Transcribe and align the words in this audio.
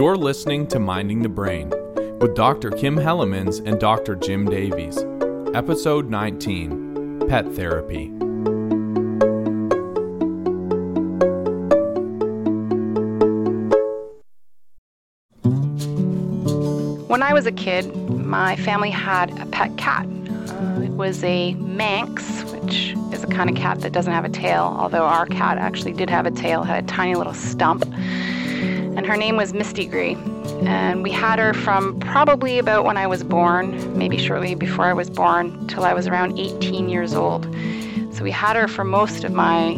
You're 0.00 0.16
listening 0.16 0.66
to 0.68 0.78
Minding 0.78 1.20
the 1.20 1.28
Brain 1.28 1.68
with 2.20 2.34
Dr. 2.34 2.70
Kim 2.70 2.96
Hellemans 2.96 3.62
and 3.68 3.78
Dr. 3.78 4.16
Jim 4.16 4.48
Davies. 4.48 4.96
Episode 5.54 6.08
19 6.08 7.28
Pet 7.28 7.44
Therapy. 7.52 8.08
When 17.08 17.22
I 17.22 17.34
was 17.34 17.44
a 17.44 17.52
kid, 17.52 17.94
my 18.08 18.56
family 18.56 18.88
had 18.88 19.38
a 19.38 19.44
pet 19.44 19.76
cat. 19.76 20.06
Uh, 20.06 20.80
it 20.82 20.92
was 20.92 21.22
a 21.24 21.52
Manx, 21.56 22.44
which 22.54 22.94
is 23.12 23.22
a 23.22 23.26
kind 23.26 23.50
of 23.50 23.56
cat 23.56 23.80
that 23.82 23.92
doesn't 23.92 24.14
have 24.14 24.24
a 24.24 24.30
tail, 24.30 24.74
although 24.80 25.04
our 25.04 25.26
cat 25.26 25.58
actually 25.58 25.92
did 25.92 26.08
have 26.08 26.24
a 26.24 26.30
tail, 26.30 26.62
had 26.62 26.82
a 26.82 26.86
tiny 26.86 27.16
little 27.16 27.34
stump. 27.34 27.84
And 28.96 29.06
her 29.06 29.16
name 29.16 29.36
was 29.36 29.52
Misty 29.54 29.86
Grey. 29.86 30.14
And 30.62 31.02
we 31.02 31.10
had 31.10 31.38
her 31.38 31.54
from 31.54 31.98
probably 32.00 32.58
about 32.58 32.84
when 32.84 32.96
I 32.96 33.06
was 33.06 33.22
born, 33.24 33.96
maybe 33.96 34.18
shortly 34.18 34.54
before 34.54 34.86
I 34.86 34.92
was 34.92 35.08
born, 35.08 35.66
till 35.68 35.84
I 35.84 35.94
was 35.94 36.06
around 36.06 36.38
18 36.38 36.88
years 36.88 37.14
old. 37.14 37.44
So 38.12 38.24
we 38.24 38.30
had 38.30 38.56
her 38.56 38.68
for 38.68 38.84
most 38.84 39.24
of 39.24 39.32
my, 39.32 39.74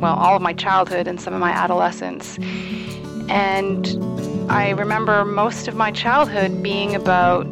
well, 0.00 0.14
all 0.14 0.36
of 0.36 0.42
my 0.42 0.52
childhood 0.52 1.06
and 1.06 1.20
some 1.20 1.32
of 1.32 1.40
my 1.40 1.50
adolescence. 1.50 2.38
And 3.28 3.86
I 4.50 4.70
remember 4.70 5.24
most 5.24 5.68
of 5.68 5.74
my 5.74 5.90
childhood 5.90 6.62
being 6.62 6.94
about 6.94 7.44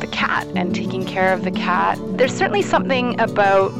the 0.00 0.08
cat 0.10 0.46
and 0.54 0.74
taking 0.74 1.04
care 1.06 1.32
of 1.32 1.44
the 1.44 1.50
cat. 1.50 1.98
There's 2.18 2.34
certainly 2.34 2.62
something 2.62 3.18
about 3.20 3.70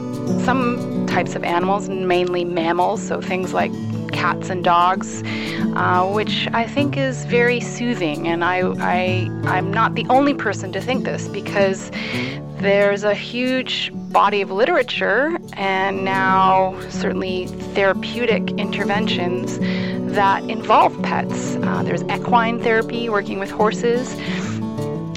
some 0.45 1.07
types 1.07 1.35
of 1.35 1.45
animals, 1.45 1.89
mainly 1.89 2.45
mammals, 2.45 3.07
so 3.07 3.21
things 3.21 3.53
like 3.53 3.73
cats 4.13 4.49
and 4.49 4.65
dogs, 4.65 5.23
uh, 5.77 6.11
which 6.11 6.49
I 6.55 6.67
think 6.67 6.97
is 6.97 7.27
very 7.27 7.61
soothing. 7.61 8.27
And 8.27 8.43
I, 8.43 8.61
I, 8.81 9.31
I'm 9.45 9.71
not 9.71 9.95
the 9.95 10.07
only 10.09 10.33
person 10.33 10.73
to 10.73 10.81
think 10.81 11.05
this 11.05 11.29
because 11.29 11.91
there's 12.59 13.05
a 13.05 13.15
huge 13.15 13.93
body 13.95 14.41
of 14.41 14.51
literature 14.51 15.37
and 15.53 16.03
now 16.03 16.75
certainly 16.89 17.47
therapeutic 17.75 18.51
interventions 18.53 19.59
that 20.15 20.43
involve 20.45 21.01
pets. 21.03 21.57
Uh, 21.57 21.83
there's 21.83 22.03
equine 22.05 22.59
therapy, 22.63 23.11
working 23.11 23.39
with 23.39 23.51
horses, 23.51 24.17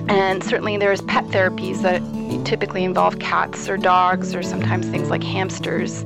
and 0.10 0.44
certainly 0.44 0.78
there's 0.78 1.02
pet 1.02 1.24
therapies 1.26 1.82
that 1.84 2.02
typically 2.46 2.84
involve 2.84 3.20
cats 3.20 3.70
or 3.70 3.78
dogs 3.78 4.36
or 4.36 4.42
sometimes 4.44 4.88
things 4.88 5.10
like 5.10 5.24
hamsters. 5.24 6.04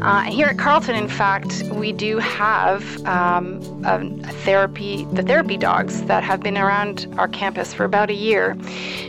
Uh, 0.00 0.22
here 0.22 0.46
at 0.46 0.58
Carleton, 0.58 0.94
in 0.94 1.08
fact, 1.08 1.62
we 1.72 1.92
do 1.92 2.18
have 2.18 3.04
um, 3.06 3.60
a 3.84 4.32
therapy, 4.44 5.06
the 5.12 5.22
therapy 5.22 5.56
dogs 5.56 6.02
that 6.04 6.24
have 6.24 6.40
been 6.40 6.56
around 6.56 7.12
our 7.18 7.28
campus 7.28 7.72
for 7.72 7.84
about 7.84 8.10
a 8.10 8.14
year. 8.14 8.56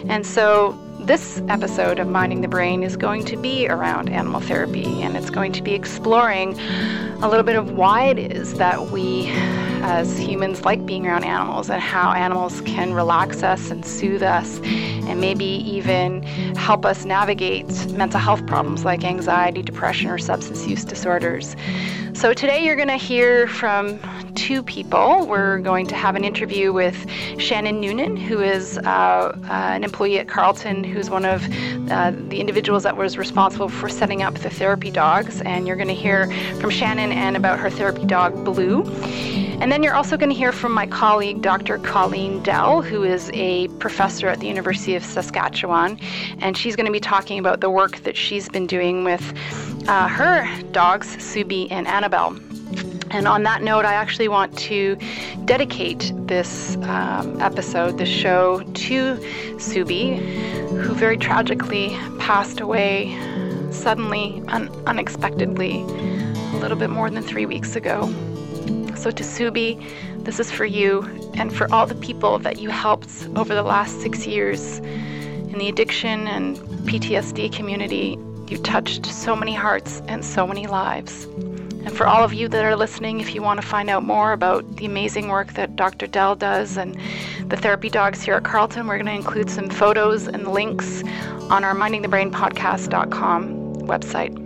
And 0.08 0.26
so 0.26 0.78
this 1.00 1.42
episode 1.50 2.00
of 2.00 2.08
Minding 2.08 2.42
the 2.42 2.48
Brain 2.48 2.82
is 2.82 2.96
going 2.96 3.26
to 3.26 3.38
be 3.38 3.68
around 3.68 4.10
animal 4.10 4.40
therapy 4.40 5.02
and 5.02 5.18
it's 5.18 5.30
going 5.30 5.52
to 5.52 5.62
be 5.62 5.74
exploring 5.74 6.58
a 7.22 7.28
little 7.28 7.44
bit 7.44 7.56
of 7.56 7.72
why 7.72 8.06
it 8.06 8.20
is 8.20 8.54
that 8.54 8.90
we 8.90 9.26
as 9.84 10.18
humans 10.18 10.64
like 10.64 10.86
being 10.86 11.06
around 11.06 11.26
animals 11.26 11.70
and 11.70 11.82
how 11.82 12.14
animals 12.14 12.62
can 12.62 12.94
relax 12.94 13.44
us 13.44 13.70
and 13.70 13.86
soothe 13.86 14.24
us 14.24 14.60
and 14.64 15.20
maybe 15.20 15.46
even 15.46 16.24
help 16.56 16.86
us 16.86 17.04
navigate 17.04 17.68
mental 17.92 18.20
health 18.20 18.46
problems 18.48 18.86
like 18.86 19.04
anxiety, 19.04 19.62
depression, 19.62 20.10
or 20.10 20.18
substance 20.18 20.66
use 20.66 20.86
disorders. 20.86 21.56
So 22.14 22.34
today 22.34 22.64
you're 22.64 22.78
going 22.78 22.88
to 22.88 22.96
hear 22.96 23.48
from 23.48 24.00
two 24.36 24.64
people. 24.64 25.26
We're 25.28 25.60
going 25.60 25.88
to 25.88 25.96
have 25.96 26.16
an 26.16 26.24
interview 26.24 26.72
with 26.72 27.06
Shannon 27.38 27.82
Noonan, 27.82 28.16
who 28.16 28.40
is 28.40 28.78
uh, 28.78 28.82
uh, 28.86 29.52
an 29.52 29.84
employee 29.84 30.20
at 30.20 30.28
Carleton, 30.28 30.84
who's 30.84 31.10
one 31.10 31.26
of 31.26 31.44
uh, 31.92 32.12
the 32.30 32.40
individuals 32.40 32.84
that 32.84 32.96
was 32.96 33.18
responsible 33.18 33.68
for 33.68 33.90
setting 33.90 34.22
up 34.22 34.36
the 34.36 34.50
therapy 34.50 34.92
dogs. 34.92 35.42
And 35.42 35.68
you're 35.68 35.76
going 35.76 35.90
to 35.90 35.94
hear 35.94 36.32
from 36.62 36.70
Shannon 36.70 37.12
and 37.12 37.36
about 37.36 37.60
her 37.60 37.70
therapy 37.70 38.06
dog, 38.06 38.46
Blue. 38.46 38.84
And 39.64 39.72
then 39.74 39.82
you're 39.82 39.96
also 39.96 40.16
going 40.18 40.30
to 40.30 40.36
hear 40.36 40.52
from 40.52 40.72
my 40.72 40.86
colleague, 40.86 41.42
Dr. 41.42 41.80
Colleen 41.80 42.44
Dell, 42.44 42.84
who 42.84 43.02
is 43.02 43.32
a 43.34 43.70
professor 43.80 44.28
at 44.28 44.40
the 44.40 44.46
University 44.46 44.94
of 44.94 45.04
Saskatchewan. 45.04 45.98
And 46.42 46.56
she's 46.56 46.76
going 46.76 46.86
to 46.86 46.92
be 46.92 47.00
talking 47.00 47.40
about 47.40 47.60
the 47.60 47.72
work 47.72 47.98
that 48.04 48.16
she's 48.16 48.48
been 48.48 48.68
doing 48.68 49.04
with 49.04 49.34
uh, 49.88 50.08
her 50.10 50.48
dogs, 50.74 51.18
Subi 51.18 51.72
and 51.72 51.88
Annabelle. 51.88 52.38
And 53.10 53.28
on 53.28 53.42
that 53.44 53.64
note, 53.64 53.84
I 53.84 53.96
actually 53.96 54.28
want 54.28 54.56
to 54.60 54.96
dedicate 55.46 56.14
this 56.28 56.76
um, 56.84 57.42
episode, 57.42 57.98
this 57.98 58.08
show, 58.08 58.60
to 58.60 59.16
Subi, 59.58 60.20
who 60.84 60.94
very 60.94 61.18
tragically 61.18 61.98
passed 62.20 62.60
away 62.60 63.18
suddenly, 63.72 64.44
un- 64.50 64.70
unexpectedly, 64.86 65.82
a 65.82 66.58
little 66.58 66.78
bit 66.78 66.92
more 66.92 67.10
than 67.10 67.24
three 67.24 67.48
weeks 67.48 67.76
ago. 67.76 68.14
So, 69.04 69.12
to 69.12 69.24
Subi, 69.24 70.24
this 70.24 70.40
is 70.40 70.50
for 70.50 70.64
you 70.64 71.02
and 71.34 71.54
for 71.54 71.70
all 71.74 71.86
the 71.86 71.94
people 71.94 72.40
that 72.40 72.60
you 72.60 72.70
helped 72.70 73.28
over 73.36 73.54
the 73.54 73.62
last 73.62 74.00
six 74.00 74.26
years 74.26 74.78
in 74.78 75.58
the 75.58 75.68
addiction 75.68 76.26
and 76.26 76.56
PTSD 76.88 77.52
community. 77.52 78.18
You 78.48 78.58
touched 78.60 79.06
so 79.06 79.36
many 79.36 79.54
hearts 79.54 80.02
and 80.08 80.24
so 80.24 80.48
many 80.48 80.68
lives. 80.68 81.26
And 81.26 81.92
for 81.92 82.08
all 82.08 82.24
of 82.24 82.34
you 82.34 82.48
that 82.48 82.64
are 82.64 82.78
listening, 82.78 83.20
if 83.20 83.36
you 83.36 83.42
want 83.42 83.60
to 83.60 83.68
find 83.68 83.90
out 83.90 84.06
more 84.06 84.32
about 84.32 84.78
the 84.78 84.86
amazing 84.86 85.28
work 85.28 85.52
that 85.56 85.76
Dr. 85.76 86.08
Dell 86.08 86.38
does 86.38 86.78
and 86.78 86.98
the 87.50 87.58
therapy 87.58 87.90
dogs 87.90 88.22
here 88.22 88.36
at 88.36 88.46
Carleton, 88.46 88.88
we're 88.88 88.96
going 88.96 89.08
to 89.08 89.12
include 89.12 89.50
some 89.50 89.70
photos 89.70 90.30
and 90.30 90.48
links 90.48 91.04
on 91.50 91.66
our 91.66 91.76
mindingthebrainpodcast.com 91.76 93.76
website. 93.82 94.43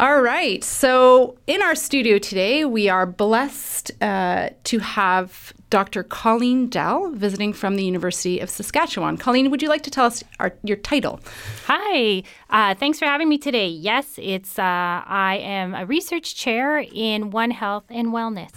All 0.00 0.22
right. 0.22 0.62
So, 0.62 1.36
in 1.48 1.60
our 1.60 1.74
studio 1.74 2.18
today, 2.18 2.64
we 2.64 2.88
are 2.88 3.04
blessed 3.04 3.90
uh, 4.00 4.50
to 4.62 4.78
have 4.78 5.52
Dr. 5.70 6.04
Colleen 6.04 6.68
Dell 6.68 7.10
visiting 7.10 7.52
from 7.52 7.74
the 7.74 7.82
University 7.82 8.38
of 8.38 8.48
Saskatchewan. 8.48 9.16
Colleen, 9.16 9.50
would 9.50 9.60
you 9.60 9.68
like 9.68 9.82
to 9.82 9.90
tell 9.90 10.04
us 10.06 10.22
our, 10.38 10.54
your 10.62 10.76
title? 10.76 11.18
Hi. 11.66 12.22
Uh, 12.48 12.76
thanks 12.76 13.00
for 13.00 13.06
having 13.06 13.28
me 13.28 13.38
today. 13.38 13.66
Yes, 13.66 14.20
it's 14.22 14.56
uh, 14.56 14.62
I 14.62 15.40
am 15.42 15.74
a 15.74 15.84
research 15.84 16.36
chair 16.36 16.78
in 16.78 17.30
One 17.32 17.50
Health 17.50 17.86
and 17.90 18.08
Wellness. 18.08 18.52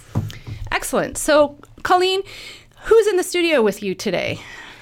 Excellent. 0.72 1.18
So, 1.18 1.58
Colleen, 1.82 2.22
who's 2.84 3.08
in 3.08 3.18
the 3.18 3.24
studio 3.24 3.64
with 3.64 3.82
you 3.82 3.96
today? 3.96 4.40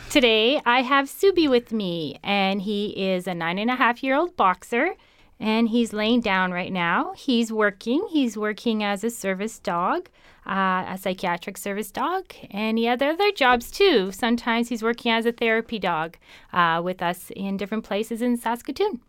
Today, 0.10 0.60
I 0.66 0.82
have 0.82 1.06
Subi 1.06 1.50
with 1.50 1.72
me, 1.72 2.20
and 2.22 2.62
he 2.62 3.12
is 3.14 3.28
a 3.28 3.34
nine 3.34 3.58
and 3.58 3.72
a 3.72 3.76
half 3.76 4.04
year 4.04 4.18
old 4.18 4.36
boxer 4.36 4.96
and 5.40 5.70
he's 5.70 5.94
laying 5.94 6.22
down 6.22 6.52
right 6.52 6.72
now. 6.72 7.14
He's 7.16 7.52
working. 7.52 8.08
He's 8.12 8.38
working 8.38 8.84
as 8.84 9.04
a 9.04 9.10
service 9.10 9.60
dog, 9.60 10.10
uh, 10.46 10.86
a 10.88 10.98
psychiatric 11.00 11.58
service 11.58 11.92
dog, 11.92 12.34
and 12.52 12.78
he 12.78 12.86
has 12.86 13.02
other 13.02 13.32
jobs 13.32 13.72
too. 13.72 14.12
Sometimes 14.12 14.70
he's 14.70 14.84
working 14.84 15.12
as 15.12 15.26
a 15.26 15.32
therapy 15.32 15.80
dog 15.80 16.18
uh, 16.52 16.82
with 16.84 17.02
us 17.02 17.32
in 17.36 17.58
different 17.58 17.84
places 17.84 18.22
in 18.22 18.38
Saskatoon. 18.38 19.02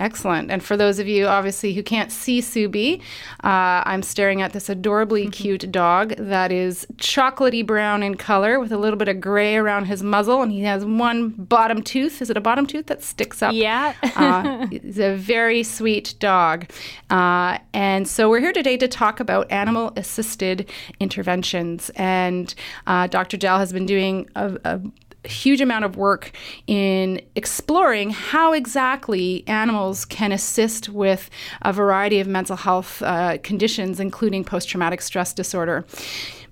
Excellent. 0.00 0.50
And 0.50 0.62
for 0.62 0.76
those 0.76 1.00
of 1.00 1.08
you, 1.08 1.26
obviously, 1.26 1.74
who 1.74 1.82
can't 1.82 2.12
see 2.12 2.40
Subi, 2.40 3.00
uh, 3.42 3.82
I'm 3.84 4.02
staring 4.02 4.42
at 4.42 4.52
this 4.52 4.68
adorably 4.68 5.22
mm-hmm. 5.22 5.30
cute 5.38 5.72
dog 5.72 6.14
that 6.16 6.52
is 6.52 6.86
chocolatey 6.96 7.66
brown 7.66 8.02
in 8.02 8.16
color 8.16 8.60
with 8.60 8.70
a 8.70 8.76
little 8.76 8.96
bit 8.96 9.08
of 9.08 9.20
gray 9.20 9.56
around 9.56 9.86
his 9.86 10.02
muzzle. 10.02 10.42
And 10.42 10.52
he 10.52 10.62
has 10.62 10.84
one 10.84 11.30
bottom 11.30 11.82
tooth. 11.82 12.22
Is 12.22 12.30
it 12.30 12.36
a 12.36 12.40
bottom 12.40 12.66
tooth 12.66 12.86
that 12.86 13.02
sticks 13.02 13.42
up? 13.42 13.54
Yeah. 13.54 13.94
uh, 14.14 14.66
he's 14.68 14.98
a 14.98 15.16
very 15.16 15.64
sweet 15.64 16.14
dog. 16.20 16.70
Uh, 17.10 17.58
and 17.74 18.06
so 18.06 18.30
we're 18.30 18.40
here 18.40 18.52
today 18.52 18.76
to 18.76 18.86
talk 18.86 19.18
about 19.18 19.50
animal 19.50 19.92
assisted 19.96 20.70
interventions. 21.00 21.90
And 21.96 22.54
uh, 22.86 23.08
Dr. 23.08 23.36
Dell 23.36 23.58
has 23.58 23.72
been 23.72 23.86
doing 23.86 24.28
a, 24.36 24.58
a 24.64 24.80
huge 25.24 25.60
amount 25.60 25.84
of 25.84 25.96
work 25.96 26.32
in 26.66 27.20
exploring 27.34 28.10
how 28.10 28.52
exactly 28.52 29.44
animals 29.46 30.04
can 30.04 30.32
assist 30.32 30.88
with 30.88 31.28
a 31.62 31.72
variety 31.72 32.20
of 32.20 32.26
mental 32.26 32.56
health 32.56 33.02
uh, 33.02 33.38
conditions, 33.42 34.00
including 34.00 34.44
post 34.44 34.68
traumatic 34.68 35.00
stress 35.00 35.32
disorder. 35.32 35.84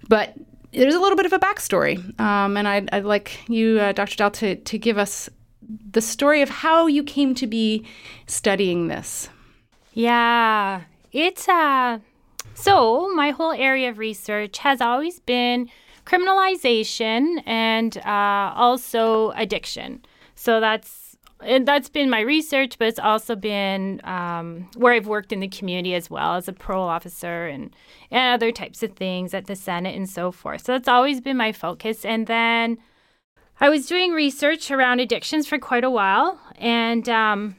But 0.09 0.35
there's 0.73 0.95
a 0.95 1.01
little 1.01 1.17
bit 1.17 1.27
of 1.27 1.33
a 1.33 1.39
backstory, 1.39 1.99
um, 2.21 2.57
and 2.57 2.69
I'd, 2.69 2.91
I'd, 2.93 3.05
like 3.05 3.49
you, 3.49 3.81
uh, 3.81 3.93
Dr. 3.93 4.17
Dell, 4.17 4.31
to, 4.33 4.57
to 4.57 4.79
give 4.79 4.99
us 4.99 5.29
the 5.91 6.01
story 6.01 6.43
of 6.43 6.51
how 6.51 6.87
you 6.87 7.03
came 7.03 7.35
to 7.37 7.47
be 7.47 7.85
studying 8.27 8.89
this. 8.89 9.29
Yeah, 9.95 10.83
it's 11.13 11.49
uh, 11.49 12.01
so 12.55 13.11
my 13.15 13.31
whole 13.31 13.53
area 13.53 13.91
of 13.91 13.99
research 13.99 14.59
has 14.59 14.81
always 14.81 15.21
been 15.21 15.71
criminalization 16.07 17.43
and 17.47 17.99
uh, 17.99 18.53
also 18.55 19.31
addiction. 19.33 20.05
So 20.35 20.61
that's 20.61 21.03
that's 21.65 21.91
been 21.91 22.09
my 22.09 22.21
research, 22.21 22.79
but 22.79 22.89
it's 22.89 22.99
also 22.99 23.37
been 23.37 24.01
um, 24.05 24.71
where 24.75 24.95
I've 24.95 25.07
worked 25.07 25.33
in 25.33 25.41
the 25.41 25.49
community 25.49 25.95
as 25.95 26.09
well 26.09 26.35
as 26.35 26.49
a 26.49 26.53
parole 26.53 26.89
officer 26.89 27.47
and, 27.47 27.77
and 28.11 28.35
other 28.35 28.51
types 28.51 28.83
of 28.83 28.93
things 28.93 29.35
at 29.35 29.47
the 29.47 29.55
Senate 29.55 29.95
and 29.95 30.09
so 30.09 30.33
forth. 30.33 30.65
So 30.65 30.73
that's 30.73 30.89
always 30.89 31.21
been 31.21 31.37
my 31.37 31.53
focus. 31.53 32.07
And 32.07 32.27
then 32.27 32.79
I 33.61 33.69
was 33.69 33.87
doing 33.87 34.13
research 34.13 34.71
around 34.71 35.01
addictions 35.01 35.47
for 35.47 35.59
quite 35.59 35.85
a 35.85 35.91
while, 35.91 36.41
and 36.57 37.07
um, 37.09 37.57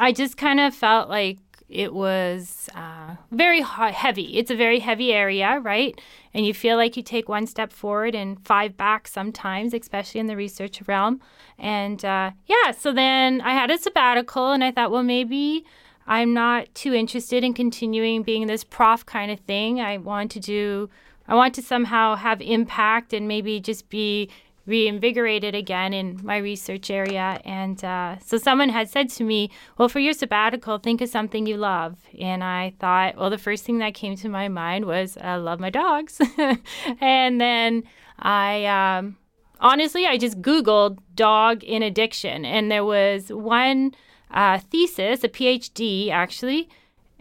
I 0.00 0.12
just 0.12 0.36
kind 0.36 0.60
of 0.60 0.74
felt 0.74 1.08
like 1.10 1.38
it 1.74 1.92
was 1.92 2.70
uh, 2.74 3.16
very 3.32 3.60
heavy. 3.60 4.38
It's 4.38 4.50
a 4.50 4.56
very 4.56 4.78
heavy 4.78 5.12
area, 5.12 5.58
right? 5.60 6.00
And 6.32 6.46
you 6.46 6.54
feel 6.54 6.76
like 6.76 6.96
you 6.96 7.02
take 7.02 7.28
one 7.28 7.46
step 7.48 7.72
forward 7.72 8.14
and 8.14 8.38
five 8.46 8.76
back 8.76 9.08
sometimes, 9.08 9.74
especially 9.74 10.20
in 10.20 10.28
the 10.28 10.36
research 10.36 10.80
realm. 10.86 11.20
And 11.58 12.04
uh, 12.04 12.30
yeah, 12.46 12.70
so 12.70 12.92
then 12.92 13.40
I 13.40 13.54
had 13.54 13.70
a 13.70 13.78
sabbatical, 13.78 14.52
and 14.52 14.62
I 14.62 14.70
thought, 14.70 14.92
well, 14.92 15.02
maybe 15.02 15.64
I'm 16.06 16.32
not 16.32 16.72
too 16.74 16.94
interested 16.94 17.42
in 17.42 17.54
continuing 17.54 18.22
being 18.22 18.46
this 18.46 18.62
prof 18.62 19.04
kind 19.04 19.32
of 19.32 19.40
thing. 19.40 19.80
I 19.80 19.98
want 19.98 20.30
to 20.32 20.40
do, 20.40 20.90
I 21.26 21.34
want 21.34 21.54
to 21.56 21.62
somehow 21.62 22.14
have 22.14 22.40
impact 22.40 23.12
and 23.12 23.26
maybe 23.26 23.58
just 23.58 23.88
be 23.88 24.30
reinvigorated 24.66 25.54
again 25.54 25.92
in 25.92 26.20
my 26.22 26.36
research 26.36 26.90
area. 26.90 27.40
And 27.44 27.82
uh, 27.84 28.18
so 28.18 28.38
someone 28.38 28.70
had 28.70 28.88
said 28.88 29.08
to 29.10 29.24
me, 29.24 29.50
Well, 29.78 29.88
for 29.88 30.00
your 30.00 30.12
sabbatical, 30.12 30.78
think 30.78 31.00
of 31.00 31.08
something 31.08 31.46
you 31.46 31.56
love. 31.56 31.98
And 32.20 32.42
I 32.42 32.74
thought, 32.78 33.16
Well, 33.16 33.30
the 33.30 33.38
first 33.38 33.64
thing 33.64 33.78
that 33.78 33.94
came 33.94 34.16
to 34.16 34.28
my 34.28 34.48
mind 34.48 34.86
was, 34.86 35.16
I 35.20 35.36
love 35.36 35.60
my 35.60 35.70
dogs. 35.70 36.20
and 37.00 37.40
then 37.40 37.84
I. 38.18 38.66
Um, 38.66 39.16
honestly, 39.60 40.06
I 40.06 40.18
just 40.18 40.42
Googled 40.42 40.98
dog 41.14 41.64
in 41.64 41.82
addiction, 41.82 42.44
and 42.44 42.70
there 42.70 42.84
was 42.84 43.32
one 43.32 43.94
uh, 44.30 44.58
thesis, 44.58 45.24
a 45.24 45.28
PhD 45.28 46.10
actually, 46.10 46.68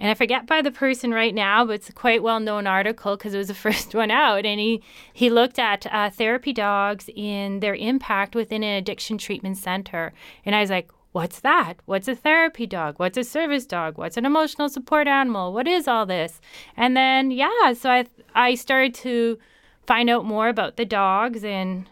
and 0.03 0.11
I 0.11 0.15
forget 0.15 0.45
by 0.45 0.61
the 0.61 0.69
person 0.69 1.13
right 1.13 1.33
now, 1.33 1.65
but 1.65 1.75
it's 1.75 1.87
a 1.87 1.93
quite 1.93 2.21
well 2.21 2.41
known 2.41 2.67
article 2.67 3.15
because 3.15 3.33
it 3.33 3.37
was 3.37 3.47
the 3.47 3.53
first 3.65 3.95
one 3.95 4.11
out. 4.11 4.45
And 4.45 4.59
he, 4.59 4.83
he 5.13 5.29
looked 5.29 5.57
at 5.57 5.87
uh, 5.89 6.09
therapy 6.09 6.51
dogs 6.51 7.09
in 7.15 7.61
their 7.61 7.73
impact 7.73 8.35
within 8.35 8.63
an 8.63 8.75
addiction 8.75 9.17
treatment 9.17 9.55
center. 9.59 10.11
And 10.45 10.55
I 10.55 10.59
was 10.59 10.69
like, 10.69 10.91
what's 11.13 11.39
that? 11.39 11.75
What's 11.85 12.09
a 12.09 12.15
therapy 12.15 12.67
dog? 12.67 12.95
What's 12.99 13.17
a 13.17 13.23
service 13.23 13.65
dog? 13.65 13.97
What's 13.97 14.17
an 14.17 14.25
emotional 14.25 14.67
support 14.67 15.07
animal? 15.07 15.53
What 15.53 15.69
is 15.69 15.87
all 15.87 16.05
this? 16.05 16.41
And 16.75 16.97
then, 16.97 17.31
yeah, 17.31 17.71
so 17.71 17.89
I, 17.89 18.05
I 18.35 18.55
started 18.55 18.93
to 18.95 19.39
find 19.87 20.09
out 20.09 20.25
more 20.25 20.49
about 20.49 20.75
the 20.75 20.83
dogs 20.83 21.45
and 21.45 21.89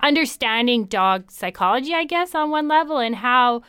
understanding 0.00 0.86
dog 0.86 1.30
psychology, 1.30 1.94
I 1.94 2.06
guess, 2.06 2.34
on 2.34 2.50
one 2.50 2.66
level, 2.66 2.98
and 2.98 3.14
how 3.14 3.62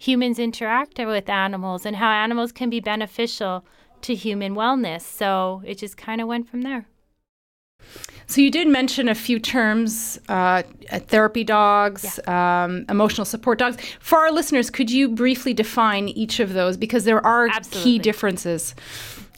humans 0.00 0.38
interact 0.38 0.98
with 0.98 1.28
animals 1.28 1.84
and 1.84 1.96
how 1.96 2.10
animals 2.10 2.52
can 2.52 2.70
be 2.70 2.80
beneficial 2.80 3.64
to 4.00 4.14
human 4.14 4.54
wellness. 4.54 5.02
So 5.02 5.62
it 5.66 5.76
just 5.76 5.96
kind 5.98 6.20
of 6.22 6.26
went 6.26 6.48
from 6.48 6.62
there. 6.62 6.86
So 8.26 8.40
you 8.40 8.50
did 8.50 8.68
mention 8.68 9.08
a 9.08 9.14
few 9.14 9.38
terms: 9.38 10.18
uh, 10.28 10.62
therapy 11.08 11.44
dogs, 11.44 12.18
yeah. 12.26 12.64
um, 12.64 12.84
emotional 12.88 13.24
support 13.24 13.58
dogs. 13.58 13.76
For 13.98 14.18
our 14.18 14.32
listeners, 14.32 14.70
could 14.70 14.90
you 14.90 15.08
briefly 15.08 15.52
define 15.52 16.08
each 16.08 16.40
of 16.40 16.52
those 16.52 16.76
because 16.76 17.04
there 17.04 17.24
are 17.26 17.48
Absolutely. 17.48 17.82
key 17.82 17.98
differences? 17.98 18.74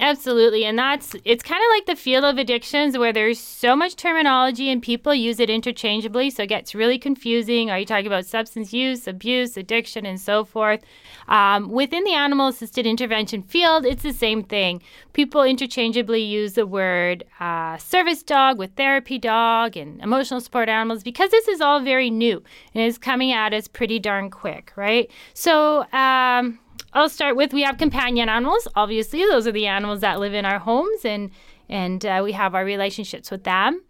Absolutely. 0.01 0.65
And 0.65 0.79
that's 0.79 1.15
it's 1.25 1.43
kind 1.43 1.63
of 1.63 1.69
like 1.71 1.87
the 1.87 2.01
field 2.01 2.25
of 2.25 2.39
addictions 2.39 2.97
where 2.99 3.13
there's 3.13 3.39
so 3.39 3.77
much 3.77 3.95
terminology 3.95 4.71
and 4.71 4.83
people 4.83 5.15
use 5.15 5.39
it 5.39 5.51
interchangeably. 5.51 6.31
So 6.31 6.43
it 6.43 6.49
gets 6.49 6.75
really 6.75 6.99
confusing. 6.99 7.71
Are 7.71 7.79
you 7.79 7.87
talking 7.87 8.07
about 8.07 8.27
substance 8.27 8.73
use, 8.73 9.07
abuse, 9.07 9.57
addiction, 9.57 10.07
and 10.07 10.21
so 10.21 10.45
forth? 10.45 10.81
Um, 11.29 11.71
within 11.71 12.05
the 12.05 12.15
animal 12.15 12.49
assisted 12.49 12.87
intervention 12.87 13.43
field, 13.43 13.85
it's 13.87 14.03
the 14.03 14.13
same 14.13 14.43
thing. 14.43 14.83
People 15.13 15.43
interchangeably 15.43 16.23
use 16.23 16.55
the 16.55 16.67
word 16.67 17.25
uh, 17.39 17.77
service 17.77 18.23
dog 18.23 18.59
with 18.59 18.75
therapy 18.75 19.19
dog 19.19 19.77
and 19.77 20.01
emotional 20.01 20.41
support 20.41 20.69
animals 20.69 21.03
because 21.03 21.31
this 21.31 21.47
is 21.49 21.61
all 21.61 21.81
very 21.81 22.11
new 22.11 22.43
and 22.75 22.83
is 22.83 22.99
coming 22.99 23.31
at 23.31 23.53
us 23.53 23.69
pretty 23.69 23.99
darn 23.99 24.31
quick, 24.31 24.73
right? 24.75 25.11
So, 25.35 25.85
um, 25.93 26.59
I'll 26.95 27.09
start 27.09 27.37
with 27.37 27.53
we 27.53 27.63
have 27.63 27.79
companion 27.79 28.29
animals. 28.29 28.69
Obviously, 28.75 29.21
those 29.21 29.47
are 29.47 29.53
the 29.53 29.67
animals 29.67 30.01
that 30.01 30.21
live 30.21 30.35
in 30.35 30.45
our 30.45 30.59
homes, 30.59 31.05
and 31.05 31.31
and 31.69 32.05
uh, 32.05 32.21
we 32.23 32.33
have 32.33 32.55
our 32.55 32.65
relationships 32.65 33.31
with 33.31 33.45
them. 33.45 33.83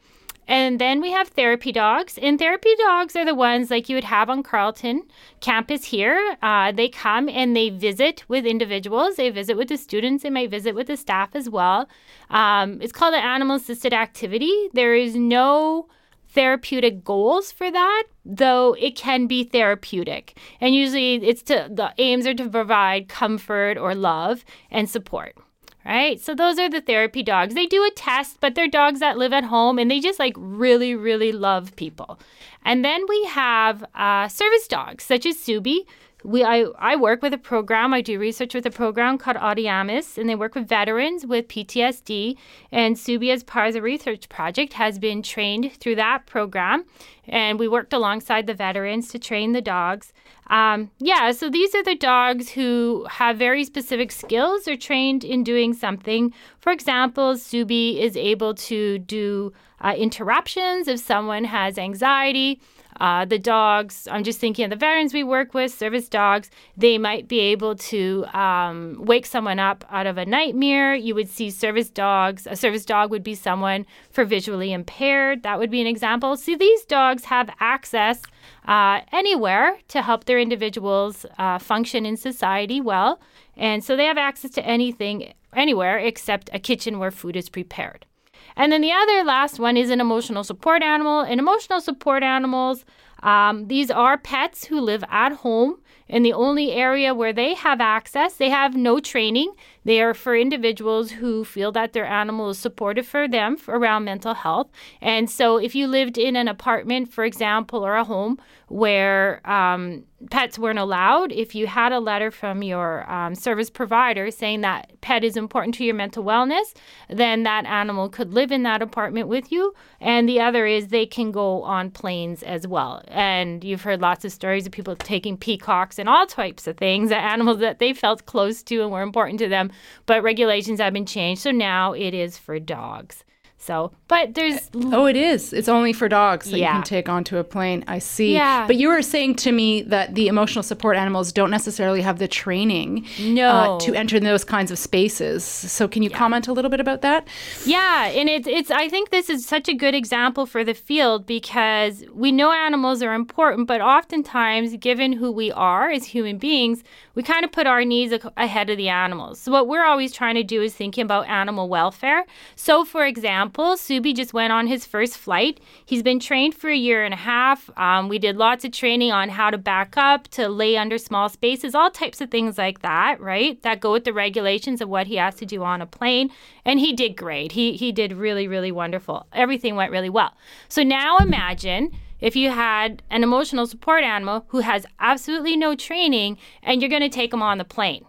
And 0.49 0.81
then 0.81 1.01
we 1.01 1.13
have 1.13 1.29
therapy 1.29 1.73
dogs. 1.73 2.19
And 2.21 2.39
therapy 2.39 2.75
dogs 2.77 3.15
are 3.15 3.25
the 3.25 3.35
ones 3.35 3.71
like 3.71 3.89
you 3.89 3.97
would 3.97 4.05
have 4.05 4.29
on 4.29 4.43
Carleton 4.43 5.03
campus 5.41 5.85
here. 5.85 6.37
Uh, 6.43 6.73
they 6.73 6.89
come 6.89 7.29
and 7.29 7.57
they 7.57 7.71
visit 7.71 8.25
with 8.29 8.45
individuals. 8.45 9.17
They 9.17 9.31
visit 9.31 9.57
with 9.57 9.69
the 9.69 9.77
students. 9.77 10.25
They 10.25 10.31
might 10.31 10.51
visit 10.51 10.75
with 10.75 10.89
the 10.89 10.97
staff 10.97 11.31
as 11.35 11.49
well. 11.49 11.89
Um, 12.29 12.83
it's 12.83 12.93
called 12.93 13.15
an 13.15 13.23
animal 13.23 13.57
assisted 13.57 13.93
activity. 13.93 14.69
There 14.73 14.95
is 14.95 15.15
no 15.15 15.89
therapeutic 16.33 17.05
goals 17.05 17.53
for 17.53 17.71
that, 17.71 18.05
though 18.25 18.75
it 18.79 18.97
can 18.97 19.27
be 19.27 19.45
therapeutic. 19.45 20.39
And 20.61 20.75
usually 20.75 21.15
it's 21.17 21.43
to 21.45 21.69
the 21.71 21.93
aims 21.99 22.27
are 22.27 22.35
to 22.35 22.49
provide 22.49 23.09
comfort 23.09 23.79
or 23.79 23.95
love 23.95 24.45
and 24.71 24.89
support. 24.89 25.37
Right? 25.85 26.21
So 26.21 26.33
those 26.33 26.61
are 26.61 26.71
the 26.71 26.81
therapy 26.81 27.25
dogs. 27.25 27.55
They 27.55 27.67
do 27.67 27.83
a 27.85 27.91
test, 27.97 28.39
but 28.41 28.55
they're 28.55 28.69
dogs 28.69 29.01
that 29.01 29.19
live 29.19 29.33
at 29.33 29.43
home 29.43 29.81
and 29.81 29.91
they 29.91 29.99
just 29.99 30.21
like 30.21 30.35
really, 30.37 30.95
really 30.95 31.33
love 31.33 31.75
people. 31.75 32.21
And 32.65 32.85
then 32.85 33.03
we 33.09 33.25
have 33.25 33.85
uh, 33.97 34.29
service 34.29 34.69
dogs, 34.69 35.03
such 35.03 35.27
as 35.27 35.37
Subi, 35.37 35.81
we 36.25 36.45
I, 36.45 36.67
I 36.79 36.97
work 36.97 37.23
with 37.23 37.33
a 37.33 37.39
program 37.39 37.93
i 37.93 38.01
do 38.01 38.19
research 38.19 38.55
with 38.55 38.67
a 38.67 38.71
program 38.71 39.19
called 39.19 39.37
Audeamus 39.37 40.19
and 40.19 40.29
they 40.29 40.35
work 40.35 40.55
with 40.55 40.69
veterans 40.69 41.27
with 41.27 41.49
ptsd 41.49 42.37
and 42.71 42.97
subi 42.97 43.33
as 43.33 43.43
part 43.43 43.69
of 43.69 43.75
the 43.75 43.83
research 43.83 44.29
project 44.29 44.75
has 44.75 44.99
been 44.99 45.23
trained 45.23 45.73
through 45.73 45.97
that 45.97 46.27
program 46.27 46.85
and 47.27 47.59
we 47.59 47.69
worked 47.69 47.93
alongside 47.93 48.47
the 48.47 48.55
veterans 48.55 49.09
to 49.09 49.19
train 49.19 49.53
the 49.53 49.61
dogs. 49.61 50.13
Um, 50.49 50.91
yeah 50.99 51.33
so 51.33 51.49
these 51.49 51.75
are 51.75 51.83
the 51.83 51.95
dogs 51.95 52.51
who 52.51 53.07
have 53.11 53.37
very 53.39 53.65
specific 53.65 54.13
skills 54.13 54.69
or 54.69 54.77
trained 54.77 55.25
in 55.25 55.45
doing 55.45 55.73
something. 55.73 56.33
For 56.61 56.73
example 56.73 57.35
subi 57.35 58.01
is 58.01 58.17
able 58.17 58.55
to 58.55 58.99
do 58.99 59.53
uh, 59.81 59.95
interruptions 59.97 60.87
if 60.89 61.01
someone 61.01 61.45
has 61.45 61.79
anxiety 61.79 62.61
uh, 63.01 63.25
the 63.25 63.39
dogs, 63.39 64.07
I'm 64.11 64.25
just 64.25 64.39
thinking 64.39 64.65
of 64.65 64.71
the 64.71 64.77
veterans 64.77 65.15
we 65.15 65.25
work 65.25 65.55
with, 65.55 65.73
service 65.73 66.09
dogs, 66.09 66.51
they 66.77 66.99
might 66.99 67.29
be 67.29 67.41
able 67.41 67.75
to 67.77 68.25
um, 68.33 68.97
wake 68.99 69.27
someone 69.27 69.59
up 69.59 69.85
out 69.91 70.07
of 70.07 70.19
a 70.19 70.27
nightmare. 70.27 70.95
You 70.95 71.15
would 71.15 71.29
see 71.29 71.51
service 71.51 71.91
dogs. 71.91 72.47
A 72.47 72.57
service 72.57 72.85
dog 72.85 73.11
would 73.11 73.23
be 73.23 73.35
someone 73.35 73.87
for 74.11 74.25
visually 74.25 74.73
impaired. 74.73 75.43
That 75.43 75.59
would 75.59 75.71
be 75.71 75.81
an 75.81 75.87
example. 75.87 76.37
See, 76.37 76.55
these 76.55 76.85
dogs 76.85 77.25
have 77.25 77.51
access 77.61 78.23
uh, 78.67 79.01
anywhere 79.13 79.79
to 79.89 80.03
help 80.03 80.25
their 80.25 80.39
individuals 80.39 81.27
uh, 81.39 81.59
function 81.59 82.07
in 82.07 82.17
society 82.17 82.81
well. 82.81 83.21
And 83.57 83.85
so 83.85 83.97
they 83.97 84.07
have 84.07 84.19
access 84.19 84.51
to 84.53 84.67
anything, 84.67 85.33
anywhere 85.55 85.99
except 85.99 86.51
a 86.53 86.59
kitchen 86.59 86.99
where 86.99 87.11
food 87.11 87.37
is 87.37 87.49
prepared. 87.49 88.07
And 88.57 88.73
then 88.73 88.81
the 88.81 88.93
other 88.93 89.25
last 89.25 89.59
one 89.59 89.77
is 89.77 89.91
an 89.91 90.01
emotional 90.01 90.45
support 90.45 90.83
animal. 90.83 91.21
And 91.21 91.41
emotional 91.41 91.81
support 91.81 92.23
animals, 92.23 92.85
um, 93.23 93.69
these 93.69 93.91
are 93.91 94.19
pets 94.19 94.65
who 94.65 94.81
live 94.81 95.05
at 95.11 95.33
home 95.33 95.79
in 96.09 96.23
the 96.23 96.33
only 96.33 96.73
area 96.73 97.15
where 97.15 97.33
they 97.33 97.55
have 97.55 97.81
access. 97.81 98.35
They 98.35 98.51
have 98.51 98.77
no 98.77 99.01
training. 99.01 99.53
They 99.85 100.03
are 100.03 100.15
for 100.15 100.37
individuals 100.37 101.13
who 101.13 101.45
feel 101.45 101.73
that 101.73 101.93
their 101.93 102.05
animal 102.05 102.51
is 102.51 102.59
supportive 102.59 103.07
for 103.07 103.27
them 103.27 103.57
around 103.67 104.05
mental 104.05 104.35
health. 104.35 104.71
And 105.01 105.31
so, 105.31 105.57
if 105.57 105.75
you 105.75 105.87
lived 105.87 106.19
in 106.19 106.37
an 106.37 106.49
apartment, 106.49 107.13
for 107.13 107.25
example, 107.25 107.85
or 107.85 107.97
a 107.97 108.05
home 108.05 108.39
where 108.73 109.41
um, 109.49 110.05
pets 110.31 110.59
weren't 110.59 110.79
allowed, 110.79 111.33
if 111.33 111.55
you 111.55 111.67
had 111.67 111.93
a 111.93 112.01
letter 112.01 112.31
from 112.31 112.63
your 112.63 113.11
um, 113.11 113.35
service 113.35 113.71
provider 113.71 114.31
saying 114.31 114.63
that 114.63 115.01
pet 115.01 115.25
is 115.25 115.37
important 115.37 115.75
to 115.75 115.85
your 115.85 115.95
mental 115.95 116.25
wellness, 116.25 116.75
then 117.09 117.43
that 117.43 117.67
animal 117.67 118.09
could 118.09 118.33
live 118.33 118.51
in 118.51 118.63
that 118.63 118.83
apartment 118.83 119.29
with 119.29 119.53
you. 119.53 119.75
And 120.01 120.29
the 120.29 120.41
other 120.41 120.67
is 120.67 120.89
they 120.89 121.07
can 121.07 121.33
go 121.33 121.63
on 121.63 121.91
planes 121.91 122.43
as 122.43 122.67
well. 122.67 123.03
And 123.09 123.63
you've 123.63 123.83
heard 123.83 124.01
lots 124.01 124.25
of 124.25 124.33
stories 124.33 124.67
of 124.67 124.73
people 124.73 124.97
taking 124.97 125.37
peacocks 125.37 125.99
and 125.99 126.09
all 126.09 126.27
types 126.27 126.67
of 126.67 126.77
things, 126.77 127.13
animals 127.13 127.59
that 127.59 127.79
they 127.79 127.93
felt 127.93 128.27
close 128.27 128.63
to 128.65 128.83
and 128.83 128.91
were 128.91 129.03
important 129.03 129.39
to 129.41 129.49
them 129.49 129.71
but 130.07 130.23
regulations 130.23 130.81
have 130.81 130.93
been 130.93 131.07
changed. 131.07 131.43
So 131.43 131.51
now 131.51 131.93
it 131.93 132.15
is 132.15 132.39
for 132.39 132.59
dogs. 132.59 133.25
So, 133.63 133.93
but 134.09 134.35
there's 134.35 134.71
Oh, 134.75 135.07
it 135.07 135.17
is. 135.17 135.53
It's 135.53 135.69
only 135.69 135.93
for 135.93 136.09
dogs 136.09 136.51
that 136.51 136.59
you 136.59 136.65
can 136.65 136.83
take 136.83 137.09
onto 137.09 137.37
a 137.37 137.45
plane. 137.45 137.85
I 137.87 138.01
see. 138.01 138.35
Yeah. 138.35 138.67
But 138.67 138.75
you 138.75 138.89
were 138.89 139.03
saying 139.03 139.37
to 139.37 139.53
me 139.53 139.83
that 139.83 140.17
the 140.17 140.27
emotional 140.27 140.65
support 140.65 140.97
animals 140.97 141.31
don't 141.31 141.51
necessarily 141.51 142.01
have 142.03 142.19
the 142.19 142.27
training 142.27 143.07
No. 143.21 143.49
uh, 143.49 143.79
to 143.81 143.95
enter 143.95 144.19
those 144.19 144.43
kinds 144.43 144.73
of 144.73 144.79
spaces. 144.81 145.45
So 145.45 145.87
can 145.87 146.03
you 146.03 146.11
comment 146.11 146.49
a 146.49 146.53
little 146.53 146.73
bit 146.73 146.81
about 146.81 147.03
that? 147.03 147.29
Yeah, 147.65 148.07
and 148.09 148.29
it's 148.29 148.49
it's 148.49 148.73
I 148.73 148.89
think 148.89 149.11
this 149.11 149.31
is 149.31 149.47
such 149.47 149.69
a 149.69 149.75
good 149.75 149.95
example 149.95 150.45
for 150.45 150.65
the 150.65 150.75
field 150.75 151.25
because 151.25 152.05
we 152.13 152.33
know 152.33 152.51
animals 152.51 153.01
are 153.01 153.15
important, 153.15 153.69
but 153.69 153.81
oftentimes 153.81 154.77
given 154.79 155.13
who 155.13 155.31
we 155.31 155.53
are 155.53 155.89
as 155.89 156.07
human 156.07 156.37
beings, 156.37 156.83
we 157.15 157.23
kind 157.23 157.45
of 157.45 157.53
put 157.53 157.69
our 157.69 157.85
needs 157.85 158.13
ahead 158.37 158.71
of 158.71 158.77
the 158.77 158.89
animals. 158.89 159.39
So 159.39 159.53
what 159.53 159.69
we're 159.69 159.85
always 159.85 160.13
trying 160.13 160.35
to 160.35 160.43
do 160.43 160.63
is 160.63 160.75
thinking 160.75 161.05
about 161.05 161.29
animal 161.29 161.69
welfare. 161.69 162.25
So 162.57 162.85
for 162.85 163.07
example, 163.07 163.52
Subi 163.53 164.15
just 164.15 164.33
went 164.33 164.53
on 164.53 164.67
his 164.67 164.87
first 164.87 165.17
flight. 165.17 165.61
He's 165.85 166.03
been 166.03 166.21
trained 166.21 166.55
for 166.55 166.71
a 166.71 166.77
year 166.77 167.05
and 167.05 167.15
a 167.15 167.19
half. 167.19 167.71
Um, 167.77 168.09
we 168.09 168.19
did 168.19 168.37
lots 168.37 168.65
of 168.65 168.73
training 168.73 169.13
on 169.13 169.29
how 169.29 169.51
to 169.51 169.59
back 169.59 169.97
up, 169.97 170.29
to 170.29 170.49
lay 170.49 170.77
under 170.77 170.99
small 170.99 171.29
spaces, 171.29 171.75
all 171.75 171.91
types 171.91 172.21
of 172.21 172.31
things 172.31 172.59
like 172.59 172.83
that, 172.83 173.21
right? 173.21 173.63
That 173.63 173.81
go 173.81 173.93
with 173.93 174.05
the 174.05 174.13
regulations 174.13 174.81
of 174.81 174.89
what 174.89 175.07
he 175.07 175.17
has 175.17 175.35
to 175.37 175.47
do 175.47 175.63
on 175.63 175.83
a 175.83 175.87
plane. 175.87 176.31
And 176.65 176.81
he 176.81 176.93
did 176.93 177.17
great. 177.17 177.53
He 177.53 177.77
he 177.77 177.93
did 177.93 178.13
really 178.13 178.49
really 178.49 178.73
wonderful. 178.73 179.27
Everything 179.33 179.77
went 179.77 179.93
really 179.93 180.11
well. 180.11 180.35
So 180.69 180.83
now 180.83 181.19
imagine 181.19 181.93
if 182.21 182.37
you 182.37 182.51
had 182.51 183.03
an 183.11 183.23
emotional 183.23 183.67
support 183.67 184.05
animal 184.05 184.45
who 184.49 184.61
has 184.61 184.87
absolutely 185.01 185.57
no 185.57 185.75
training 185.75 186.39
and 186.63 186.81
you're 186.81 186.89
going 186.89 187.03
to 187.03 187.09
take 187.09 187.33
him 187.33 187.43
on 187.43 187.59
the 187.59 187.65
plane 187.65 188.05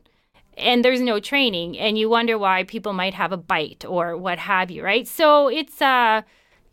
and 0.58 0.84
there's 0.84 1.02
no 1.02 1.20
training 1.20 1.78
and 1.78 1.98
you 1.98 2.10
wonder 2.10 2.38
why 2.38 2.64
people 2.64 2.94
might 2.94 3.14
have 3.14 3.32
a 3.32 3.38
bite 3.38 3.86
or 3.86 4.18
what 4.18 4.40
have 4.40 4.72
you 4.72 4.84
right? 4.84 5.08
So 5.08 5.48
it's 5.48 5.82
uh 5.82 6.22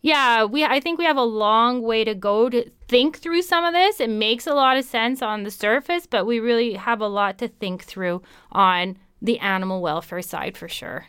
yeah 0.03 0.43
we 0.43 0.65
i 0.65 0.79
think 0.79 0.97
we 0.97 1.05
have 1.05 1.17
a 1.17 1.21
long 1.21 1.83
way 1.83 2.03
to 2.03 2.15
go 2.15 2.49
to 2.49 2.67
think 2.87 3.17
through 3.19 3.41
some 3.41 3.63
of 3.63 3.73
this. 3.73 3.99
It 3.99 4.09
makes 4.09 4.47
a 4.47 4.53
lot 4.53 4.77
of 4.77 4.85
sense 4.85 5.21
on 5.21 5.43
the 5.43 5.51
surface 5.51 6.05
but 6.07 6.25
we 6.25 6.39
really 6.39 6.73
have 6.73 7.01
a 7.01 7.07
lot 7.07 7.37
to 7.39 7.47
think 7.47 7.83
through 7.83 8.21
on 8.51 8.97
the 9.21 9.39
animal 9.39 9.81
welfare 9.81 10.21
side 10.21 10.57
for 10.57 10.67
sure 10.67 11.05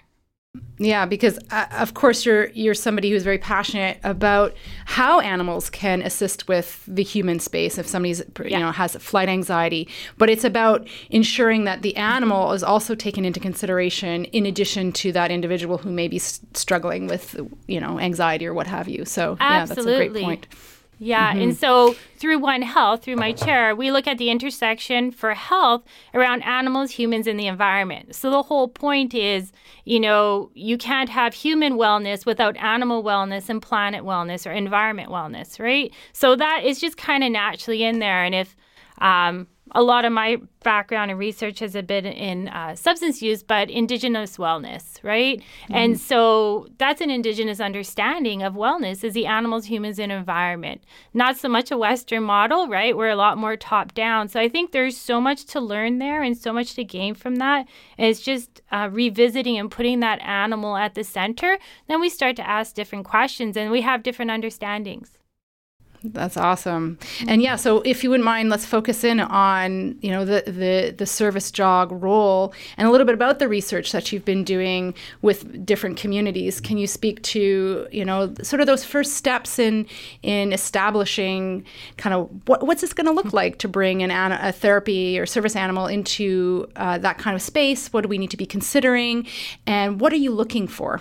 Yeah, 0.78 1.06
because 1.06 1.38
uh, 1.50 1.66
of 1.78 1.94
course 1.94 2.26
you're 2.26 2.48
you're 2.48 2.74
somebody 2.74 3.10
who's 3.10 3.22
very 3.22 3.38
passionate 3.38 3.98
about 4.04 4.54
how 4.84 5.20
animals 5.20 5.70
can 5.70 6.02
assist 6.02 6.46
with 6.48 6.84
the 6.86 7.02
human 7.02 7.38
space 7.38 7.78
if 7.78 7.86
somebody's 7.86 8.20
you 8.44 8.58
know 8.58 8.70
has 8.70 8.94
flight 8.96 9.28
anxiety, 9.30 9.88
but 10.18 10.28
it's 10.28 10.44
about 10.44 10.86
ensuring 11.08 11.64
that 11.64 11.80
the 11.80 11.96
animal 11.96 12.52
is 12.52 12.62
also 12.62 12.94
taken 12.94 13.24
into 13.24 13.40
consideration 13.40 14.26
in 14.26 14.44
addition 14.44 14.92
to 14.92 15.12
that 15.12 15.30
individual 15.30 15.78
who 15.78 15.90
may 15.90 16.08
be 16.08 16.16
s- 16.16 16.40
struggling 16.52 17.06
with 17.06 17.40
you 17.66 17.80
know 17.80 17.98
anxiety 17.98 18.44
or 18.46 18.52
what 18.52 18.66
have 18.66 18.88
you. 18.88 19.06
So 19.06 19.38
yeah, 19.40 19.64
that's 19.66 19.80
a 19.86 19.96
great 19.96 20.12
point. 20.24 20.46
Yeah, 21.02 21.34
and 21.34 21.56
so 21.56 21.94
through 22.16 22.38
One 22.38 22.62
Health, 22.62 23.02
through 23.02 23.16
my 23.16 23.32
chair, 23.32 23.74
we 23.74 23.90
look 23.90 24.06
at 24.06 24.18
the 24.18 24.30
intersection 24.30 25.10
for 25.10 25.34
health 25.34 25.82
around 26.14 26.42
animals, 26.42 26.92
humans, 26.92 27.26
and 27.26 27.40
the 27.40 27.48
environment. 27.48 28.14
So 28.14 28.30
the 28.30 28.42
whole 28.42 28.68
point 28.68 29.12
is, 29.12 29.50
you 29.84 29.98
know, 29.98 30.52
you 30.54 30.78
can't 30.78 31.08
have 31.08 31.34
human 31.34 31.72
wellness 31.72 32.24
without 32.24 32.56
animal 32.56 33.02
wellness 33.02 33.48
and 33.48 33.60
planet 33.60 34.04
wellness 34.04 34.48
or 34.48 34.52
environment 34.52 35.10
wellness, 35.10 35.58
right? 35.58 35.92
So 36.12 36.36
that 36.36 36.62
is 36.64 36.80
just 36.80 36.96
kind 36.96 37.24
of 37.24 37.32
naturally 37.32 37.82
in 37.82 37.98
there. 37.98 38.22
And 38.22 38.34
if 38.34 38.54
um, 38.98 39.48
a 39.74 39.82
lot 39.82 40.04
of 40.04 40.12
my 40.12 40.36
background 40.62 41.10
and 41.10 41.18
research 41.18 41.58
has 41.58 41.72
been 41.72 42.06
in 42.06 42.48
uh, 42.48 42.74
substance 42.74 43.20
use, 43.22 43.42
but 43.42 43.70
indigenous 43.70 44.36
wellness, 44.36 45.02
right? 45.02 45.42
And 45.70 45.98
so 45.98 46.68
that's 46.78 47.00
an 47.00 47.10
indigenous 47.10 47.58
understanding 47.58 48.42
of 48.42 48.54
wellness 48.54 49.02
is 49.02 49.14
the 49.14 49.26
animals, 49.26 49.64
humans, 49.64 49.98
and 49.98 50.12
environment. 50.12 50.82
Not 51.14 51.36
so 51.36 51.48
much 51.48 51.70
a 51.70 51.78
Western 51.78 52.22
model, 52.22 52.68
right? 52.68 52.96
We're 52.96 53.08
a 53.08 53.16
lot 53.16 53.38
more 53.38 53.56
top 53.56 53.94
down. 53.94 54.28
So 54.28 54.40
I 54.40 54.48
think 54.48 54.72
there's 54.72 54.96
so 54.96 55.20
much 55.20 55.46
to 55.46 55.60
learn 55.60 55.98
there 55.98 56.22
and 56.22 56.36
so 56.36 56.52
much 56.52 56.74
to 56.74 56.84
gain 56.84 57.14
from 57.14 57.36
that. 57.36 57.66
And 57.98 58.06
it's 58.06 58.20
just 58.20 58.60
uh, 58.70 58.88
revisiting 58.92 59.58
and 59.58 59.70
putting 59.70 60.00
that 60.00 60.20
animal 60.22 60.76
at 60.76 60.94
the 60.94 61.04
center. 61.04 61.58
Then 61.88 62.00
we 62.00 62.08
start 62.08 62.36
to 62.36 62.48
ask 62.48 62.74
different 62.74 63.04
questions 63.04 63.56
and 63.56 63.70
we 63.70 63.80
have 63.80 64.02
different 64.02 64.30
understandings. 64.30 65.18
That's 66.04 66.36
awesome. 66.36 66.98
And 67.28 67.42
yeah, 67.42 67.54
so 67.54 67.80
if 67.82 68.02
you 68.02 68.10
wouldn't 68.10 68.24
mind, 68.24 68.50
let's 68.50 68.66
focus 68.66 69.04
in 69.04 69.20
on, 69.20 69.96
you 70.00 70.10
know, 70.10 70.24
the, 70.24 70.42
the, 70.46 70.94
the 70.96 71.06
service 71.06 71.50
dog 71.50 71.92
role 71.92 72.52
and 72.76 72.88
a 72.88 72.90
little 72.90 73.04
bit 73.04 73.14
about 73.14 73.38
the 73.38 73.48
research 73.48 73.92
that 73.92 74.10
you've 74.10 74.24
been 74.24 74.42
doing 74.42 74.94
with 75.22 75.64
different 75.64 75.96
communities. 75.96 76.60
Can 76.60 76.76
you 76.76 76.88
speak 76.88 77.22
to, 77.22 77.86
you 77.92 78.04
know, 78.04 78.34
sort 78.42 78.60
of 78.60 78.66
those 78.66 78.84
first 78.84 79.14
steps 79.14 79.60
in 79.60 79.86
in 80.22 80.52
establishing 80.52 81.64
kind 81.98 82.14
of 82.14 82.28
what, 82.48 82.66
what's 82.66 82.80
this 82.80 82.92
going 82.92 83.06
to 83.06 83.12
look 83.12 83.32
like 83.32 83.58
to 83.58 83.68
bring 83.68 84.02
an, 84.02 84.10
an 84.10 84.32
a 84.32 84.50
therapy 84.50 85.18
or 85.18 85.26
service 85.26 85.54
animal 85.54 85.86
into 85.86 86.66
uh, 86.76 86.98
that 86.98 87.18
kind 87.18 87.36
of 87.36 87.42
space? 87.42 87.92
What 87.92 88.02
do 88.02 88.08
we 88.08 88.18
need 88.18 88.30
to 88.30 88.36
be 88.36 88.46
considering? 88.46 89.26
And 89.66 90.00
what 90.00 90.12
are 90.12 90.16
you 90.16 90.32
looking 90.32 90.66
for? 90.66 91.00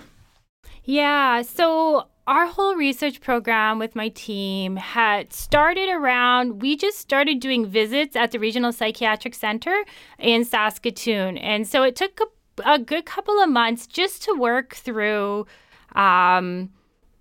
Yeah, 0.84 1.43
so 1.43 2.08
our 2.28 2.48
whole 2.48 2.75
research 2.75 3.20
program 3.20 3.80
with 3.80 3.96
my 3.96 4.10
team 4.10 4.75
had 4.75 5.34
started 5.34 5.90
around, 5.90 6.62
we 6.62 6.75
just 6.75 6.98
started 6.98 7.40
doing 7.40 7.66
visits 7.66 8.16
at 8.16 8.32
the 8.32 8.40
Regional 8.40 8.72
Psychiatric 8.72 9.34
Center 9.34 9.84
in 10.20 10.46
Saskatoon. 10.46 11.38
And 11.38 11.68
so 11.68 11.84
it 11.84 11.96
took 11.96 12.20
a, 12.20 12.74
a 12.74 12.80
good 12.80 13.06
couple 13.06 13.40
of 13.40 13.50
months 13.50 13.88
just 13.88 14.24
to 14.24 14.34
work 14.34 14.75
through. 14.75 15.48
Um, 15.96 16.70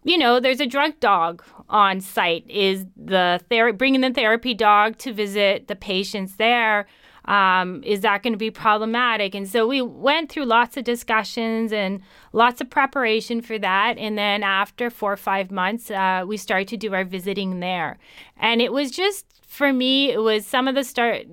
you 0.04 0.16
know, 0.16 0.40
there's 0.40 0.60
a 0.60 0.66
drug 0.66 0.98
dog 1.00 1.42
on 1.68 2.00
site. 2.00 2.48
Is 2.48 2.86
the 2.96 3.40
ther- 3.48 3.72
bringing 3.72 4.00
the 4.00 4.10
therapy 4.10 4.54
dog 4.54 4.98
to 4.98 5.12
visit 5.12 5.68
the 5.68 5.76
patients 5.76 6.36
there? 6.36 6.86
Um, 7.26 7.82
is 7.84 8.00
that 8.00 8.22
going 8.22 8.32
to 8.32 8.38
be 8.38 8.50
problematic? 8.50 9.34
And 9.34 9.48
so 9.48 9.66
we 9.66 9.82
went 9.82 10.30
through 10.30 10.46
lots 10.46 10.76
of 10.76 10.84
discussions 10.84 11.72
and 11.72 12.00
lots 12.32 12.60
of 12.60 12.70
preparation 12.70 13.40
for 13.42 13.58
that. 13.58 13.98
And 13.98 14.16
then 14.16 14.42
after 14.42 14.90
four 14.90 15.12
or 15.12 15.16
five 15.16 15.50
months, 15.50 15.90
uh, 15.90 16.24
we 16.26 16.36
started 16.36 16.68
to 16.68 16.76
do 16.76 16.94
our 16.94 17.04
visiting 17.04 17.60
there. 17.60 17.98
And 18.36 18.60
it 18.60 18.72
was 18.72 18.90
just 18.90 19.26
for 19.46 19.72
me, 19.72 20.10
it 20.10 20.20
was 20.20 20.46
some 20.46 20.68
of 20.68 20.74
the 20.74 20.84
start 20.84 21.26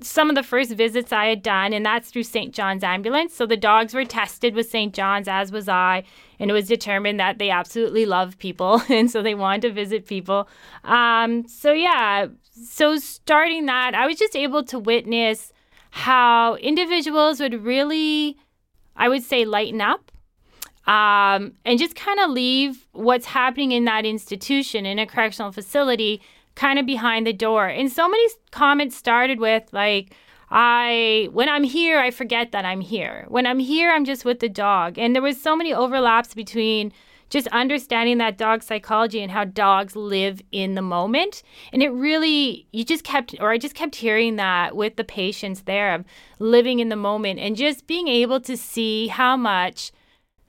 some 0.00 0.28
of 0.28 0.36
the 0.36 0.42
first 0.42 0.72
visits 0.72 1.12
I 1.12 1.26
had 1.26 1.42
done, 1.42 1.72
and 1.72 1.84
that's 1.84 2.10
through 2.10 2.22
St. 2.24 2.54
John's 2.54 2.84
Ambulance. 2.84 3.34
So 3.34 3.46
the 3.46 3.56
dogs 3.56 3.94
were 3.94 4.04
tested 4.04 4.54
with 4.54 4.70
St. 4.70 4.94
John's, 4.94 5.28
as 5.28 5.50
was 5.50 5.68
I, 5.68 6.04
and 6.38 6.50
it 6.50 6.54
was 6.54 6.68
determined 6.68 7.18
that 7.20 7.38
they 7.38 7.50
absolutely 7.50 8.06
love 8.06 8.38
people, 8.38 8.82
and 8.88 9.10
so 9.10 9.22
they 9.22 9.34
wanted 9.34 9.62
to 9.62 9.72
visit 9.72 10.06
people. 10.06 10.48
Um, 10.84 11.46
so 11.48 11.72
yeah, 11.72 12.26
so 12.52 12.96
starting 12.96 13.66
that, 13.66 13.94
I 13.94 14.06
was 14.06 14.18
just 14.18 14.36
able 14.36 14.62
to 14.64 14.78
witness 14.78 15.52
how 15.90 16.56
individuals 16.56 17.40
would 17.40 17.64
really, 17.64 18.36
I 18.96 19.08
would 19.08 19.22
say, 19.22 19.44
lighten 19.44 19.80
up. 19.80 20.12
Um, 20.86 21.52
and 21.66 21.78
just 21.78 21.96
kind 21.96 22.18
of 22.18 22.30
leave 22.30 22.86
what's 22.92 23.26
happening 23.26 23.72
in 23.72 23.84
that 23.84 24.06
institution 24.06 24.86
in 24.86 24.98
a 24.98 25.06
correctional 25.06 25.52
facility 25.52 26.22
kind 26.54 26.78
of 26.78 26.86
behind 26.86 27.26
the 27.26 27.32
door. 27.34 27.66
And 27.66 27.92
so 27.92 28.08
many 28.08 28.26
comments 28.52 28.96
started 28.96 29.38
with 29.38 29.64
like, 29.70 30.14
I 30.50 31.28
when 31.32 31.48
I'm 31.48 31.64
here, 31.64 31.98
I 31.98 32.10
forget 32.10 32.52
that 32.52 32.64
I'm 32.64 32.80
here. 32.80 33.26
When 33.28 33.46
I'm 33.46 33.58
here, 33.58 33.90
I'm 33.90 34.04
just 34.04 34.24
with 34.24 34.40
the 34.40 34.48
dog. 34.48 34.98
And 34.98 35.14
there 35.14 35.22
was 35.22 35.40
so 35.40 35.54
many 35.54 35.72
overlaps 35.72 36.34
between 36.34 36.92
just 37.30 37.46
understanding 37.48 38.18
that 38.18 38.38
dog 38.38 38.62
psychology 38.62 39.22
and 39.22 39.30
how 39.30 39.44
dogs 39.44 39.94
live 39.94 40.40
in 40.50 40.74
the 40.74 40.82
moment. 40.82 41.42
And 41.72 41.82
it 41.82 41.90
really 41.90 42.66
you 42.72 42.84
just 42.84 43.04
kept 43.04 43.34
or 43.40 43.50
I 43.50 43.58
just 43.58 43.74
kept 43.74 43.96
hearing 43.96 44.36
that 44.36 44.74
with 44.74 44.96
the 44.96 45.04
patients 45.04 45.62
there 45.62 45.94
of 45.94 46.04
living 46.38 46.80
in 46.80 46.88
the 46.88 46.96
moment 46.96 47.38
and 47.40 47.56
just 47.56 47.86
being 47.86 48.08
able 48.08 48.40
to 48.40 48.56
see 48.56 49.08
how 49.08 49.36
much 49.36 49.92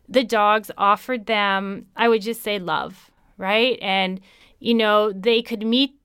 the 0.07 0.23
dogs 0.23 0.71
offered 0.77 1.25
them, 1.27 1.85
I 1.95 2.07
would 2.07 2.21
just 2.21 2.41
say 2.41 2.57
love, 2.57 3.11
right? 3.37 3.77
And 3.81 4.21
you 4.59 4.73
know, 4.73 5.11
they 5.11 5.41
could 5.41 5.65
meet 5.65 5.98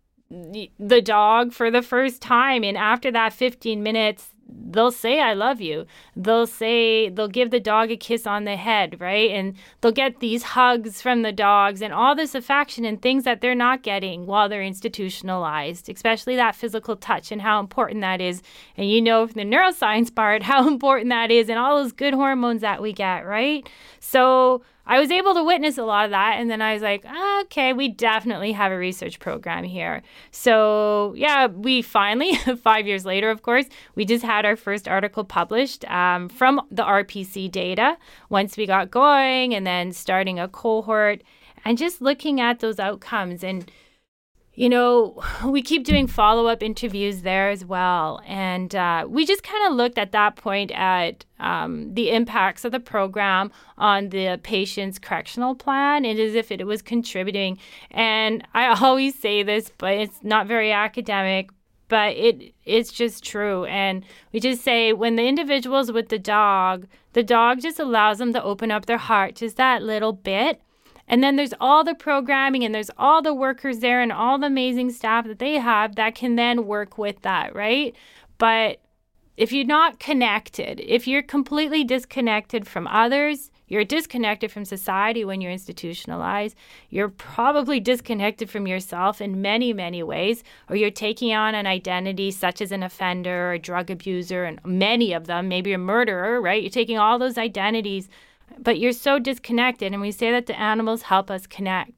the 0.79 1.01
dog 1.01 1.53
for 1.53 1.71
the 1.71 1.83
first 1.83 2.23
time. 2.23 2.65
And 2.65 2.77
after 2.77 3.11
that 3.13 3.33
15 3.33 3.83
minutes 3.83 4.31
they'll 4.47 4.91
say 4.91 5.21
i 5.21 5.33
love 5.33 5.61
you. 5.61 5.87
They'll 6.17 6.47
say 6.47 7.09
they'll 7.09 7.29
give 7.29 7.51
the 7.51 7.61
dog 7.61 7.91
a 7.91 7.97
kiss 7.97 8.27
on 8.27 8.45
the 8.45 8.57
head 8.57 9.01
right? 9.01 9.31
And 9.31 9.55
they'll 9.81 9.93
get 9.93 10.21
these 10.21 10.43
hugs 10.43 11.01
from 11.01 11.23
the 11.23 11.33
dogs 11.33 11.81
and 11.83 11.93
all 11.93 12.15
this 12.15 12.35
affection 12.35 12.85
and 12.85 13.01
things 13.01 13.25
that 13.25 13.41
they're 13.41 13.55
not 13.55 13.83
getting 13.83 14.27
while 14.27 14.49
they're 14.49 14.63
institutionalized 14.63 15.89
especially 15.89 16.37
that 16.37 16.55
physical 16.55 16.97
touch 16.97 17.33
and 17.33 17.43
how 17.43 17.61
important 17.61 18.01
that 18.03 18.21
is. 18.21 18.43
And 18.77 18.91
you 18.91 19.01
know 19.01 19.27
from 19.27 19.35
the 19.35 19.57
neuroscience 19.57 20.15
part 20.15 20.43
how 20.55 20.67
important 20.69 21.11
that 21.11 21.31
is 21.31 21.49
and 21.49 21.59
all 21.59 21.83
those 21.83 21.93
good 21.93 22.15
hormones 22.15 22.61
that 22.61 22.83
we 22.83 22.93
get 22.93 23.27
right? 23.27 23.69
So 24.01 24.63
I 24.87 25.01
was 25.01 25.11
able 25.11 25.35
to 25.35 25.43
witness 25.43 25.79
a 25.79 25.85
lot 25.85 26.05
of 26.05 26.11
that. 26.11 26.35
And 26.39 26.51
then 26.51 26.61
I 26.61 26.75
was 26.75 26.83
like, 26.83 27.05
okay, 27.43 27.73
we 27.73 27.89
definitely 27.89 28.53
have 28.53 28.71
a 28.71 28.77
research 28.77 29.19
program 29.19 29.65
here. 29.65 30.03
So, 30.31 31.15
yeah, 31.17 31.47
we 31.47 31.81
finally, 31.83 32.35
five 32.63 32.87
years 32.87 33.05
later, 33.05 33.31
of 33.31 33.43
course, 33.43 33.67
we 33.95 34.05
just 34.05 34.25
had 34.25 34.45
our 34.45 34.57
first 34.57 34.87
article 34.87 35.25
published 35.25 35.91
um, 35.91 36.29
from 36.29 36.61
the 36.71 36.83
RPC 36.83 37.51
data 37.51 37.97
once 38.29 38.57
we 38.57 38.67
got 38.67 38.91
going 38.91 39.55
and 39.55 39.67
then 39.67 39.93
starting 39.93 40.39
a 40.39 40.49
cohort 40.49 41.23
and 41.65 41.79
just 41.79 42.03
looking 42.03 42.41
at 42.41 42.61
those 42.61 42.79
outcomes. 42.79 43.43
And 43.43 43.71
you 44.55 44.69
know, 44.69 45.21
we 45.45 45.63
keep 45.63 45.85
doing 45.85 46.07
follow 46.07 46.47
up 46.47 46.63
interviews 46.63 47.23
there 47.23 47.51
as 47.51 47.65
well. 47.65 48.21
And 48.27 48.75
uh, 48.75 49.07
we 49.09 49.27
just 49.27 49.43
kind 49.43 49.67
of 49.67 49.75
looked 49.75 49.99
at 49.99 50.13
that 50.13 50.37
point 50.37 50.71
at 50.73 51.25
um, 51.41 51.93
the 51.95 52.11
impacts 52.11 52.65
of 52.65 52.73
the 52.73 52.81
program 52.81 53.51
on 53.77 54.11
the 54.11 54.41
patient's 54.43 54.99
correctional 54.99 55.55
plan 55.55 56.05
and 56.05 56.19
as 56.19 56.35
if 56.35 56.51
it 56.51 56.67
was 56.67 56.83
contributing. 56.83 57.59
And 57.91 58.47
I 58.55 58.67
always 58.81 59.19
say 59.19 59.43
this, 59.43 59.73
but 59.79 59.95
it's 59.95 60.23
not 60.23 60.47
very 60.47 60.73
academic. 60.73 61.51
But 61.87 62.17
it 62.17 62.55
it's 62.65 62.91
just 62.91 63.23
true, 63.23 63.67
and 63.67 64.07
we 64.33 64.41
just 64.41 64.65
say 64.65 64.95
when 64.95 65.17
the 65.17 65.27
individuals 65.27 65.93
with 65.93 66.09
the 66.09 66.19
dog, 66.19 66.87
the 67.13 67.23
dog 67.23 67.61
just 67.61 67.79
allows 67.79 68.17
them 68.17 68.33
to 68.33 68.43
open 68.43 68.71
up 68.71 68.87
their 68.87 68.97
heart 68.97 69.37
just 69.37 69.59
that 69.59 69.83
little 69.83 70.15
bit, 70.15 70.63
and 71.09 71.23
then 71.23 71.37
there's 71.37 71.55
all 71.61 71.85
the 71.85 71.95
programming 71.95 72.65
and 72.65 72.75
there's 72.75 72.91
all 72.97 73.23
the 73.23 73.35
workers 73.35 73.81
there 73.81 74.01
and 74.01 74.13
all 74.13 74.39
the 74.39 74.47
amazing 74.47 74.91
staff 74.91 75.27
that 75.27 75.39
they 75.39 75.55
have 75.55 75.97
that 75.97 76.15
can 76.15 76.37
then 76.37 76.67
work 76.67 76.99
with 76.99 77.21
that, 77.23 77.55
right? 77.55 77.95
But 78.39 78.81
if 79.37 79.53
you're 79.53 79.67
not 79.67 79.99
connected, 79.99 80.81
if 80.81 81.07
you're 81.07 81.23
completely 81.23 81.85
disconnected 81.85 82.67
from 82.67 82.87
others, 82.87 83.51
you're 83.67 83.85
disconnected 83.85 84.53
from 84.53 84.65
society 84.65 85.25
when 85.25 85.41
you're 85.41 85.51
institutionalized. 85.51 86.55
You're 86.91 87.09
probably 87.09 87.81
disconnected 87.81 88.51
from 88.51 88.67
yourself 88.67 89.21
in 89.21 89.41
many, 89.41 89.73
many 89.73 90.03
ways, 90.03 90.45
or 90.69 90.77
you're 90.77 90.91
taking 90.91 91.33
on 91.33 91.55
an 91.55 91.67
identity 91.67 92.31
such 92.31 92.61
as 92.61 92.73
an 92.73 92.83
offender 92.83 93.49
or 93.49 93.53
a 93.55 93.59
drug 93.59 93.91
abuser, 93.91 94.45
and 94.45 94.61
many 94.65 95.13
of 95.13 95.27
them, 95.27 95.49
maybe 95.49 95.73
a 95.73 95.79
murderer, 95.79 96.41
right? 96.41 96.63
You're 96.63 96.71
taking 96.71 96.99
all 96.99 97.19
those 97.19 97.39
identities 97.39 98.09
but 98.59 98.79
you're 98.79 98.93
so 98.93 99.19
disconnected. 99.19 99.93
And 99.93 100.01
we 100.01 100.13
say 100.13 100.31
that 100.31 100.47
the 100.47 100.59
animals 100.59 101.03
help 101.03 101.31
us 101.31 101.47
connect. 101.47 101.93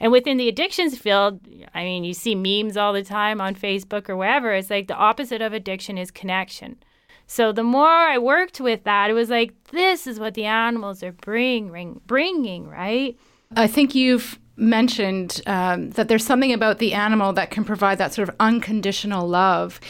And 0.00 0.10
within 0.10 0.38
the 0.38 0.48
addictions 0.48 0.98
field, 0.98 1.40
I 1.74 1.84
mean, 1.84 2.04
you 2.04 2.14
see 2.14 2.34
memes 2.34 2.76
all 2.76 2.92
the 2.92 3.02
time 3.02 3.40
on 3.40 3.54
Facebook 3.54 4.08
or 4.08 4.16
wherever. 4.16 4.52
It's 4.52 4.70
like 4.70 4.88
the 4.88 4.94
opposite 4.94 5.42
of 5.42 5.52
addiction 5.52 5.98
is 5.98 6.10
connection. 6.10 6.78
So 7.26 7.52
the 7.52 7.62
more 7.62 7.86
I 7.86 8.18
worked 8.18 8.60
with 8.60 8.84
that, 8.84 9.10
it 9.10 9.12
was 9.12 9.30
like, 9.30 9.52
this 9.70 10.06
is 10.06 10.18
what 10.18 10.34
the 10.34 10.46
animals 10.46 11.02
are 11.02 11.12
bring, 11.12 12.00
bringing, 12.06 12.66
right? 12.66 13.16
I 13.54 13.66
think 13.66 13.94
you've 13.94 14.38
mentioned 14.60 15.40
um, 15.46 15.90
that 15.90 16.08
there's 16.08 16.24
something 16.24 16.52
about 16.52 16.78
the 16.78 16.92
animal 16.92 17.32
that 17.32 17.50
can 17.50 17.64
provide 17.64 17.98
that 17.98 18.12
sort 18.12 18.28
of 18.28 18.36
unconditional 18.38 19.26
love. 19.26 19.80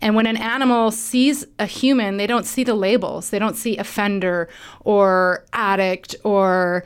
And 0.00 0.14
when 0.14 0.26
an 0.26 0.36
animal 0.36 0.90
sees 0.90 1.46
a 1.58 1.66
human, 1.66 2.18
they 2.18 2.26
don't 2.26 2.44
see 2.44 2.62
the 2.62 2.74
labels. 2.74 3.30
They 3.30 3.38
don't 3.38 3.56
see 3.56 3.76
offender 3.78 4.48
or 4.80 5.44
addict 5.52 6.14
or 6.24 6.84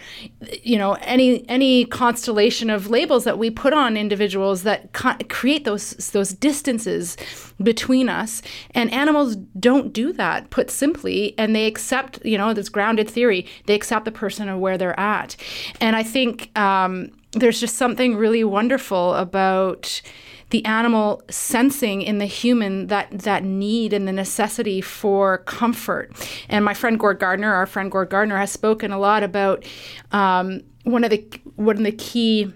you 0.63 0.77
know 0.77 0.95
any 1.03 1.49
any 1.49 1.85
constellation 1.85 2.71
of 2.71 2.89
labels 2.91 3.25
that 3.25 3.39
we 3.39 3.51
put 3.51 3.73
on 3.73 3.97
individuals 3.97 4.63
that 4.63 4.93
co- 4.93 5.17
create 5.29 5.65
those 5.65 5.91
those 6.13 6.33
distances 6.33 7.17
between 7.63 8.09
us. 8.09 8.43
And 8.75 8.93
animals 8.93 9.37
don't 9.59 9.93
do 9.93 10.13
that, 10.15 10.51
put 10.51 10.71
simply, 10.71 11.35
and 11.39 11.55
they 11.55 11.67
accept 11.67 12.25
you 12.25 12.39
know 12.39 12.55
this 12.55 12.69
grounded 12.69 13.11
theory. 13.11 13.47
They 13.67 13.75
accept 13.75 14.05
the 14.05 14.13
person 14.13 14.49
of 14.49 14.61
where 14.61 14.79
they're 14.79 14.99
at. 14.99 15.37
And 15.81 15.97
I 15.97 16.03
think. 16.03 16.57
Um, 16.59 17.11
there's 17.33 17.61
just 17.61 17.77
something 17.77 18.17
really 18.17 18.45
wonderful 18.45 19.15
about 19.15 20.03
the 20.51 20.65
animal 20.67 21.23
sensing 21.31 22.03
in 22.03 22.19
the 22.19 22.27
human 22.27 22.89
that 22.89 23.11
that 23.11 23.43
need 23.43 23.95
and 23.95 24.07
the 24.07 24.13
necessity 24.13 24.83
for 24.83 25.39
comfort. 25.39 26.13
And 26.49 26.63
my 26.63 26.75
friend 26.75 26.99
Gord 26.99 27.19
Garner, 27.19 27.55
our 27.55 27.67
friend 27.67 27.91
Gord 27.91 28.11
Garner, 28.11 28.37
has 28.37 28.53
spoken 28.53 28.93
a 28.93 28.99
lot 28.99 29.23
about 29.23 29.65
um, 30.13 30.61
one 30.85 31.05
of 31.05 31.11
the 31.11 31.27
one 31.57 31.79
of 31.79 31.85
the 31.85 31.93
key. 31.93 32.53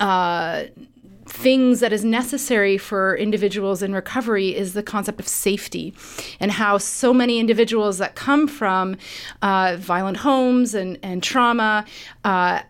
Uh, 0.00 0.64
things 1.32 1.80
that 1.80 1.94
is 1.94 2.04
necessary 2.04 2.76
for 2.76 3.16
individuals 3.16 3.82
in 3.82 3.94
recovery 3.94 4.54
is 4.54 4.74
the 4.74 4.82
concept 4.82 5.18
of 5.18 5.26
safety 5.26 5.94
and 6.40 6.52
how 6.52 6.76
so 6.76 7.14
many 7.14 7.40
individuals 7.40 7.96
that 7.96 8.14
come 8.14 8.46
from 8.46 8.98
uh, 9.40 9.74
violent 9.78 10.18
homes 10.18 10.74
and, 10.74 10.98
and 11.02 11.22
trauma 11.22 11.86
uh, 12.24 12.60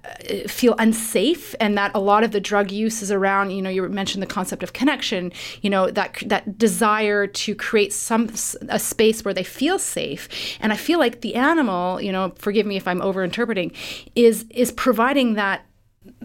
feel 0.47 0.77
unsafe 0.79 1.57
and 1.59 1.77
that 1.77 1.91
a 1.93 1.99
lot 1.99 2.23
of 2.23 2.31
the 2.31 2.41
drug 2.41 2.71
use 2.71 3.03
is 3.03 3.11
around 3.11 3.51
you 3.51 3.61
know 3.61 3.69
you 3.69 3.87
mentioned 3.89 4.23
the 4.23 4.29
concept 4.29 4.63
of 4.63 4.73
connection 4.73 5.33
you 5.63 5.69
know 5.69 5.91
that 5.91 6.23
that 6.27 6.57
desire 6.57 7.27
to 7.27 7.57
create 7.57 7.93
some 7.93 8.31
a 8.69 8.79
space 8.79 9.25
where 9.25 9.35
they 9.35 9.43
feel 9.43 9.79
safe. 9.79 10.29
And 10.61 10.73
i 10.73 10.77
feel 10.77 11.01
like 11.01 11.21
the 11.21 11.35
animal 11.35 12.01
you 12.01 12.13
know 12.13 12.33
forgive 12.39 12.65
me 12.65 12.77
if 12.77 12.87
i'm 12.87 13.01
overinterpreting 13.01 13.75
is 14.15 14.45
is 14.51 14.71
providing 14.71 15.35
that 15.35 15.67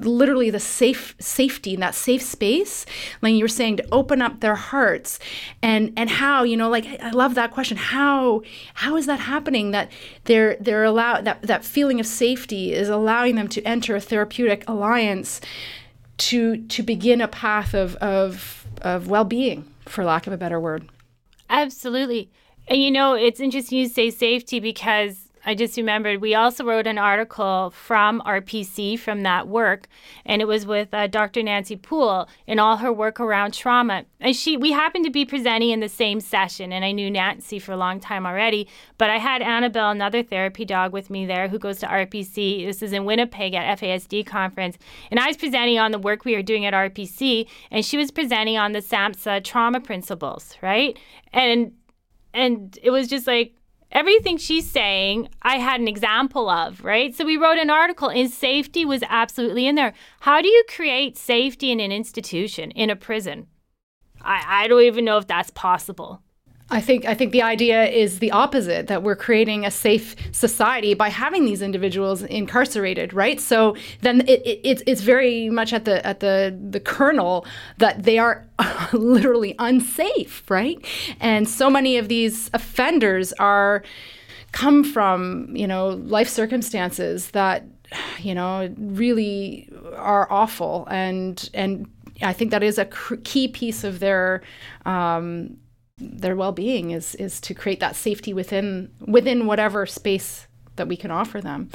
literally 0.05 0.49
the 0.49 0.59
safe 0.59 1.15
safety 1.19 1.73
in 1.73 1.79
that 1.79 1.95
safe 1.95 2.21
space 2.21 2.85
like 3.21 3.33
you 3.33 3.43
were 3.43 3.47
saying 3.47 3.77
to 3.77 3.85
open 3.91 4.21
up 4.21 4.39
their 4.39 4.55
hearts. 4.55 5.19
And 5.61 5.93
and 5.97 6.09
how 6.09 6.43
you 6.43 6.57
know 6.57 6.69
like 6.69 6.85
i 7.01 7.11
love 7.11 7.35
that 7.35 7.51
question. 7.51 7.77
How 7.77 8.41
how 8.73 8.95
is 8.97 9.05
that 9.05 9.19
happening 9.19 9.71
that 9.71 9.91
they're 10.25 10.57
they're 10.59 10.83
allowed 10.83 11.25
that 11.25 11.41
that 11.41 11.65
feeling 11.65 11.99
of 11.99 12.05
safety 12.05 12.73
is 12.73 12.89
allowing 12.89 13.35
them 13.35 13.47
to 13.49 13.61
enter 13.63 13.95
a 13.95 14.01
therapeutic 14.01 14.63
alliance 14.67 15.41
to 16.17 16.57
to 16.67 16.83
begin 16.83 17.21
a 17.21 17.27
path 17.27 17.73
of 17.73 17.95
of 17.97 18.65
of 18.81 19.07
well-being 19.07 19.65
for 19.85 20.03
lack 20.03 20.27
of 20.27 20.33
a 20.33 20.37
better 20.37 20.59
word? 20.59 20.87
Absolutely. 21.49 22.29
And 22.67 22.81
you 22.81 22.91
know 22.91 23.13
it's 23.13 23.39
interesting 23.39 23.79
you 23.79 23.87
say 23.87 24.09
safety 24.09 24.59
because 24.59 25.26
I 25.47 25.55
just 25.55 25.77
remembered 25.77 26.19
we 26.19 26.35
also 26.35 26.65
wrote 26.65 26.87
an 26.87 26.97
article 26.97 27.69
from 27.69 28.21
RPC 28.25 28.99
from 28.99 29.23
that 29.23 29.47
work, 29.47 29.87
and 30.25 30.41
it 30.41 30.45
was 30.45 30.65
with 30.65 30.93
uh, 30.93 31.07
Dr. 31.07 31.41
Nancy 31.41 31.77
Poole 31.77 32.27
in 32.45 32.59
all 32.59 32.75
her 32.75 32.91
work 32.91 33.21
around 33.21 33.53
trauma. 33.53 34.03
And 34.19 34.35
she, 34.35 34.57
we 34.57 34.73
happened 34.73 35.05
to 35.05 35.09
be 35.09 35.23
presenting 35.23 35.69
in 35.69 35.79
the 35.79 35.87
same 35.87 36.19
session, 36.19 36.73
and 36.73 36.83
I 36.83 36.91
knew 36.91 37.09
Nancy 37.09 37.59
for 37.59 37.71
a 37.71 37.77
long 37.77 38.01
time 38.01 38.25
already. 38.25 38.67
But 38.97 39.09
I 39.09 39.19
had 39.19 39.41
Annabelle, 39.41 39.91
another 39.91 40.21
therapy 40.21 40.65
dog, 40.65 40.91
with 40.91 41.09
me 41.09 41.25
there 41.25 41.47
who 41.47 41.57
goes 41.57 41.79
to 41.79 41.87
RPC. 41.87 42.65
This 42.65 42.81
is 42.81 42.91
in 42.91 43.05
Winnipeg 43.05 43.53
at 43.53 43.79
FASD 43.79 44.25
conference, 44.25 44.77
and 45.11 45.17
I 45.17 45.27
was 45.27 45.37
presenting 45.37 45.79
on 45.79 45.91
the 45.91 45.99
work 45.99 46.25
we 46.25 46.35
were 46.35 46.43
doing 46.43 46.65
at 46.65 46.73
RPC, 46.73 47.47
and 47.71 47.85
she 47.85 47.95
was 47.95 48.11
presenting 48.11 48.57
on 48.57 48.73
the 48.73 48.81
SAMHSA 48.81 49.45
trauma 49.45 49.79
principles, 49.79 50.57
right? 50.61 50.99
And 51.31 51.71
and 52.33 52.77
it 52.83 52.91
was 52.91 53.07
just 53.07 53.25
like 53.25 53.56
everything 53.91 54.37
she's 54.37 54.69
saying, 54.69 55.29
I 55.41 55.57
had 55.57 55.79
an 55.79 55.87
example 55.87 56.49
of, 56.49 56.83
right? 56.83 57.15
So 57.15 57.25
we 57.25 57.37
wrote 57.37 57.57
an 57.57 57.69
article, 57.69 58.09
and 58.09 58.29
safety 58.29 58.85
was 58.85 59.03
absolutely 59.09 59.67
in 59.67 59.75
there. 59.75 59.93
How 60.21 60.41
do 60.41 60.47
you 60.47 60.63
create 60.69 61.17
safety 61.17 61.71
in 61.71 61.79
an 61.79 61.91
institution, 61.91 62.71
in 62.71 62.89
a 62.89 62.95
prison? 62.95 63.47
I, 64.21 64.63
I 64.63 64.67
don't 64.67 64.83
even 64.83 65.05
know 65.05 65.17
if 65.17 65.27
that's 65.27 65.51
possible. 65.51 66.21
I 66.69 66.81
think 66.81 67.05
I 67.05 67.13
think 67.13 67.31
the 67.31 67.41
idea 67.41 67.85
is 67.85 68.19
the 68.19 68.31
opposite 68.31 68.87
that 68.87 69.01
we're 69.01 69.15
creating 69.15 69.65
a 69.65 69.71
safe 69.71 70.15
society 70.33 70.93
by 70.93 71.07
having 71.07 71.45
these 71.45 71.61
individuals 71.61 72.23
incarcerated, 72.23 73.13
right? 73.13 73.39
So 73.39 73.75
then 74.01 74.21
it, 74.21 74.45
it, 74.45 74.59
it's 74.63 74.83
it's 74.85 75.01
very 75.01 75.49
much 75.49 75.71
at 75.71 75.85
the 75.85 76.05
at 76.05 76.19
the 76.19 76.57
the 76.69 76.81
kernel 76.81 77.45
that 77.77 78.03
they 78.03 78.17
are 78.17 78.45
literally 78.93 79.55
unsafe, 79.59 80.43
right? 80.49 80.83
And 81.21 81.47
so 81.47 81.69
many 81.69 81.97
of 81.97 82.09
these 82.09 82.49
offenders 82.53 83.31
are 83.33 83.83
come 84.51 84.83
from 84.83 85.55
you 85.55 85.67
know 85.67 85.89
life 85.89 86.27
circumstances 86.27 87.31
that 87.31 87.63
you 88.19 88.35
know 88.35 88.73
really 88.77 89.69
are 89.95 90.29
awful 90.29 90.85
and 90.91 91.49
and 91.53 91.89
I 92.21 92.33
think 92.33 92.51
that 92.51 92.63
is 92.63 92.77
a 92.77 92.85
key 92.85 93.47
piece 93.47 93.83
of 93.83 93.99
their 93.99 94.41
um, 94.85 95.55
their 95.97 96.35
well-being 96.35 96.91
is 96.91 97.15
is 97.15 97.41
to 97.41 97.53
create 97.53 97.79
that 97.79 97.95
safety 97.95 98.33
within 98.33 98.91
within 99.07 99.47
whatever 99.47 99.85
space 99.85 100.47
that 100.75 100.87
we 100.87 100.95
can 100.95 101.11
offer 101.11 101.41
them. 101.41 101.69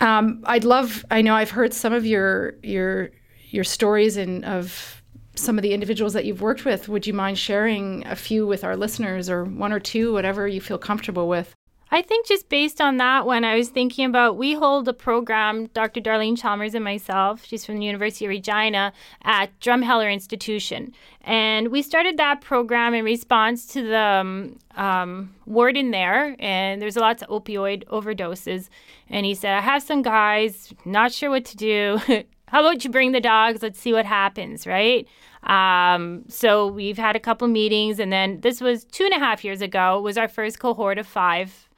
Um, 0.00 0.42
I'd 0.44 0.64
love. 0.64 1.04
I 1.10 1.22
know 1.22 1.34
I've 1.34 1.50
heard 1.50 1.72
some 1.74 1.92
of 1.92 2.06
your 2.06 2.54
your 2.62 3.10
your 3.50 3.64
stories 3.64 4.16
and 4.16 4.44
of 4.44 5.02
some 5.34 5.58
of 5.58 5.62
the 5.62 5.72
individuals 5.72 6.12
that 6.14 6.24
you've 6.24 6.42
worked 6.42 6.64
with. 6.64 6.88
Would 6.88 7.06
you 7.06 7.12
mind 7.12 7.38
sharing 7.38 8.06
a 8.06 8.16
few 8.16 8.46
with 8.46 8.64
our 8.64 8.76
listeners, 8.76 9.30
or 9.30 9.44
one 9.44 9.72
or 9.72 9.80
two, 9.80 10.12
whatever 10.12 10.48
you 10.48 10.60
feel 10.60 10.78
comfortable 10.78 11.28
with? 11.28 11.54
I 11.92 12.02
think 12.02 12.26
just 12.26 12.48
based 12.48 12.80
on 12.80 12.98
that 12.98 13.26
one, 13.26 13.44
I 13.44 13.56
was 13.56 13.68
thinking 13.68 14.04
about 14.04 14.36
we 14.36 14.54
hold 14.54 14.86
a 14.86 14.92
program, 14.92 15.66
Dr. 15.74 16.00
Darlene 16.00 16.38
Chalmers 16.40 16.74
and 16.74 16.84
myself, 16.84 17.44
she's 17.44 17.66
from 17.66 17.78
the 17.78 17.84
University 17.84 18.26
of 18.26 18.28
Regina, 18.28 18.92
at 19.22 19.58
Drumheller 19.58 20.12
Institution. 20.12 20.94
And 21.22 21.68
we 21.68 21.82
started 21.82 22.16
that 22.18 22.42
program 22.42 22.94
in 22.94 23.04
response 23.04 23.66
to 23.72 23.82
the 23.82 23.98
um, 23.98 24.58
um, 24.76 25.34
warden 25.46 25.90
there, 25.90 26.36
and 26.38 26.80
there's 26.80 26.96
a 26.96 27.00
lots 27.00 27.22
of 27.22 27.28
opioid 27.28 27.84
overdoses. 27.86 28.68
And 29.08 29.26
he 29.26 29.34
said, 29.34 29.54
I 29.54 29.60
have 29.60 29.82
some 29.82 30.02
guys, 30.02 30.72
not 30.84 31.10
sure 31.10 31.30
what 31.30 31.44
to 31.46 31.56
do. 31.56 32.00
How 32.48 32.60
about 32.60 32.84
you 32.84 32.90
bring 32.90 33.12
the 33.12 33.20
dogs? 33.20 33.62
Let's 33.62 33.78
see 33.78 33.92
what 33.92 34.06
happens, 34.06 34.66
right? 34.66 35.06
Um, 35.44 36.24
so 36.28 36.66
we've 36.66 36.98
had 36.98 37.16
a 37.16 37.20
couple 37.20 37.48
meetings, 37.48 37.98
and 37.98 38.12
then 38.12 38.40
this 38.40 38.60
was 38.60 38.84
two 38.84 39.04
and 39.04 39.12
a 39.12 39.18
half 39.18 39.44
years 39.44 39.60
ago. 39.60 40.00
Was 40.00 40.16
our 40.16 40.28
first 40.28 40.58
cohort 40.58 40.98
of 40.98 41.06
five 41.06 41.68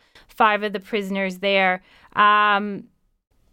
five 0.42 0.64
of 0.64 0.72
the 0.72 0.80
prisoners 0.80 1.38
there. 1.38 1.84
Um, 2.16 2.88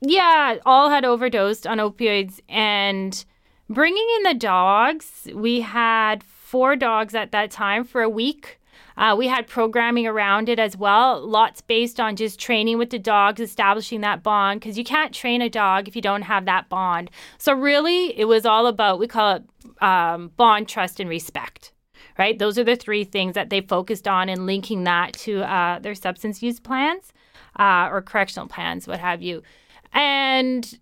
yeah, 0.02 0.58
all 0.65 0.89
had 0.89 1.06
overdosed 1.06 1.67
on 1.67 1.78
opioids. 1.78 2.39
And 2.49 3.23
bringing 3.69 4.08
in 4.17 4.23
the 4.23 4.34
dogs, 4.34 5.28
we 5.36 5.62
had 5.62 6.23
four 6.23 6.75
dogs 6.75 7.13
at 7.13 7.32
that 7.32 7.52
time 7.52 7.84
for 7.84 8.02
a 8.02 8.10
week. 8.10 8.60
Uh, 8.97 9.15
we 9.15 9.28
had 9.28 9.45
programming 9.45 10.08
around 10.08 10.49
it 10.49 10.58
as 10.58 10.75
well, 10.75 11.23
lots 11.25 11.62
based 11.62 11.99
on 11.99 12.15
just 12.15 12.39
training 12.39 12.80
with 12.80 12.89
the 12.89 12.97
dogs, 12.97 13.39
establishing 13.39 14.02
that 14.02 14.23
bond, 14.23 14.60
because 14.60 14.75
you 14.75 14.84
can't 14.84 15.13
train 15.13 15.43
a 15.43 15.49
dog 15.49 15.88
if 15.88 15.95
you 15.95 16.02
don't 16.02 16.23
have 16.23 16.45
that 16.45 16.69
bond. 16.69 17.12
So, 17.38 17.54
really, 17.54 18.19
it 18.19 18.25
was 18.25 18.47
all 18.47 18.65
about, 18.65 18.97
we 18.97 19.08
call 19.08 19.36
it 19.36 19.43
um, 19.80 20.32
bond, 20.38 20.67
trust, 20.67 20.99
and 20.99 21.08
respect 21.08 21.71
right? 22.19 22.38
Those 22.38 22.60
are 22.60 22.65
the 22.65 22.75
three 22.75 23.05
things 23.05 23.34
that 23.36 23.49
they 23.49 23.62
focused 23.62 24.05
on 24.05 24.27
and 24.27 24.45
linking 24.45 24.84
that 24.84 25.13
to 25.13 25.41
uh, 25.41 25.79
their 25.79 25.95
substance 25.95 26.43
use 26.43 26.60
plans 26.60 27.13
uh, 27.58 27.88
or 27.89 28.01
correctional 28.01 28.49
plans, 28.49 28.88
what 28.88 28.99
have 28.99 29.21
you. 29.21 29.41
And 29.93 30.77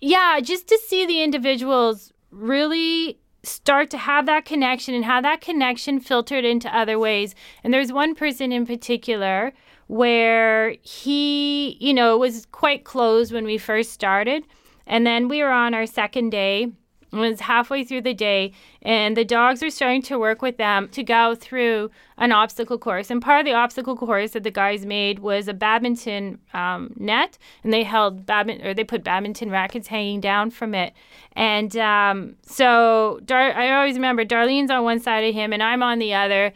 yeah, 0.00 0.40
just 0.40 0.66
to 0.68 0.78
see 0.78 1.04
the 1.04 1.22
individuals 1.22 2.14
really 2.30 3.20
start 3.42 3.90
to 3.90 3.98
have 3.98 4.24
that 4.24 4.46
connection 4.46 4.94
and 4.94 5.04
how 5.04 5.20
that 5.20 5.42
connection 5.42 6.00
filtered 6.00 6.46
into 6.46 6.74
other 6.74 6.98
ways. 6.98 7.34
And 7.62 7.72
there's 7.72 7.92
one 7.92 8.14
person 8.14 8.50
in 8.50 8.64
particular 8.64 9.52
where 9.86 10.76
he, 10.80 11.76
you 11.78 11.92
know, 11.92 12.16
was 12.16 12.46
quite 12.52 12.84
closed 12.84 13.34
when 13.34 13.44
we 13.44 13.58
first 13.58 13.92
started. 13.92 14.44
And 14.86 15.06
then 15.06 15.28
we 15.28 15.42
were 15.42 15.52
on 15.52 15.74
our 15.74 15.84
second 15.84 16.30
day 16.30 16.72
was 17.16 17.40
halfway 17.40 17.84
through 17.84 18.02
the 18.02 18.14
day, 18.14 18.52
and 18.82 19.16
the 19.16 19.24
dogs 19.24 19.62
are 19.62 19.70
starting 19.70 20.02
to 20.02 20.18
work 20.18 20.42
with 20.42 20.56
them 20.56 20.88
to 20.88 21.02
go 21.02 21.34
through 21.34 21.90
an 22.18 22.32
obstacle 22.32 22.78
course. 22.78 23.10
And 23.10 23.20
part 23.22 23.40
of 23.40 23.46
the 23.46 23.54
obstacle 23.54 23.96
course 23.96 24.32
that 24.32 24.42
the 24.42 24.50
guys 24.50 24.84
made 24.84 25.18
was 25.18 25.48
a 25.48 25.54
badminton 25.54 26.38
um, 26.52 26.92
net, 26.96 27.38
and 27.62 27.72
they 27.72 27.82
held 27.82 28.26
badminton 28.26 28.66
or 28.66 28.74
they 28.74 28.84
put 28.84 29.04
badminton 29.04 29.50
rackets 29.50 29.88
hanging 29.88 30.20
down 30.20 30.50
from 30.50 30.74
it. 30.74 30.92
And 31.32 31.76
um, 31.76 32.36
so 32.42 33.20
Dar- 33.24 33.56
I 33.56 33.70
always 33.72 33.94
remember 33.94 34.24
Darlene's 34.24 34.70
on 34.70 34.84
one 34.84 35.00
side 35.00 35.24
of 35.24 35.34
him, 35.34 35.52
and 35.52 35.62
I'm 35.62 35.82
on 35.82 35.98
the 35.98 36.14
other. 36.14 36.52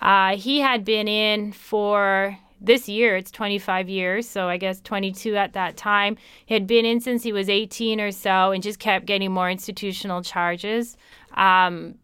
Uh, 0.00 0.36
he 0.36 0.60
had 0.60 0.84
been 0.84 1.06
in 1.06 1.52
for 1.52 2.38
this 2.64 2.88
year 2.88 3.16
it's 3.16 3.30
25 3.30 3.88
years 3.88 4.28
so 4.28 4.48
i 4.48 4.56
guess 4.56 4.80
22 4.80 5.36
at 5.36 5.52
that 5.54 5.76
time. 5.76 6.16
He 6.46 6.54
had 6.54 6.66
been 6.66 6.84
in 6.84 7.00
since 7.00 7.22
he 7.22 7.32
was 7.32 7.48
18 7.48 8.00
or 8.00 8.12
so 8.12 8.52
and 8.52 8.62
just 8.62 8.78
kept 8.78 9.06
getting 9.06 9.32
more 9.32 9.50
institutional 9.50 10.22
charges. 10.22 10.96
Um, 11.34 11.96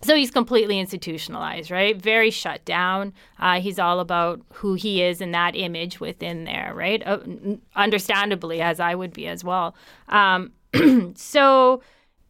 so 0.00 0.14
he's 0.14 0.30
completely 0.30 0.78
institutionalized 0.78 1.70
right? 1.70 2.00
Very 2.00 2.30
shut 2.30 2.64
down. 2.64 3.12
Uh, 3.38 3.60
he's 3.60 3.78
all 3.78 4.00
about 4.00 4.40
who 4.54 4.74
he 4.74 5.02
is 5.02 5.20
and 5.20 5.34
that 5.34 5.56
image 5.56 6.00
within 6.00 6.44
there 6.44 6.72
right? 6.74 7.02
Uh, 7.06 7.18
understandably 7.74 8.60
as 8.60 8.80
i 8.80 8.94
would 8.94 9.12
be 9.12 9.26
as 9.26 9.42
well. 9.42 9.74
Um, 10.08 10.52
so 11.16 11.82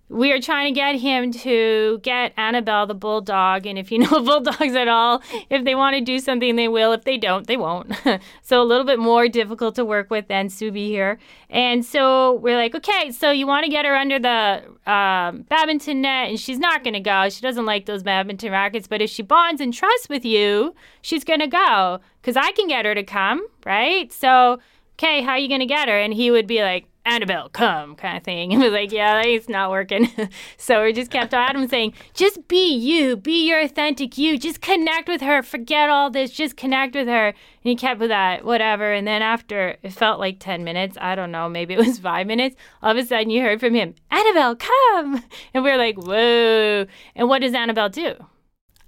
we 0.08 0.32
are 0.32 0.40
trying 0.40 0.72
to 0.72 0.78
get 0.78 0.96
him 0.96 1.30
to 1.30 1.98
get 2.02 2.32
Annabelle 2.36 2.86
the 2.86 2.94
bulldog. 2.94 3.66
And 3.66 3.78
if 3.78 3.92
you 3.92 3.98
know 4.10 4.22
bulldogs 4.22 4.74
at 4.74 4.88
all, 4.88 5.22
if 5.50 5.64
they 5.64 5.74
want 5.74 5.96
to 5.96 6.00
do 6.00 6.18
something, 6.18 6.56
they 6.56 6.68
will. 6.68 6.92
If 6.92 7.04
they 7.04 7.18
don't, 7.18 7.46
they 7.46 7.56
won't. 7.56 7.92
so 8.42 8.62
a 8.62 8.64
little 8.64 8.86
bit 8.86 8.98
more 8.98 9.28
difficult 9.28 9.74
to 9.76 9.84
work 9.84 10.10
with 10.10 10.28
than 10.28 10.48
Subi 10.48 10.86
here. 10.86 11.18
And 11.50 11.84
so 11.84 12.34
we're 12.34 12.56
like, 12.56 12.74
okay, 12.74 13.10
so 13.10 13.30
you 13.30 13.46
want 13.46 13.64
to 13.64 13.70
get 13.70 13.84
her 13.84 13.94
under 13.94 14.18
the 14.18 14.90
um, 14.90 15.42
badminton 15.42 16.02
net, 16.02 16.28
and 16.28 16.40
she's 16.40 16.58
not 16.58 16.84
going 16.84 16.94
to 16.94 17.00
go. 17.00 17.28
She 17.28 17.40
doesn't 17.42 17.66
like 17.66 17.86
those 17.86 18.02
badminton 18.02 18.52
rackets. 18.52 18.86
But 18.86 19.02
if 19.02 19.10
she 19.10 19.22
bonds 19.22 19.60
and 19.60 19.72
trusts 19.72 20.08
with 20.08 20.24
you, 20.24 20.74
she's 21.02 21.24
going 21.24 21.40
to 21.40 21.46
go 21.46 22.00
because 22.20 22.36
I 22.36 22.52
can 22.52 22.68
get 22.68 22.84
her 22.84 22.94
to 22.94 23.02
come, 23.02 23.46
right? 23.64 24.12
So, 24.12 24.58
okay, 24.94 25.22
how 25.22 25.32
are 25.32 25.38
you 25.38 25.48
going 25.48 25.60
to 25.60 25.66
get 25.66 25.88
her? 25.88 25.98
And 25.98 26.12
he 26.14 26.30
would 26.30 26.46
be 26.46 26.62
like, 26.62 26.86
Annabelle, 27.08 27.48
come, 27.48 27.96
kind 27.96 28.16
of 28.16 28.22
thing. 28.22 28.52
And 28.58 28.62
was 28.62 28.72
like, 28.72 28.92
yeah, 28.92 29.22
it's 29.22 29.48
not 29.48 29.70
working. 29.70 30.10
so 30.56 30.84
we 30.84 30.92
just 30.92 31.10
kept 31.10 31.32
on 31.32 31.56
him 31.56 31.68
saying, 31.68 31.94
just 32.12 32.48
be 32.48 32.74
you, 32.74 33.16
be 33.16 33.46
your 33.46 33.60
authentic 33.60 34.18
you, 34.18 34.38
just 34.38 34.60
connect 34.60 35.08
with 35.08 35.20
her, 35.20 35.42
forget 35.42 35.88
all 35.88 36.10
this, 36.10 36.30
just 36.30 36.56
connect 36.56 36.94
with 36.94 37.08
her. 37.08 37.28
And 37.28 37.34
he 37.62 37.76
kept 37.76 38.00
with 38.00 38.10
that, 38.10 38.44
whatever. 38.44 38.92
And 38.92 39.06
then 39.06 39.22
after 39.22 39.76
it 39.82 39.92
felt 39.92 40.20
like 40.20 40.38
10 40.38 40.64
minutes, 40.64 40.98
I 41.00 41.14
don't 41.14 41.32
know, 41.32 41.48
maybe 41.48 41.74
it 41.74 41.78
was 41.78 41.98
five 42.10 42.26
minutes, 42.26 42.56
all 42.82 42.92
of 42.92 42.96
a 42.96 43.04
sudden 43.04 43.30
you 43.30 43.42
heard 43.42 43.60
from 43.60 43.74
him, 43.74 43.94
Annabelle, 44.10 44.56
come. 44.56 45.24
And 45.54 45.64
we 45.64 45.70
are 45.70 45.78
like, 45.78 45.96
whoa. 45.96 46.86
And 47.14 47.28
what 47.28 47.40
does 47.40 47.54
Annabelle 47.54 47.88
do? 47.88 48.14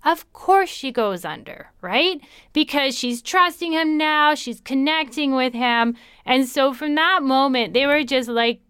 Of 0.02 0.32
course 0.32 0.70
she 0.70 0.92
goes 0.92 1.24
under, 1.24 1.70
right? 1.80 2.20
Because 2.52 2.96
she's 2.96 3.20
trusting 3.20 3.72
him 3.72 3.98
now, 3.98 4.34
she's 4.34 4.60
connecting 4.60 5.34
with 5.34 5.52
him. 5.52 5.96
And 6.24 6.48
so 6.48 6.72
from 6.72 6.94
that 6.94 7.22
moment, 7.22 7.74
they 7.74 7.86
were 7.86 8.02
just 8.02 8.28
like 8.28 8.60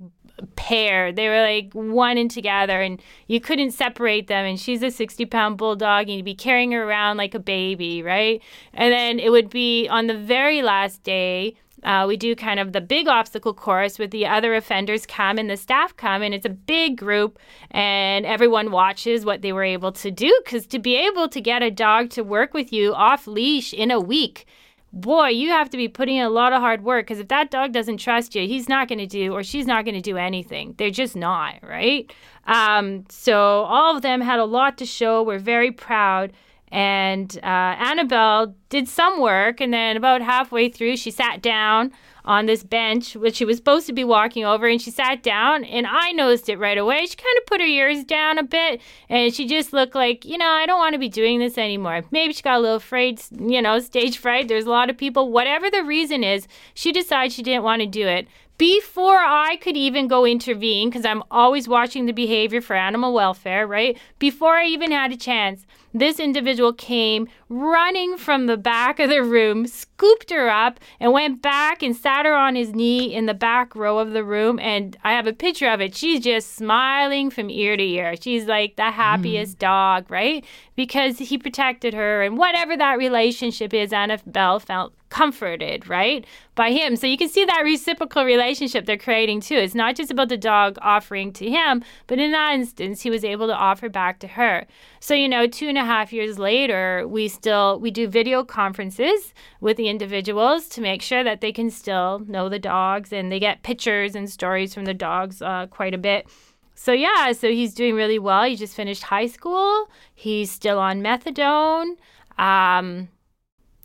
pair. 0.57 1.13
They 1.13 1.29
were 1.29 1.43
like 1.43 1.73
one 1.73 2.19
and 2.19 2.31
together, 2.31 2.81
and 2.81 3.01
you 3.27 3.41
couldn't 3.41 3.73
separate 3.73 4.27
them. 4.27 4.45
And 4.45 4.59
she's 4.59 4.83
a 4.83 4.91
60 4.91 5.27
pound 5.27 5.59
bulldog, 5.59 6.09
and 6.09 6.17
you'd 6.17 6.25
be 6.25 6.35
carrying 6.35 6.73
her 6.73 6.85
around 6.85 7.17
like 7.17 7.35
a 7.35 7.41
baby, 7.41 8.03
right? 8.03 8.43
And 8.75 8.93
then 8.93 9.19
it 9.19 9.31
would 9.31 9.51
be 9.51 9.89
on 9.89 10.07
the 10.07 10.17
very 10.17 10.63
last 10.63 11.03
day, 11.03 11.55
uh, 11.83 12.05
we 12.07 12.17
do 12.17 12.35
kind 12.35 12.61
of 12.61 12.73
the 12.73 12.81
big 12.81 13.09
obstacle 13.09 13.55
course 13.55 13.99
with 13.99 14.11
the 14.11 14.27
other 14.27 14.55
offenders 14.55 15.07
come 15.07 15.39
and 15.39 15.49
the 15.49 15.57
staff 15.57 15.97
come, 15.97 16.23
and 16.23 16.35
it's 16.35 16.47
a 16.47 16.51
big 16.51 16.97
group, 16.97 17.39
and 17.71 18.27
everyone 18.27 18.71
watches 18.71 19.25
what 19.25 19.43
they 19.43 19.53
were 19.53 19.65
able 19.65 19.93
to 19.93 20.11
do. 20.11 20.41
Because 20.45 20.67
to 20.69 20.79
be 20.79 20.97
able 20.97 21.29
to 21.29 21.41
get 21.41 21.63
a 21.63 21.71
dog 21.71 22.11
to 22.11 22.23
work 22.23 22.55
with 22.55 22.73
you 22.73 22.95
off 22.95 23.27
leash 23.27 23.73
in 23.73 23.91
a 23.91 24.01
week, 24.01 24.47
boy, 24.93 25.29
you 25.29 25.51
have 25.51 25.71
to 25.71 25.77
be 25.77 25.89
putting 25.89 26.17
in 26.17 26.25
a 26.25 26.31
lot 26.31 26.53
of 26.53 26.61
hard 26.61 26.83
work. 26.83 27.07
Because 27.07 27.21
if 27.21 27.29
that 27.29 27.51
dog 27.51 27.73
doesn't 27.73 27.99
trust 27.99 28.35
you, 28.35 28.47
he's 28.47 28.69
not 28.69 28.89
going 28.89 28.99
to 28.99 29.07
do 29.07 29.33
or 29.33 29.43
she's 29.43 29.67
not 29.67 29.85
going 29.85 29.95
to 29.95 30.01
do 30.01 30.17
anything. 30.17 30.75
They're 30.79 30.91
just 30.91 31.17
not, 31.17 31.55
right? 31.63 32.13
Um, 32.47 33.05
so 33.09 33.63
all 33.65 33.97
of 33.97 34.03
them 34.03 34.21
had 34.21 34.41
a 34.41 34.45
lot 34.45 34.79
to 34.79 34.87
show. 34.87 35.23
We're 35.23 35.39
very 35.39 35.71
proud. 35.71 36.33
And 36.73 37.37
uh, 37.43 37.47
Annabelle 37.47 38.55
did 38.69 38.87
some 38.89 39.21
work, 39.21 39.61
and 39.61 39.75
then 39.75 39.97
about 39.97 40.23
halfway 40.23 40.69
through, 40.69 40.97
she 40.97 41.11
sat 41.11 41.43
down 41.43 41.93
on 42.25 42.47
this 42.47 42.63
bench, 42.63 43.17
which 43.17 43.37
she 43.37 43.45
was 43.45 43.57
supposed 43.57 43.87
to 43.89 43.93
be 43.93 44.05
walking 44.05 44.45
over, 44.45 44.69
and 44.69 44.81
she 44.81 44.91
sat 44.91 45.23
down, 45.23 45.65
and 45.65 45.87
I 45.87 46.13
noticed 46.13 46.49
it 46.49 46.59
right 46.59 46.79
away. 46.79 47.07
She 47.07 47.17
kind 47.17 47.39
of 47.39 47.47
put 47.47 47.61
her 47.61 47.67
ears 47.67 48.05
down 48.05 48.39
a 48.39 48.45
bit, 48.45 48.81
and 49.09 49.35
she 49.35 49.49
just 49.49 49.73
looked 49.73 49.97
like, 49.97 50.25
you 50.25 50.39
know, 50.39 50.47
I 50.47 50.67
don't 50.67 50.79
want 50.79 50.93
to 50.93 50.99
be 51.01 51.09
doing 51.09 51.41
this 51.41 51.59
anymore. 51.59 52.05
Maybe 52.13 52.33
she 52.35 52.43
got 52.43 52.59
a 52.59 52.61
little 52.61 52.77
afraid, 52.77 53.21
you 53.37 53.61
know, 53.61 53.81
stage 53.81 54.19
fright. 54.19 54.47
There's 54.47 54.67
a 54.67 54.71
lot 54.71 54.91
of 54.91 54.97
people, 54.97 55.33
whatever 55.33 55.71
the 55.71 55.83
reason 55.83 56.23
is, 56.23 56.47
she 56.75 56.93
decided 56.93 57.33
she 57.33 57.43
didn't 57.43 57.65
want 57.65 57.81
to 57.81 57.87
do 57.89 58.07
it 58.07 58.29
before 58.59 59.17
I 59.19 59.57
could 59.57 59.77
even 59.79 60.07
go 60.07 60.27
intervene, 60.27 60.91
because 60.91 61.07
I'm 61.07 61.23
always 61.31 61.67
watching 61.67 62.05
the 62.05 62.13
behavior 62.13 62.61
for 62.61 62.77
animal 62.77 63.15
welfare, 63.15 63.67
right? 63.67 63.99
Before 64.19 64.57
I 64.57 64.67
even 64.67 64.93
had 64.93 65.11
a 65.11 65.17
chance, 65.17 65.65
this 65.93 66.21
individual 66.21 66.73
came 66.73 67.29
running 67.49 68.17
from 68.17 68.47
the 68.47 68.57
back 68.57 69.01
of 69.01 69.11
the 69.11 69.23
room, 69.23 69.67
scooped 69.67 70.31
her 70.31 70.49
up, 70.49 70.79
and 71.01 71.13
went 71.13 71.43
back 71.43 71.83
and 71.83 71.97
sat 71.97 72.27
her 72.27 72.35
on 72.35 72.55
his 72.55 72.75
knee 72.75 73.13
in 73.13 73.27
the 73.27 73.35
back 73.35 73.75
row 73.75 73.99
of 73.99 74.13
the 74.13 74.25
room. 74.25 74.59
And 74.61 74.97
I 75.03 75.13
have 75.13 75.27
a 75.27 75.33
picture 75.33 75.69
of 75.69 75.81
it. 75.81 75.95
She's 75.95 76.21
just 76.21 76.55
smiling 76.55 77.31
from 77.31 77.51
ear 77.51 77.77
to 77.77 77.83
ear. 77.83 78.15
She's 78.21 78.47
like 78.47 78.77
the 78.77 78.91
happiest 78.91 79.57
mm. 79.57 79.61
dog, 79.61 80.11
right? 80.11 80.45
Because 80.77 81.19
he 81.19 81.37
protected 81.37 81.95
her, 81.95 82.23
and 82.23 82.39
whatever 82.39 82.77
that 82.77 82.99
relationship 82.99 83.75
is, 83.75 83.93
Annabelle 83.93 84.61
felt 84.61 84.95
comforted, 85.11 85.89
right, 85.89 86.25
by 86.55 86.71
him. 86.71 86.97
So 86.97 87.07
you 87.07 87.19
can 87.19 87.29
see 87.29 87.45
that 87.45 87.63
reciprocal 87.63 88.25
relationship 88.25 88.87
they're 88.87 88.97
creating 88.97 89.41
too. 89.41 89.57
It's 89.57 89.75
not 89.75 89.97
just 89.97 90.11
about 90.11 90.29
the 90.29 90.37
dog 90.37 90.79
offering 90.81 91.33
to 91.35 91.51
him, 91.51 91.85
but 92.07 92.19
in 92.19 92.33
that 92.33 92.55
instance, 92.55 93.03
he 93.03 93.11
was 93.11 93.25
able 93.25 93.47
to 93.49 93.55
offer 93.55 93.89
back 93.89 94.21
to 94.21 94.29
her. 94.29 94.67
So, 95.01 95.15
you 95.15 95.29
know, 95.29 95.47
two 95.47 95.69
and 95.69 95.77
a 95.77 95.85
half 95.85 96.13
years 96.13 96.39
later, 96.39 97.07
we 97.07 97.29
still 97.29 97.79
we 97.81 97.91
do 97.91 98.09
video 98.09 98.45
conferences 98.45 99.35
with 99.61 99.77
the 99.77 99.89
individuals 99.89 100.69
to 100.71 100.81
make 100.81 101.03
sure 101.03 101.25
that 101.25 101.41
they 101.41 101.53
can 101.53 101.71
still 101.71 102.21
know 102.21 102.49
the 102.49 102.59
dogs 102.59 103.13
and 103.13 103.31
they 103.31 103.41
get 103.41 103.63
pictures 103.63 104.15
and 104.15 104.31
stories 104.31 104.73
from 104.73 104.85
the 104.85 104.95
dogs 104.95 105.43
uh, 105.43 105.67
quite 105.69 105.95
a 105.95 105.99
bit. 105.99 106.27
So 106.75 106.93
yeah, 106.93 107.33
so 107.33 107.51
he's 107.51 107.75
doing 107.75 107.95
really 107.95 108.19
well. 108.19 108.45
He 108.45 108.57
just 108.57 108.75
finished 108.75 109.03
high 109.03 109.27
school. 109.27 109.91
He's 110.15 110.51
still 110.51 110.79
on 110.79 111.03
methadone. 111.03 111.97
Um, 112.39 113.09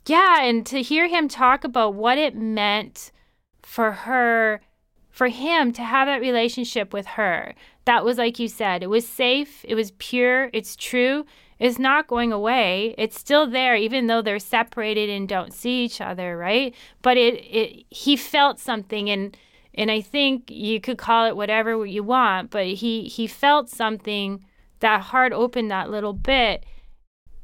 yeah, 0.07 0.43
and 0.43 0.65
to 0.67 0.81
hear 0.81 1.07
him 1.07 1.27
talk 1.27 1.63
about 1.63 1.93
what 1.93 2.17
it 2.17 2.35
meant 2.35 3.11
for 3.61 3.91
her, 3.91 4.61
for 5.09 5.27
him 5.27 5.71
to 5.73 5.83
have 5.83 6.07
that 6.07 6.21
relationship 6.21 6.93
with 6.93 7.07
her, 7.07 7.53
that 7.85 8.03
was 8.03 8.17
like 8.17 8.39
you 8.39 8.47
said, 8.47 8.83
it 8.83 8.89
was 8.89 9.07
safe, 9.07 9.63
it 9.67 9.75
was 9.75 9.91
pure, 9.97 10.49
it's 10.53 10.75
true, 10.75 11.25
it's 11.59 11.79
not 11.79 12.07
going 12.07 12.31
away. 12.31 12.93
It's 12.97 13.17
still 13.17 13.47
there, 13.47 13.75
even 13.75 14.07
though 14.07 14.21
they're 14.21 14.39
separated 14.39 15.09
and 15.09 15.27
don't 15.27 15.53
see 15.53 15.85
each 15.85 16.01
other, 16.01 16.37
right? 16.37 16.75
But 17.01 17.17
it, 17.17 17.35
it 17.35 17.85
he 17.89 18.17
felt 18.17 18.59
something 18.59 19.09
and 19.09 19.37
and 19.73 19.91
I 19.91 20.01
think 20.01 20.49
you 20.49 20.79
could 20.79 20.97
call 20.97 21.25
it 21.27 21.35
whatever 21.35 21.85
you 21.85 22.03
want, 22.03 22.49
but 22.49 22.67
he 22.67 23.03
he 23.03 23.27
felt 23.27 23.69
something 23.69 24.43
that 24.79 25.01
heart 25.01 25.31
opened 25.33 25.71
that 25.71 25.89
little 25.89 26.13
bit. 26.13 26.65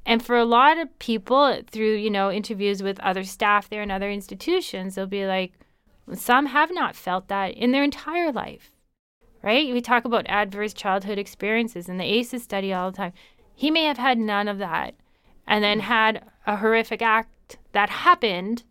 And 0.05 0.23
for 0.23 0.37
a 0.37 0.45
lot 0.45 0.77
of 0.77 0.97
people 0.99 1.61
through, 1.69 1.95
you 1.95 2.09
know, 2.09 2.31
interviews 2.31 2.81
with 2.81 2.99
other 2.99 3.23
staff 3.23 3.69
there 3.69 3.81
and 3.81 3.91
other 3.91 4.09
institutions, 4.09 4.95
they'll 4.95 5.07
be 5.07 5.25
like, 5.25 5.53
some 6.13 6.47
have 6.47 6.73
not 6.73 6.95
felt 6.95 7.27
that 7.27 7.53
in 7.53 7.71
their 7.71 7.83
entire 7.83 8.31
life. 8.31 8.71
Right? 9.43 9.73
We 9.73 9.81
talk 9.81 10.05
about 10.05 10.27
adverse 10.27 10.73
childhood 10.73 11.17
experiences 11.17 11.89
in 11.89 11.97
the 11.97 12.05
ACEs 12.05 12.43
study 12.43 12.73
all 12.73 12.91
the 12.91 12.97
time. 12.97 13.13
He 13.55 13.71
may 13.71 13.85
have 13.85 13.97
had 13.97 14.17
none 14.17 14.47
of 14.47 14.59
that 14.59 14.95
and 15.47 15.63
then 15.63 15.79
mm. 15.79 15.83
had 15.83 16.23
a 16.45 16.57
horrific 16.57 17.01
act 17.01 17.57
that 17.71 17.89
happened 17.89 18.63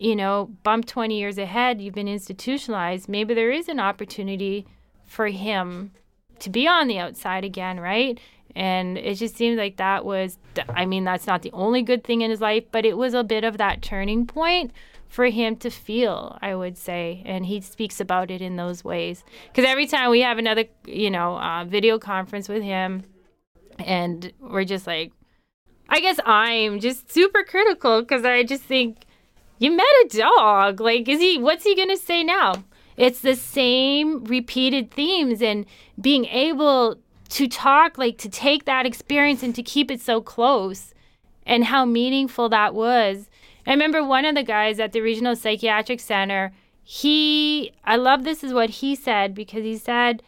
you 0.00 0.16
know, 0.16 0.50
bump 0.62 0.86
20 0.86 1.16
years 1.16 1.36
ahead, 1.36 1.80
you've 1.80 1.94
been 1.94 2.08
institutionalized, 2.08 3.06
maybe 3.06 3.34
there 3.34 3.50
is 3.50 3.68
an 3.68 3.78
opportunity 3.78 4.66
for 5.04 5.26
him 5.26 5.92
to 6.38 6.48
be 6.48 6.66
on 6.66 6.88
the 6.88 6.98
outside 6.98 7.44
again, 7.44 7.78
right? 7.78 8.18
And 8.56 8.98
it 8.98 9.14
just 9.14 9.36
seemed 9.36 9.58
like 9.58 9.76
that 9.76 10.04
was, 10.04 10.38
I 10.68 10.86
mean, 10.86 11.04
that's 11.04 11.26
not 11.26 11.42
the 11.42 11.52
only 11.52 11.82
good 11.82 12.04
thing 12.04 12.22
in 12.22 12.30
his 12.30 12.40
life, 12.40 12.64
but 12.70 12.84
it 12.84 12.96
was 12.96 13.14
a 13.14 13.24
bit 13.24 13.44
of 13.44 13.58
that 13.58 13.82
turning 13.82 14.26
point 14.26 14.72
for 15.08 15.26
him 15.26 15.56
to 15.56 15.70
feel, 15.70 16.38
I 16.40 16.54
would 16.54 16.78
say. 16.78 17.22
And 17.26 17.46
he 17.46 17.60
speaks 17.60 18.00
about 18.00 18.30
it 18.30 18.40
in 18.40 18.56
those 18.56 18.84
ways. 18.84 19.24
Because 19.48 19.68
every 19.68 19.86
time 19.86 20.10
we 20.10 20.20
have 20.20 20.38
another, 20.38 20.64
you 20.86 21.10
know, 21.10 21.36
uh, 21.36 21.64
video 21.64 21.98
conference 21.98 22.48
with 22.48 22.62
him, 22.62 23.04
and 23.78 24.32
we're 24.40 24.64
just 24.64 24.86
like, 24.86 25.12
I 25.88 26.00
guess 26.00 26.20
I'm 26.24 26.78
just 26.80 27.10
super 27.10 27.42
critical 27.42 28.02
because 28.02 28.24
I 28.24 28.44
just 28.44 28.62
think 28.62 29.04
you 29.58 29.72
met 29.72 29.86
a 30.04 30.08
dog. 30.16 30.80
Like, 30.80 31.08
is 31.08 31.20
he, 31.20 31.38
what's 31.38 31.64
he 31.64 31.74
going 31.74 31.88
to 31.88 31.96
say 31.96 32.22
now? 32.22 32.64
It's 32.96 33.20
the 33.20 33.34
same 33.34 34.24
repeated 34.24 34.90
themes 34.90 35.42
and 35.42 35.66
being 36.00 36.26
able 36.26 36.98
to 37.30 37.48
talk, 37.48 37.96
like 37.96 38.18
to 38.18 38.28
take 38.28 38.64
that 38.64 38.86
experience 38.86 39.42
and 39.42 39.54
to 39.54 39.62
keep 39.62 39.90
it 39.90 40.00
so 40.00 40.20
close 40.20 40.92
and 41.46 41.64
how 41.64 41.84
meaningful 41.84 42.48
that 42.48 42.74
was. 42.74 43.30
I 43.66 43.70
remember 43.70 44.04
one 44.04 44.24
of 44.24 44.34
the 44.34 44.42
guys 44.42 44.80
at 44.80 44.92
the 44.92 45.00
Regional 45.00 45.36
Psychiatric 45.36 46.00
Center, 46.00 46.52
he, 46.82 47.72
I 47.84 47.96
love 47.96 48.24
this 48.24 48.42
is 48.42 48.52
what 48.52 48.70
he 48.70 48.94
said 48.94 49.34
because 49.34 49.62
he 49.62 49.76
said, 49.78 50.22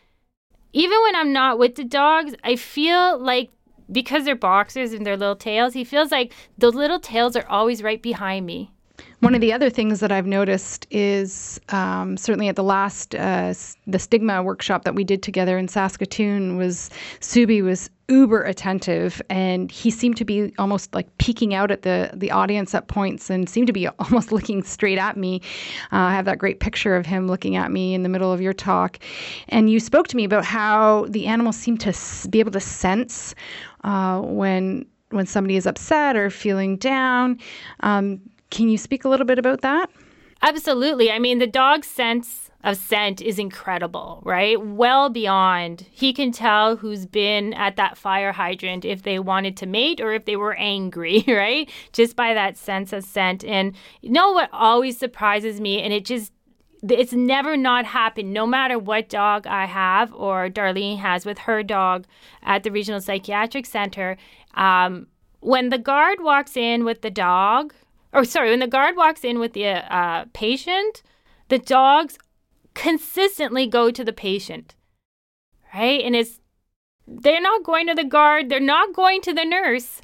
even 0.73 1.03
when 1.03 1.17
I'm 1.17 1.33
not 1.33 1.59
with 1.59 1.75
the 1.75 1.85
dogs, 1.85 2.35
I 2.45 2.57
feel 2.57 3.19
like 3.19 3.51
because 3.91 4.25
they're 4.25 4.37
boxers 4.37 4.93
and 4.93 5.05
their 5.05 5.17
little 5.17 5.37
tails, 5.37 5.75
he 5.75 5.85
feels 5.85 6.11
like 6.11 6.33
the 6.57 6.71
little 6.71 7.01
tails 7.01 7.37
are 7.37 7.47
always 7.49 7.83
right 7.83 8.01
behind 8.01 8.47
me. 8.47 8.71
One 9.21 9.35
of 9.35 9.41
the 9.41 9.53
other 9.53 9.71
things 9.71 10.01
that 10.01 10.11
I've 10.11 10.27
noticed 10.27 10.87
is 10.91 11.61
um, 11.69 12.17
certainly 12.17 12.49
at 12.49 12.57
the 12.57 12.65
last 12.65 13.15
uh, 13.15 13.55
the 13.87 13.99
stigma 13.99 14.43
workshop 14.43 14.85
that 14.85 14.95
we 14.95 15.05
did 15.05 15.23
together 15.23 15.59
in 15.59 15.69
Saskatoon 15.69 16.57
was 16.57 16.91
Subi 17.21 17.63
was 17.63 17.89
uber 18.09 18.43
attentive 18.43 19.23
and 19.31 19.71
he 19.71 19.91
seemed 19.91 20.17
to 20.19 20.25
be 20.25 20.53
almost 20.59 20.93
like 20.95 21.17
peeking 21.19 21.55
out 21.55 21.71
at 21.71 21.83
the 21.83 22.11
the 22.13 22.31
audience 22.31 22.75
at 22.75 22.89
points 22.89 23.31
and 23.31 23.49
seemed 23.49 23.69
to 23.69 23.73
be 23.73 23.87
almost 23.99 24.33
looking 24.33 24.63
straight 24.63 24.99
at 24.99 25.17
me. 25.17 25.41
Uh, 25.93 25.97
I 25.97 26.15
have 26.15 26.25
that 26.25 26.39
great 26.39 26.61
picture 26.61 26.97
of 26.97 27.07
him 27.07 27.29
looking 27.29 27.57
at 27.57 27.71
me 27.71 27.95
in 27.95 28.03
the 28.03 28.09
middle 28.09 28.33
of 28.33 28.41
your 28.41 28.53
talk, 28.53 28.99
and 29.49 29.71
you 29.71 29.79
spoke 29.79 30.09
to 30.09 30.17
me 30.17 30.25
about 30.25 30.45
how 30.45 31.07
the 31.09 31.27
animals 31.27 31.57
seem 31.57 31.79
to 31.79 31.97
be 32.29 32.41
able 32.41 32.53
to 32.53 32.61
sense 32.61 33.35
uh, 33.85 34.21
when 34.21 34.85
when 35.11 35.27
somebody 35.27 35.57
is 35.57 35.67
upset 35.67 36.17
or 36.17 36.29
feeling 36.29 36.77
down. 36.77 37.39
Um, 37.81 38.21
can 38.53 38.69
you 38.69 38.79
speak 38.79 39.05
a 39.05 39.09
little 39.09 39.27
bit 39.27 39.39
about 39.39 39.63
that? 39.63 39.91
Absolutely. 40.43 41.11
I 41.11 41.19
mean, 41.19 41.39
the 41.39 41.47
dog's 41.47 41.89
sense 41.89 42.51
of 42.63 42.77
scent 42.77 43.21
is 43.21 43.39
incredible, 43.39 44.21
right? 44.25 44.61
Well 44.61 45.09
beyond. 45.09 45.87
He 45.91 46.13
can 46.13 46.31
tell 46.31 46.77
who's 46.77 47.07
been 47.07 47.55
at 47.55 47.77
that 47.77 47.97
fire 47.97 48.31
hydrant 48.31 48.85
if 48.85 49.03
they 49.03 49.19
wanted 49.19 49.57
to 49.57 49.67
mate 49.67 50.01
or 50.01 50.13
if 50.13 50.27
they 50.27 50.37
were 50.37 50.55
angry, 50.55 51.25
right? 51.29 51.69
Just 51.93 52.15
by 52.15 52.35
that 52.35 52.57
sense 52.57 52.93
of 52.93 53.05
scent. 53.05 53.43
And 53.43 53.75
you 54.03 54.11
know 54.11 54.33
what 54.33 54.51
always 54.53 54.99
surprises 54.99 55.61
me, 55.61 55.81
and 55.81 55.93
it 55.93 56.05
just 56.05 56.33
it's 56.89 57.13
never 57.13 57.57
not 57.57 57.85
happened 57.85 58.33
no 58.33 58.45
matter 58.45 58.77
what 58.77 59.09
dog 59.09 59.47
I 59.47 59.67
have 59.67 60.13
or 60.13 60.51
Darlene 60.51 60.99
has 60.99 61.25
with 61.25 61.39
her 61.39 61.63
dog 61.63 62.07
at 62.43 62.65
the 62.65 62.73
regional 62.73 63.01
psychiatric 63.01 63.67
center. 63.67 64.17
Um, 64.55 65.07
when 65.39 65.69
the 65.69 65.79
guard 65.79 66.19
walks 66.21 66.57
in 66.57 66.85
with 66.85 67.03
the 67.03 67.11
dog, 67.11 67.73
or 68.13 68.25
sorry, 68.25 68.51
when 68.51 68.61
the 68.61 68.67
guard 68.67 68.97
walks 68.97 69.25
in 69.25 69.39
with 69.39 69.53
the 69.53 69.67
uh, 69.67 70.27
patient, 70.33 71.03
the 71.49 71.59
dogs 71.59 72.19
consistently 72.75 73.67
go 73.67 73.91
to 73.91 74.05
the 74.05 74.13
patient, 74.13 74.75
right? 75.75 76.03
And 76.03 76.15
it's 76.15 76.41
they're 77.07 77.41
not 77.41 77.65
going 77.65 77.87
to 77.89 77.95
the 77.95 78.05
guard, 78.05 78.49
they're 78.49 78.61
not 78.61 78.95
going 78.95 79.21
to 79.23 79.33
the 79.33 79.45
nurse. 79.45 80.01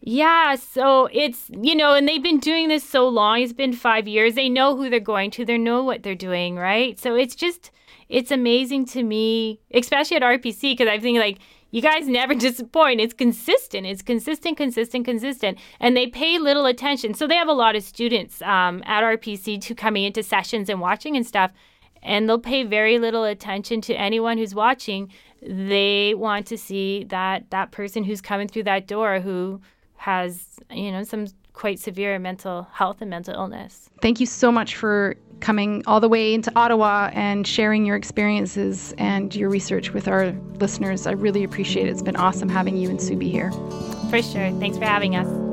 Yeah, 0.00 0.54
so 0.54 1.08
it's, 1.12 1.50
you 1.50 1.74
know, 1.74 1.94
and 1.94 2.08
they've 2.08 2.22
been 2.22 2.38
doing 2.38 2.68
this 2.68 2.84
so 2.84 3.08
long. 3.08 3.40
It's 3.40 3.52
been 3.52 3.72
five 3.72 4.06
years. 4.06 4.34
They 4.34 4.48
know 4.48 4.76
who 4.76 4.88
they're 4.88 5.00
going 5.00 5.30
to, 5.32 5.44
they 5.44 5.58
know 5.58 5.82
what 5.82 6.02
they're 6.02 6.14
doing, 6.14 6.56
right? 6.56 6.98
So 6.98 7.16
it's 7.16 7.34
just, 7.34 7.72
it's 8.08 8.30
amazing 8.30 8.86
to 8.86 9.02
me, 9.02 9.60
especially 9.74 10.16
at 10.16 10.22
RPC, 10.22 10.60
because 10.72 10.88
I 10.88 10.98
think 10.98 11.18
like 11.18 11.38
you 11.70 11.82
guys 11.82 12.08
never 12.08 12.34
disappoint. 12.48 13.00
It's 13.00 13.14
consistent. 13.14 13.86
It's 13.86 14.02
consistent, 14.02 14.56
consistent, 14.56 15.04
consistent. 15.04 15.58
And 15.80 15.96
they 15.96 16.06
pay 16.06 16.38
little 16.38 16.66
attention. 16.66 17.14
So 17.14 17.26
they 17.26 17.36
have 17.36 17.48
a 17.48 17.52
lot 17.52 17.76
of 17.76 17.82
students 17.82 18.40
um, 18.42 18.82
at 18.86 19.02
RPC 19.02 19.60
to 19.62 19.74
coming 19.74 20.04
into 20.04 20.22
sessions 20.22 20.68
and 20.68 20.80
watching 20.80 21.16
and 21.16 21.26
stuff. 21.26 21.52
And 22.02 22.28
they'll 22.28 22.38
pay 22.38 22.62
very 22.62 22.98
little 22.98 23.24
attention 23.24 23.80
to 23.82 23.94
anyone 23.94 24.38
who's 24.38 24.54
watching. 24.54 25.10
They 25.42 26.14
want 26.14 26.46
to 26.46 26.56
see 26.56 27.04
that 27.04 27.50
that 27.50 27.72
person 27.72 28.04
who's 28.04 28.20
coming 28.20 28.48
through 28.48 28.64
that 28.64 28.86
door 28.86 29.20
who 29.20 29.60
has, 29.96 30.58
you 30.70 30.92
know, 30.92 31.02
some 31.02 31.26
quite 31.54 31.80
severe 31.80 32.18
mental 32.20 32.68
health 32.72 32.98
and 33.00 33.10
mental 33.10 33.34
illness. 33.34 33.90
Thank 34.00 34.20
you 34.20 34.26
so 34.26 34.52
much 34.52 34.76
for 34.76 35.16
coming 35.40 35.82
all 35.86 36.00
the 36.00 36.08
way 36.08 36.34
into 36.34 36.52
Ottawa 36.56 37.10
and 37.12 37.46
sharing 37.46 37.84
your 37.84 37.96
experiences 37.96 38.94
and 38.98 39.34
your 39.34 39.48
research 39.48 39.92
with 39.92 40.08
our 40.08 40.32
listeners. 40.60 41.06
I 41.06 41.12
really 41.12 41.44
appreciate 41.44 41.86
it. 41.86 41.90
It's 41.90 42.02
been 42.02 42.16
awesome 42.16 42.48
having 42.48 42.76
you 42.76 42.90
and 42.90 42.98
Subi 42.98 43.30
here. 43.30 43.50
For 44.10 44.22
sure. 44.22 44.50
Thanks 44.58 44.78
for 44.78 44.84
having 44.84 45.16
us. 45.16 45.48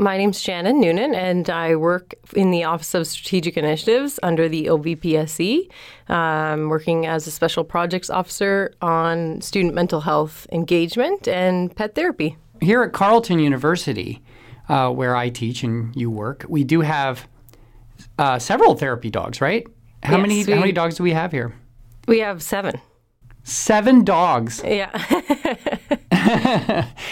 My 0.00 0.16
name's 0.16 0.40
Shannon 0.40 0.80
Noonan, 0.80 1.12
and 1.12 1.50
I 1.50 1.74
work 1.74 2.14
in 2.36 2.52
the 2.52 2.62
Office 2.62 2.94
of 2.94 3.04
Strategic 3.08 3.56
Initiatives 3.56 4.20
under 4.22 4.48
the 4.48 4.66
OVPSC, 4.66 5.68
um, 6.08 6.68
working 6.68 7.04
as 7.04 7.26
a 7.26 7.32
Special 7.32 7.64
Projects 7.64 8.08
Officer 8.08 8.72
on 8.80 9.40
student 9.40 9.74
mental 9.74 10.02
health 10.02 10.46
engagement 10.52 11.26
and 11.26 11.74
pet 11.74 11.96
therapy. 11.96 12.36
Here 12.60 12.84
at 12.84 12.92
Carleton 12.92 13.40
University, 13.40 14.22
uh, 14.68 14.90
where 14.90 15.16
I 15.16 15.28
teach 15.30 15.62
and 15.62 15.94
you 15.96 16.10
work, 16.10 16.44
we 16.48 16.64
do 16.64 16.80
have 16.80 17.26
uh, 18.18 18.38
several 18.38 18.74
therapy 18.74 19.10
dogs, 19.10 19.40
right? 19.40 19.66
How 20.02 20.16
Yes, 20.18 20.22
many 20.22 20.44
we- 20.44 20.52
how 20.52 20.60
many 20.60 20.72
dogs 20.72 20.96
do 20.96 21.02
we 21.02 21.12
have 21.12 21.32
here? 21.32 21.54
We 22.06 22.20
have 22.20 22.42
seven. 22.42 22.80
Seven 23.44 24.04
dogs. 24.04 24.62
Yeah. 24.64 24.90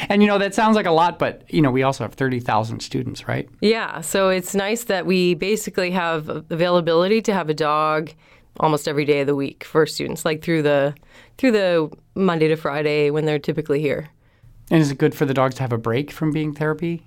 and 0.08 0.22
you 0.22 0.28
know 0.28 0.38
that 0.38 0.54
sounds 0.54 0.76
like 0.76 0.86
a 0.86 0.90
lot, 0.90 1.18
but 1.18 1.42
you 1.52 1.62
know 1.62 1.70
we 1.70 1.82
also 1.82 2.04
have 2.04 2.14
thirty 2.14 2.40
thousand 2.40 2.80
students, 2.80 3.26
right? 3.28 3.48
yeah. 3.60 4.00
So 4.00 4.28
it's 4.28 4.54
nice 4.54 4.84
that 4.84 5.06
we 5.06 5.34
basically 5.34 5.90
have 5.92 6.28
availability 6.28 7.22
to 7.22 7.32
have 7.32 7.48
a 7.48 7.54
dog 7.54 8.10
almost 8.60 8.88
every 8.88 9.04
day 9.04 9.20
of 9.20 9.26
the 9.26 9.34
week 9.36 9.64
for 9.64 9.86
students, 9.86 10.24
like 10.24 10.42
through 10.42 10.62
the 10.62 10.94
through 11.38 11.52
the 11.52 11.90
Monday 12.14 12.48
to 12.48 12.56
Friday 12.56 13.10
when 13.10 13.24
they're 13.24 13.38
typically 13.38 13.80
here. 13.80 14.08
And 14.70 14.80
is 14.82 14.90
it 14.90 14.98
good 14.98 15.14
for 15.14 15.24
the 15.24 15.34
dogs 15.34 15.54
to 15.56 15.62
have 15.62 15.72
a 15.72 15.78
break 15.78 16.10
from 16.10 16.32
being 16.32 16.52
therapy? 16.52 17.06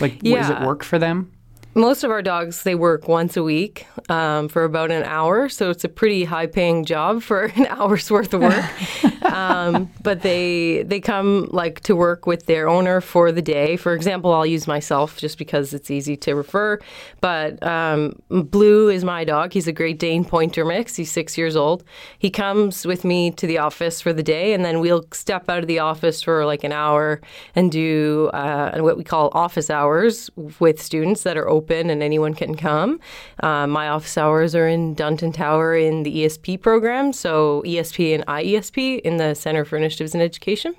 Like, 0.00 0.18
w- 0.18 0.36
does 0.36 0.50
it 0.50 0.60
work 0.66 0.82
for 0.84 0.98
them? 0.98 1.30
Most 1.74 2.04
of 2.04 2.10
our 2.10 2.22
dogs 2.22 2.64
they 2.64 2.74
work 2.74 3.08
once 3.08 3.36
a 3.36 3.42
week 3.42 3.86
um, 4.08 4.48
for 4.48 4.64
about 4.64 4.90
an 4.90 5.02
hour 5.04 5.48
so 5.48 5.70
it's 5.70 5.84
a 5.84 5.88
pretty 5.88 6.24
high 6.24 6.46
paying 6.46 6.84
job 6.84 7.22
for 7.22 7.44
an 7.56 7.66
hour's 7.66 8.10
worth 8.10 8.34
of 8.34 8.40
work. 8.40 8.64
Um, 9.22 9.90
but 10.02 10.22
they 10.22 10.82
they 10.82 11.00
come 11.00 11.48
like 11.52 11.80
to 11.82 11.96
work 11.96 12.26
with 12.26 12.46
their 12.46 12.68
owner 12.68 13.00
for 13.00 13.32
the 13.32 13.40
day. 13.40 13.76
For 13.76 13.94
example 13.94 14.32
i'll 14.32 14.44
use 14.44 14.66
myself 14.66 15.16
just 15.16 15.38
because 15.38 15.72
it's 15.72 15.90
easy 15.90 16.16
to 16.18 16.34
refer 16.34 16.78
but 17.20 17.64
um, 17.64 18.20
blue 18.28 18.88
is 18.88 19.04
my 19.04 19.24
dog. 19.24 19.52
He's 19.52 19.68
a 19.68 19.72
great 19.72 19.98
dane 19.98 20.24
pointer 20.24 20.64
mix. 20.64 20.96
He's 20.96 21.10
six 21.10 21.38
years 21.38 21.56
old. 21.56 21.84
He 22.18 22.30
comes 22.30 22.84
with 22.84 23.04
me 23.04 23.30
to 23.30 23.46
the 23.46 23.58
office 23.58 24.00
for 24.00 24.12
the 24.12 24.24
day 24.24 24.52
and 24.52 24.64
then 24.64 24.80
we'll 24.80 25.04
step 25.12 25.48
out 25.48 25.60
of 25.60 25.66
the 25.68 25.78
office 25.78 26.20
for 26.20 26.44
like 26.44 26.64
an 26.64 26.72
hour 26.72 27.20
and 27.54 27.72
do 27.72 28.28
uh, 28.34 28.78
what 28.80 28.98
we 28.98 29.04
call 29.04 29.30
office 29.32 29.70
hours 29.70 30.30
with 30.58 30.82
students 30.82 31.22
that 31.22 31.38
are 31.38 31.48
open 31.48 31.61
open 31.62 31.90
and 31.90 32.02
anyone 32.02 32.34
can 32.34 32.54
come. 32.54 33.00
Uh, 33.40 33.66
my 33.66 33.88
office 33.88 34.18
hours 34.18 34.54
are 34.54 34.68
in 34.68 34.94
Dunton 34.94 35.32
Tower 35.32 35.76
in 35.76 36.02
the 36.02 36.24
ESP 36.24 36.60
program, 36.60 37.12
so 37.12 37.62
ESP 37.64 38.14
and 38.14 38.26
IESP 38.26 39.00
in 39.00 39.16
the 39.16 39.34
Center 39.34 39.64
for 39.64 39.76
Initiatives 39.76 40.14
in 40.14 40.20
Education. 40.20 40.74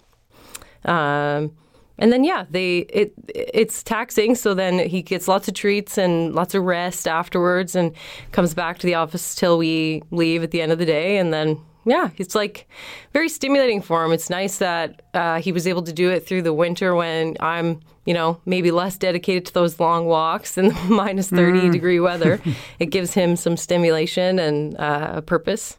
Um, 0.85 1.51
and 1.99 2.11
then 2.11 2.23
yeah, 2.23 2.45
they 2.49 2.79
it 2.89 3.13
it's 3.33 3.83
taxing. 3.83 4.35
So 4.35 4.53
then 4.53 4.79
he 4.79 5.01
gets 5.01 5.27
lots 5.27 5.47
of 5.47 5.53
treats 5.53 5.97
and 5.97 6.33
lots 6.33 6.55
of 6.55 6.63
rest 6.63 7.07
afterwards, 7.07 7.75
and 7.75 7.93
comes 8.31 8.53
back 8.53 8.79
to 8.79 8.87
the 8.87 8.95
office 8.95 9.35
till 9.35 9.57
we 9.57 10.01
leave 10.11 10.43
at 10.43 10.51
the 10.51 10.61
end 10.61 10.71
of 10.71 10.79
the 10.79 10.85
day, 10.85 11.17
and 11.17 11.31
then 11.31 11.59
yeah, 11.85 12.09
it's 12.17 12.35
like 12.35 12.67
very 13.11 13.29
stimulating 13.29 13.81
for 13.81 14.03
him. 14.03 14.11
It's 14.11 14.29
nice 14.29 14.57
that 14.57 15.01
uh, 15.13 15.39
he 15.39 15.51
was 15.51 15.67
able 15.67 15.83
to 15.83 15.93
do 15.93 16.09
it 16.09 16.25
through 16.25 16.43
the 16.43 16.53
winter 16.53 16.95
when 16.95 17.35
I'm, 17.39 17.81
you 18.05 18.13
know, 18.13 18.39
maybe 18.45 18.71
less 18.71 18.97
dedicated 18.97 19.45
to 19.47 19.53
those 19.53 19.79
long 19.79 20.05
walks 20.05 20.57
in 20.57 20.67
the 20.69 20.73
minus 20.89 21.29
30 21.29 21.61
mm. 21.61 21.71
degree 21.71 21.99
weather. 21.99 22.41
it 22.79 22.87
gives 22.87 23.13
him 23.13 23.35
some 23.35 23.57
stimulation 23.57 24.39
and 24.39 24.77
uh, 24.77 25.13
a 25.15 25.21
purpose. 25.21 25.77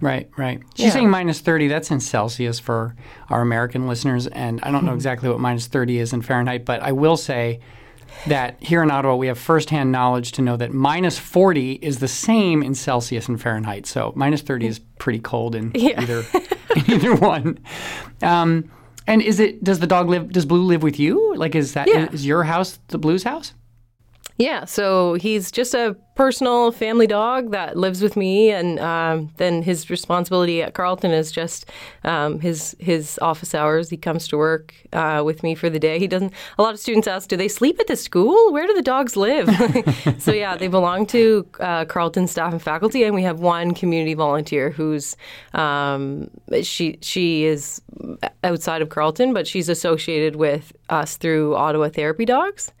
Right, 0.00 0.28
right. 0.36 0.60
She's 0.74 0.86
yeah. 0.86 0.92
saying 0.92 1.10
minus 1.10 1.40
30. 1.40 1.68
That's 1.68 1.90
in 1.90 2.00
Celsius 2.00 2.58
for 2.58 2.94
our 3.30 3.40
American 3.40 3.88
listeners. 3.88 4.26
And 4.26 4.60
I 4.62 4.70
don't 4.70 4.84
know 4.84 4.90
hmm. 4.90 4.96
exactly 4.96 5.28
what 5.28 5.40
minus 5.40 5.66
30 5.66 5.98
is 5.98 6.12
in 6.12 6.22
Fahrenheit, 6.22 6.64
but 6.64 6.82
I 6.82 6.92
will 6.92 7.16
say 7.16 7.60
that 8.26 8.62
here 8.62 8.82
in 8.82 8.90
Ottawa 8.90 9.14
we 9.14 9.26
have 9.26 9.38
firsthand 9.38 9.92
knowledge 9.92 10.32
to 10.32 10.42
know 10.42 10.56
that 10.56 10.72
minus 10.72 11.18
40 11.18 11.72
is 11.74 11.98
the 11.98 12.08
same 12.08 12.62
in 12.62 12.74
Celsius 12.74 13.28
and 13.28 13.40
Fahrenheit. 13.40 13.86
So 13.86 14.12
minus 14.16 14.42
30 14.42 14.66
is 14.66 14.78
pretty 14.98 15.20
cold 15.20 15.54
in 15.54 15.72
yeah. 15.74 16.00
either 16.00 16.24
in 16.74 16.84
either 16.90 17.14
one. 17.14 17.58
Um, 18.22 18.70
and 19.06 19.22
is 19.22 19.40
it 19.40 19.62
does 19.62 19.78
the 19.78 19.86
dog 19.86 20.08
live? 20.08 20.32
Does 20.32 20.44
Blue 20.44 20.62
live 20.62 20.82
with 20.82 20.98
you? 20.98 21.34
Like 21.36 21.54
is 21.54 21.74
that 21.74 21.88
yeah. 21.88 22.10
is 22.10 22.26
your 22.26 22.44
house 22.44 22.78
the 22.88 22.98
Blue's 22.98 23.22
house? 23.22 23.54
Yeah, 24.38 24.66
so 24.66 25.14
he's 25.14 25.50
just 25.50 25.74
a 25.74 25.96
personal 26.16 26.72
family 26.72 27.06
dog 27.06 27.52
that 27.52 27.76
lives 27.76 28.02
with 28.02 28.16
me, 28.16 28.50
and 28.50 28.80
um, 28.80 29.30
then 29.36 29.62
his 29.62 29.88
responsibility 29.90 30.62
at 30.62 30.74
Carleton 30.74 31.12
is 31.12 31.30
just 31.30 31.66
um, 32.04 32.40
his 32.40 32.74
his 32.80 33.18
office 33.22 33.54
hours. 33.54 33.90
He 33.90 33.96
comes 33.96 34.26
to 34.28 34.36
work 34.36 34.74
uh, 34.92 35.22
with 35.24 35.42
me 35.42 35.54
for 35.54 35.70
the 35.70 35.78
day. 35.78 35.98
He 35.98 36.08
doesn't. 36.08 36.32
A 36.58 36.62
lot 36.62 36.74
of 36.74 36.80
students 36.80 37.06
ask, 37.06 37.28
"Do 37.28 37.36
they 37.36 37.48
sleep 37.48 37.78
at 37.78 37.86
the 37.86 37.96
school? 37.96 38.52
Where 38.52 38.66
do 38.66 38.74
the 38.74 38.82
dogs 38.82 39.16
live?" 39.16 39.48
so 40.18 40.32
yeah, 40.32 40.56
they 40.56 40.68
belong 40.68 41.06
to 41.08 41.46
uh, 41.60 41.84
Carleton 41.84 42.26
staff 42.26 42.52
and 42.52 42.62
faculty, 42.62 43.04
and 43.04 43.14
we 43.14 43.22
have 43.22 43.40
one 43.40 43.74
community 43.74 44.14
volunteer 44.14 44.70
who's 44.70 45.16
um, 45.52 46.30
she 46.62 46.98
she 47.02 47.44
is 47.44 47.82
outside 48.42 48.80
of 48.80 48.88
Carleton, 48.88 49.34
but 49.34 49.46
she's 49.46 49.68
associated 49.68 50.36
with 50.36 50.72
us 50.88 51.18
through 51.18 51.54
Ottawa 51.56 51.90
Therapy 51.90 52.24
Dogs, 52.24 52.72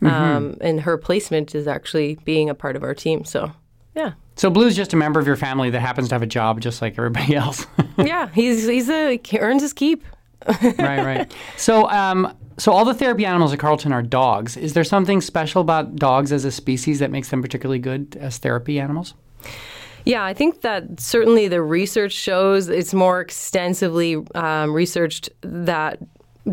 mm-hmm. 0.00 0.06
Um, 0.06 0.56
and 0.60 0.80
her 0.82 0.96
placement 0.96 1.56
is 1.56 1.66
actually 1.66 2.18
being 2.24 2.48
a 2.48 2.54
part 2.54 2.76
of 2.76 2.83
our 2.84 2.94
team. 2.94 3.24
So, 3.24 3.52
yeah. 3.94 4.12
So 4.36 4.50
Blue's 4.50 4.76
just 4.76 4.92
a 4.92 4.96
member 4.96 5.20
of 5.20 5.26
your 5.26 5.36
family 5.36 5.70
that 5.70 5.80
happens 5.80 6.08
to 6.08 6.14
have 6.14 6.22
a 6.22 6.26
job 6.26 6.60
just 6.60 6.82
like 6.82 6.98
everybody 6.98 7.36
else. 7.36 7.66
yeah, 7.98 8.28
he's 8.34 8.66
he's 8.66 8.88
a 8.88 9.20
he 9.24 9.38
earns 9.38 9.62
his 9.62 9.72
keep. 9.72 10.04
right, 10.62 10.78
right. 10.78 11.34
So, 11.56 11.88
um, 11.88 12.36
so 12.58 12.70
all 12.70 12.84
the 12.84 12.92
therapy 12.92 13.24
animals 13.24 13.52
at 13.52 13.58
Carleton 13.58 13.92
are 13.92 14.02
dogs. 14.02 14.56
Is 14.56 14.74
there 14.74 14.84
something 14.84 15.22
special 15.22 15.62
about 15.62 15.96
dogs 15.96 16.32
as 16.32 16.44
a 16.44 16.50
species 16.50 16.98
that 16.98 17.10
makes 17.10 17.30
them 17.30 17.40
particularly 17.40 17.78
good 17.78 18.16
as 18.20 18.36
therapy 18.38 18.78
animals? 18.78 19.14
Yeah, 20.04 20.22
I 20.22 20.34
think 20.34 20.60
that 20.60 21.00
certainly 21.00 21.48
the 21.48 21.62
research 21.62 22.12
shows 22.12 22.68
it's 22.68 22.92
more 22.92 23.20
extensively 23.20 24.22
um, 24.34 24.74
researched 24.74 25.30
that 25.40 25.98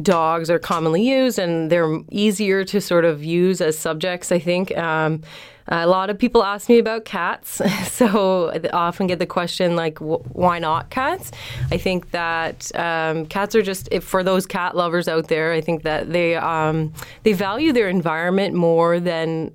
dogs 0.02 0.50
are 0.50 0.60
commonly 0.60 1.06
used 1.06 1.38
and 1.38 1.70
they're 1.70 2.00
easier 2.12 2.64
to 2.64 2.80
sort 2.80 3.04
of 3.04 3.26
use 3.26 3.60
as 3.60 3.78
subjects, 3.78 4.32
I 4.32 4.40
think. 4.40 4.76
Um, 4.78 5.22
a 5.68 5.88
lot 5.88 6.10
of 6.10 6.18
people 6.18 6.44
ask 6.44 6.70
me 6.70 6.80
about 6.80 7.06
cats, 7.06 7.62
so 7.92 8.52
I 8.52 8.70
often 8.70 9.08
get 9.08 9.20
the 9.20 9.26
question 9.26 9.76
like, 9.76 10.00
"Why 10.00 10.60
not 10.60 10.90
cats?" 10.90 11.32
I 11.72 11.78
think 11.78 12.12
that 12.12 12.72
um, 12.76 13.26
cats 13.26 13.56
are 13.56 13.62
just 13.62 13.94
for 14.02 14.24
those 14.24 14.46
cat 14.46 14.76
lovers 14.76 15.08
out 15.08 15.28
there. 15.28 15.54
I 15.54 15.62
think 15.62 15.84
that 15.84 16.12
they 16.12 16.36
um, 16.36 16.94
they 17.24 17.34
value 17.34 17.72
their 17.72 17.90
environment 17.90 18.56
more 18.56 19.00
than 19.00 19.52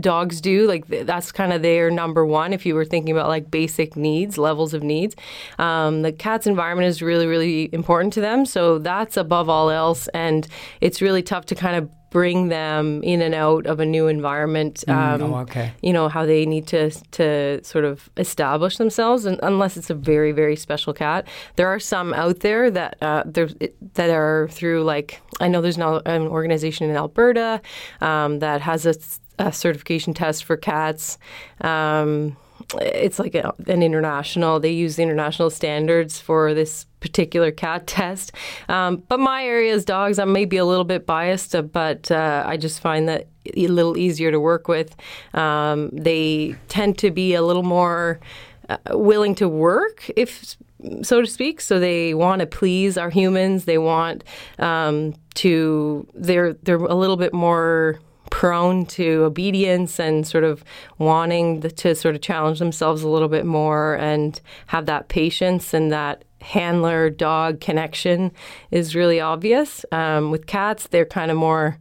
dogs 0.00 0.40
do. 0.40 0.66
Like 0.66 0.86
that's 0.86 1.32
kind 1.32 1.52
of 1.52 1.62
their 1.62 1.90
number 1.90 2.24
one. 2.24 2.52
If 2.52 2.66
you 2.66 2.74
were 2.74 2.84
thinking 2.84 3.12
about 3.14 3.28
like 3.28 3.50
basic 3.50 3.96
needs, 3.96 4.38
levels 4.38 4.74
of 4.74 4.82
needs, 4.82 5.14
um, 5.58 6.02
the 6.02 6.12
cat's 6.12 6.46
environment 6.46 6.88
is 6.88 7.02
really, 7.02 7.26
really 7.26 7.72
important 7.72 8.12
to 8.14 8.20
them. 8.20 8.46
So 8.46 8.78
that's 8.78 9.16
above 9.16 9.48
all 9.48 9.70
else, 9.70 10.08
and 10.08 10.46
it's 10.80 11.00
really 11.00 11.22
tough 11.22 11.46
to 11.46 11.54
kind 11.54 11.76
of 11.76 11.90
bring 12.12 12.48
them 12.48 13.02
in 13.02 13.22
and 13.22 13.34
out 13.34 13.66
of 13.66 13.80
a 13.80 13.86
new 13.86 14.06
environment. 14.06 14.84
Mm, 14.86 14.94
um, 14.94 15.22
oh, 15.22 15.38
okay. 15.38 15.72
You 15.80 15.94
know 15.94 16.08
how 16.08 16.26
they 16.26 16.44
need 16.44 16.66
to 16.68 16.90
to 16.90 17.64
sort 17.64 17.84
of 17.84 18.10
establish 18.16 18.76
themselves, 18.76 19.24
and 19.24 19.40
unless 19.42 19.76
it's 19.76 19.90
a 19.90 19.94
very 19.94 20.30
very 20.30 20.54
special 20.54 20.92
cat, 20.92 21.26
there 21.56 21.66
are 21.66 21.80
some 21.80 22.12
out 22.14 22.40
there 22.40 22.70
that 22.70 23.02
uh, 23.02 23.24
there 23.26 23.48
that 23.94 24.10
are 24.10 24.48
through 24.52 24.84
like 24.84 25.20
I 25.40 25.48
know 25.48 25.60
there's 25.60 25.78
an, 25.78 25.82
an 26.04 26.28
organization 26.28 26.88
in 26.88 26.96
Alberta 26.96 27.60
um, 28.00 28.38
that 28.40 28.60
has 28.60 28.86
a 28.86 28.94
a 29.42 29.52
certification 29.52 30.14
test 30.14 30.44
for 30.44 30.56
cats. 30.56 31.18
Um, 31.60 32.36
it's 32.80 33.18
like 33.18 33.34
a, 33.34 33.54
an 33.66 33.82
international. 33.82 34.60
They 34.60 34.70
use 34.70 34.96
the 34.96 35.02
international 35.02 35.50
standards 35.50 36.18
for 36.18 36.54
this 36.54 36.86
particular 37.00 37.50
cat 37.50 37.86
test. 37.86 38.32
Um, 38.68 39.02
but 39.08 39.20
my 39.20 39.44
area 39.44 39.74
is 39.74 39.84
dogs. 39.84 40.18
I 40.18 40.24
may 40.24 40.44
be 40.44 40.56
a 40.56 40.64
little 40.64 40.84
bit 40.84 41.06
biased, 41.06 41.54
uh, 41.54 41.62
but 41.62 42.10
uh, 42.10 42.44
I 42.46 42.56
just 42.56 42.80
find 42.80 43.08
that 43.08 43.26
a 43.56 43.66
little 43.66 43.96
easier 43.96 44.30
to 44.30 44.38
work 44.40 44.68
with. 44.68 44.94
Um, 45.34 45.90
they 45.90 46.54
tend 46.68 46.98
to 46.98 47.10
be 47.10 47.34
a 47.34 47.42
little 47.42 47.64
more 47.64 48.20
uh, 48.68 48.76
willing 48.90 49.34
to 49.36 49.48
work, 49.48 50.08
if 50.16 50.56
so 51.02 51.20
to 51.20 51.26
speak. 51.26 51.60
So 51.60 51.80
they 51.80 52.14
want 52.14 52.40
to 52.40 52.46
please 52.46 52.96
our 52.96 53.10
humans. 53.10 53.64
They 53.64 53.78
want 53.78 54.22
um, 54.58 55.14
to. 55.34 56.06
They're 56.14 56.52
they're 56.54 56.76
a 56.76 56.94
little 56.94 57.16
bit 57.16 57.32
more 57.32 57.98
prone 58.32 58.86
to 58.86 59.22
obedience 59.24 60.00
and 60.00 60.26
sort 60.26 60.42
of 60.42 60.64
wanting 60.96 61.60
to 61.60 61.94
sort 61.94 62.14
of 62.14 62.22
challenge 62.22 62.58
themselves 62.58 63.02
a 63.02 63.08
little 63.08 63.28
bit 63.28 63.44
more 63.44 63.96
and 63.98 64.40
have 64.68 64.86
that 64.86 65.08
patience 65.08 65.74
and 65.74 65.92
that 65.92 66.24
handler 66.40 67.10
dog 67.10 67.60
connection 67.60 68.32
is 68.70 68.96
really 68.96 69.20
obvious. 69.20 69.84
Um, 69.92 70.30
with 70.30 70.46
cats, 70.46 70.86
they're 70.86 71.04
kind 71.04 71.30
of 71.30 71.36
more 71.36 71.76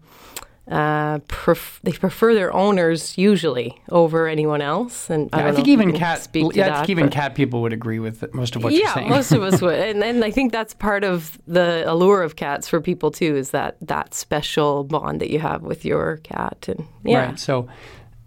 uh, 0.72 1.20
pref- 1.28 1.82
they 1.84 1.92
prefer 1.92 2.34
their 2.34 2.54
owners 2.54 3.18
usually 3.18 3.82
over 3.90 4.28
anyone 4.28 4.62
else. 4.62 5.10
And 5.10 5.30
yeah, 5.34 5.46
I, 5.46 5.50
I 5.50 5.52
think 5.52 5.68
even 5.68 5.92
cat, 5.92 6.30
yeah, 6.34 6.44
that, 6.44 6.72
I 6.72 6.76
think 6.78 6.90
even 6.90 7.10
cat 7.10 7.36
people 7.36 7.62
would 7.62 7.74
agree 7.74 8.00
with 8.00 8.34
most 8.34 8.56
of 8.56 8.64
what 8.64 8.72
yeah, 8.72 8.80
you're 8.80 8.94
saying. 8.94 9.08
Yeah, 9.08 9.16
most 9.16 9.32
of 9.34 9.44
us 9.44 9.62
would, 9.62 9.78
and, 9.78 10.02
and 10.02 10.24
I 10.24 10.32
think 10.32 10.54
that's 10.54 10.74
part 10.74 11.04
of 11.04 11.38
the 11.46 11.84
allure 11.92 12.24
of 12.24 12.38
cats 12.38 12.70
for 12.70 12.80
people 12.80 13.12
too, 13.12 13.36
is 13.36 13.52
that 13.52 13.76
that 13.82 14.14
special 14.14 14.86
bond 14.86 15.20
that 15.20 15.30
you 15.30 15.40
have 15.40 15.62
with 15.64 15.84
your 15.84 16.18
cat, 16.18 16.66
and 16.70 16.88
yeah. 17.04 17.26
Right. 17.26 17.40
So, 17.40 17.68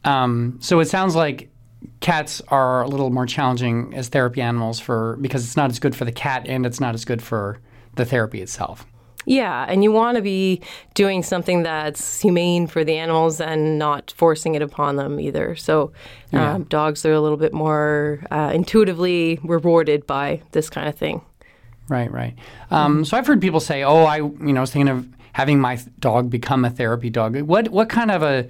um, 0.05 0.59
so 0.61 0.81
it 0.81 0.87
sounds 0.89 1.17
like 1.17 1.51
cats 2.01 2.43
are 2.49 2.83
a 2.83 2.89
little 2.89 3.09
more 3.09 3.25
challenging 3.25 3.95
as 3.95 4.09
therapy 4.09 4.43
animals 4.43 4.79
for 4.79 5.17
because 5.23 5.45
it's 5.45 5.57
not 5.57 5.71
as 5.71 5.79
good 5.79 5.97
for 5.97 6.05
the 6.05 6.13
cat 6.13 6.47
and 6.47 6.67
it's 6.67 6.81
not 6.81 6.95
as 6.95 7.07
good 7.07 7.23
for 7.23 7.59
the 7.95 8.05
therapy 8.05 8.43
itself. 8.43 8.87
Yeah, 9.27 9.65
and 9.69 9.83
you 9.83 9.93
want 9.93 10.17
to 10.17 10.23
be 10.23 10.61
doing 10.95 11.23
something 11.23 11.63
that's 11.63 12.21
humane 12.21 12.67
for 12.67 12.85
the 12.85 12.97
animals 12.97 13.41
and 13.41 13.79
not 13.79 14.13
forcing 14.17 14.55
it 14.55 14.63
upon 14.63 14.97
them 14.97 15.19
either. 15.19 15.57
So, 15.57 15.93
yeah. 16.31 16.55
um, 16.55 16.65
dogs 16.65 17.05
are 17.07 17.13
a 17.13 17.21
little 17.21 17.39
bit 17.39 17.53
more 17.53 18.21
uh, 18.31 18.51
intuitively 18.55 19.39
rewarded 19.43 20.07
by 20.07 20.43
this 20.53 20.69
kind 20.69 20.89
of 20.89 20.95
thing. 20.95 21.23
Right, 21.89 22.11
right. 22.11 22.35
Um, 22.71 22.95
mm-hmm. 22.95 23.05
So 23.05 23.17
I've 23.17 23.27
heard 23.27 23.41
people 23.41 23.61
say, 23.61 23.83
"Oh, 23.83 24.05
I, 24.05 24.17
you 24.17 24.53
know, 24.53 24.59
I 24.59 24.63
was 24.63 24.73
thinking 24.73 24.89
of 24.89 25.07
having 25.33 25.61
my 25.61 25.79
dog 25.99 26.31
become 26.31 26.65
a 26.65 26.71
therapy 26.71 27.11
dog." 27.11 27.41
What, 27.43 27.69
what 27.69 27.89
kind 27.89 28.11
of 28.11 28.23
a, 28.23 28.49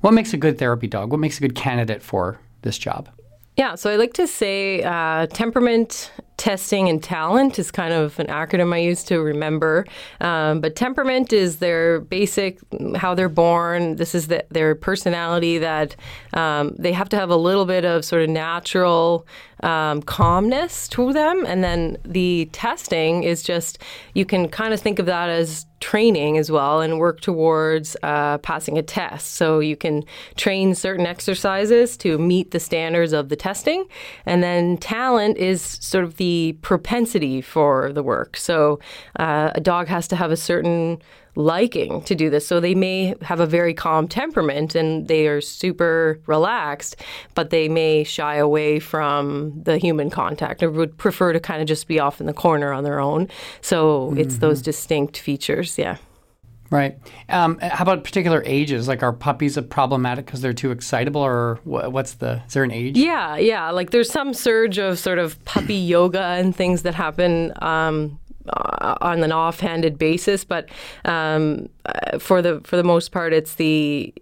what 0.00 0.12
makes 0.12 0.32
a 0.32 0.36
good 0.36 0.58
therapy 0.58 0.86
dog? 0.86 1.10
What 1.10 1.20
makes 1.20 1.38
a 1.38 1.40
good 1.40 1.54
candidate 1.54 2.02
for 2.02 2.38
this 2.62 2.78
job? 2.78 3.08
Yeah, 3.56 3.74
so 3.74 3.90
I 3.90 3.96
like 3.96 4.12
to 4.14 4.26
say 4.26 4.82
uh, 4.82 5.26
temperament 5.28 6.12
testing 6.36 6.88
and 6.88 7.02
talent 7.02 7.58
is 7.58 7.70
kind 7.70 7.92
of 7.92 8.18
an 8.18 8.26
acronym 8.26 8.74
I 8.74 8.78
use 8.78 9.02
to 9.04 9.20
remember. 9.20 9.86
Um, 10.20 10.60
but 10.60 10.76
temperament 10.76 11.32
is 11.32 11.56
their 11.56 12.00
basic, 12.00 12.58
how 12.96 13.14
they're 13.14 13.28
born. 13.28 13.96
This 13.96 14.14
is 14.14 14.28
the, 14.28 14.44
their 14.50 14.74
personality 14.74 15.58
that 15.58 15.96
um, 16.34 16.74
they 16.78 16.92
have 16.92 17.08
to 17.10 17.16
have 17.16 17.30
a 17.30 17.36
little 17.36 17.64
bit 17.64 17.84
of 17.84 18.04
sort 18.04 18.22
of 18.22 18.28
natural 18.28 19.26
um, 19.62 20.02
calmness 20.02 20.86
to 20.88 21.12
them. 21.12 21.44
And 21.46 21.64
then 21.64 21.96
the 22.04 22.48
testing 22.52 23.22
is 23.22 23.42
just, 23.42 23.78
you 24.12 24.26
can 24.26 24.48
kind 24.48 24.74
of 24.74 24.80
think 24.80 24.98
of 24.98 25.06
that 25.06 25.30
as 25.30 25.66
training 25.80 26.36
as 26.38 26.50
well 26.50 26.80
and 26.80 26.98
work 26.98 27.20
towards 27.20 27.96
uh, 28.02 28.38
passing 28.38 28.76
a 28.78 28.82
test. 28.82 29.34
So 29.34 29.60
you 29.60 29.76
can 29.76 30.04
train 30.36 30.74
certain 30.74 31.06
exercises 31.06 31.96
to 31.98 32.18
meet 32.18 32.50
the 32.50 32.60
standards 32.60 33.12
of 33.12 33.28
the 33.28 33.36
testing. 33.36 33.86
And 34.26 34.42
then 34.42 34.78
talent 34.78 35.36
is 35.38 35.62
sort 35.62 36.04
of 36.04 36.16
the 36.16 36.25
propensity 36.62 37.40
for 37.40 37.92
the 37.92 38.02
work. 38.02 38.36
So 38.36 38.78
uh, 39.18 39.50
a 39.54 39.60
dog 39.60 39.88
has 39.88 40.08
to 40.08 40.16
have 40.16 40.30
a 40.30 40.36
certain 40.36 41.00
liking 41.36 42.02
to 42.02 42.14
do 42.14 42.30
this. 42.30 42.46
So 42.46 42.60
they 42.60 42.74
may 42.74 43.14
have 43.20 43.40
a 43.40 43.46
very 43.46 43.74
calm 43.74 44.08
temperament 44.08 44.74
and 44.74 45.06
they 45.06 45.28
are 45.28 45.40
super 45.40 46.18
relaxed, 46.26 46.96
but 47.34 47.50
they 47.50 47.68
may 47.68 48.04
shy 48.04 48.36
away 48.36 48.80
from 48.80 49.62
the 49.62 49.78
human 49.78 50.10
contact 50.10 50.62
or 50.62 50.70
would 50.70 50.96
prefer 50.96 51.32
to 51.32 51.40
kind 51.40 51.60
of 51.60 51.68
just 51.68 51.86
be 51.86 52.00
off 52.00 52.20
in 52.20 52.26
the 52.26 52.32
corner 52.32 52.72
on 52.72 52.84
their 52.84 52.98
own. 52.98 53.28
So 53.60 54.08
mm-hmm. 54.08 54.18
it's 54.18 54.38
those 54.38 54.62
distinct 54.62 55.18
features. 55.18 55.78
Yeah. 55.78 55.98
Right. 56.70 56.98
Um, 57.28 57.58
how 57.60 57.82
about 57.82 58.02
particular 58.02 58.42
ages? 58.44 58.88
Like, 58.88 59.02
are 59.02 59.12
puppies 59.12 59.58
problematic 59.70 60.26
because 60.26 60.40
they're 60.40 60.52
too 60.52 60.70
excitable, 60.72 61.20
or 61.20 61.60
what's 61.64 62.14
the? 62.14 62.42
Is 62.46 62.54
there 62.54 62.64
an 62.64 62.72
age? 62.72 62.96
Yeah, 62.96 63.36
yeah. 63.36 63.70
Like, 63.70 63.90
there's 63.90 64.10
some 64.10 64.34
surge 64.34 64.78
of 64.78 64.98
sort 64.98 65.18
of 65.18 65.42
puppy 65.44 65.74
yoga 65.74 66.20
and 66.20 66.54
things 66.54 66.82
that 66.82 66.94
happen 66.94 67.52
um, 67.62 68.18
uh, 68.48 68.96
on 69.00 69.22
an 69.22 69.32
offhanded 69.32 69.98
basis, 69.98 70.44
but 70.44 70.68
um, 71.04 71.68
uh, 71.84 72.18
for 72.18 72.42
the 72.42 72.60
for 72.64 72.76
the 72.76 72.84
most 72.84 73.12
part, 73.12 73.32
it's 73.32 73.54
the 73.54 74.12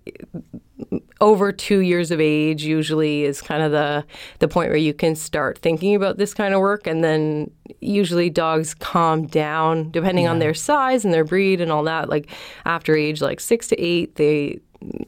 over 1.20 1.52
two 1.52 1.78
years 1.78 2.10
of 2.10 2.20
age 2.20 2.64
usually 2.64 3.24
is 3.24 3.40
kind 3.40 3.62
of 3.62 3.72
the 3.72 4.04
the 4.38 4.48
point 4.48 4.68
where 4.68 4.76
you 4.76 4.94
can 4.94 5.14
start 5.14 5.58
thinking 5.58 5.94
about 5.94 6.18
this 6.18 6.34
kind 6.34 6.54
of 6.54 6.60
work, 6.60 6.86
and 6.86 7.02
then 7.02 7.50
usually 7.80 8.30
dogs 8.30 8.74
calm 8.74 9.26
down 9.26 9.90
depending 9.90 10.24
yeah. 10.24 10.30
on 10.30 10.38
their 10.38 10.54
size 10.54 11.04
and 11.04 11.14
their 11.14 11.24
breed 11.24 11.60
and 11.60 11.70
all 11.72 11.84
that. 11.84 12.08
Like 12.08 12.28
after 12.64 12.96
age 12.96 13.20
like 13.20 13.40
six 13.40 13.68
to 13.68 13.80
eight, 13.80 14.16
they 14.16 14.60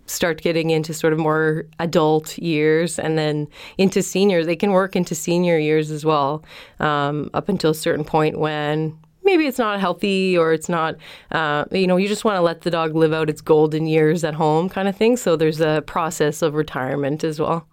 start 0.07 0.41
getting 0.41 0.70
into 0.70 0.95
sort 0.95 1.12
of 1.12 1.18
more 1.18 1.66
adult 1.79 2.39
years 2.39 2.99
and 2.99 3.18
then 3.18 3.47
into 3.77 4.03
senior 4.03 4.43
They 4.45 4.57
can 4.57 4.72
work 4.72 4.97
into 4.97 5.14
senior 5.14 5.59
years 5.59 5.91
as 5.91 6.05
well, 6.05 6.43
um, 6.81 7.31
up 7.35 7.49
until 7.49 7.72
a 7.72 7.74
certain 7.74 8.05
point 8.05 8.39
when 8.39 8.99
maybe 9.27 9.47
it's 9.47 9.59
not 9.59 9.79
healthy 9.79 10.39
or 10.39 10.55
it's 10.55 10.70
not, 10.70 10.97
uh, 11.33 11.66
you 11.70 11.87
know, 11.87 11.99
you 11.99 12.09
just 12.09 12.24
want 12.24 12.37
to 12.37 12.41
let 12.41 12.62
the 12.62 12.70
dog 12.70 12.95
live 12.95 13.12
out 13.12 13.29
its 13.29 13.43
golden 13.43 13.87
years 13.87 14.24
at 14.24 14.33
home 14.33 14.70
kind 14.70 14.89
of 14.89 14.97
thing. 14.97 15.18
So 15.18 15.37
there's 15.37 15.61
a 15.61 15.83
process 15.87 16.41
of 16.41 16.55
retirement 16.55 17.22
as 17.24 17.39
well. 17.39 17.68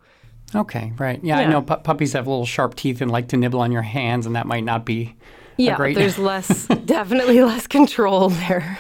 Okay, 0.56 0.92
right. 0.98 1.24
Yeah, 1.24 1.40
yeah. 1.40 1.48
I 1.48 1.50
know 1.50 1.62
pu- 1.62 1.78
puppies 1.78 2.14
have 2.14 2.28
little 2.28 2.46
sharp 2.46 2.76
teeth 2.76 3.02
and 3.02 3.10
like 3.10 3.30
to 3.30 3.38
nibble 3.38 3.62
on 3.62 3.72
your 3.72 3.82
hands, 3.82 4.26
and 4.26 4.36
that 4.36 4.46
might 4.46 4.64
not 4.64 4.86
be. 4.86 5.16
Yeah, 5.58 5.78
great... 5.78 5.96
there's 5.96 6.18
less, 6.18 6.68
definitely 6.86 7.42
less 7.42 7.68
control 7.68 8.30
there. 8.30 8.80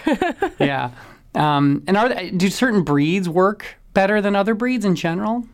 yeah. 0.60 0.92
Um, 1.36 1.84
and 1.88 1.98
are 1.98 2.30
do 2.30 2.50
certain 2.50 2.84
breeds 2.84 3.28
work 3.28 3.78
better 3.94 4.22
than 4.22 4.36
other 4.36 4.54
breeds 4.54 4.86
in 4.86 4.96
general? 4.96 5.48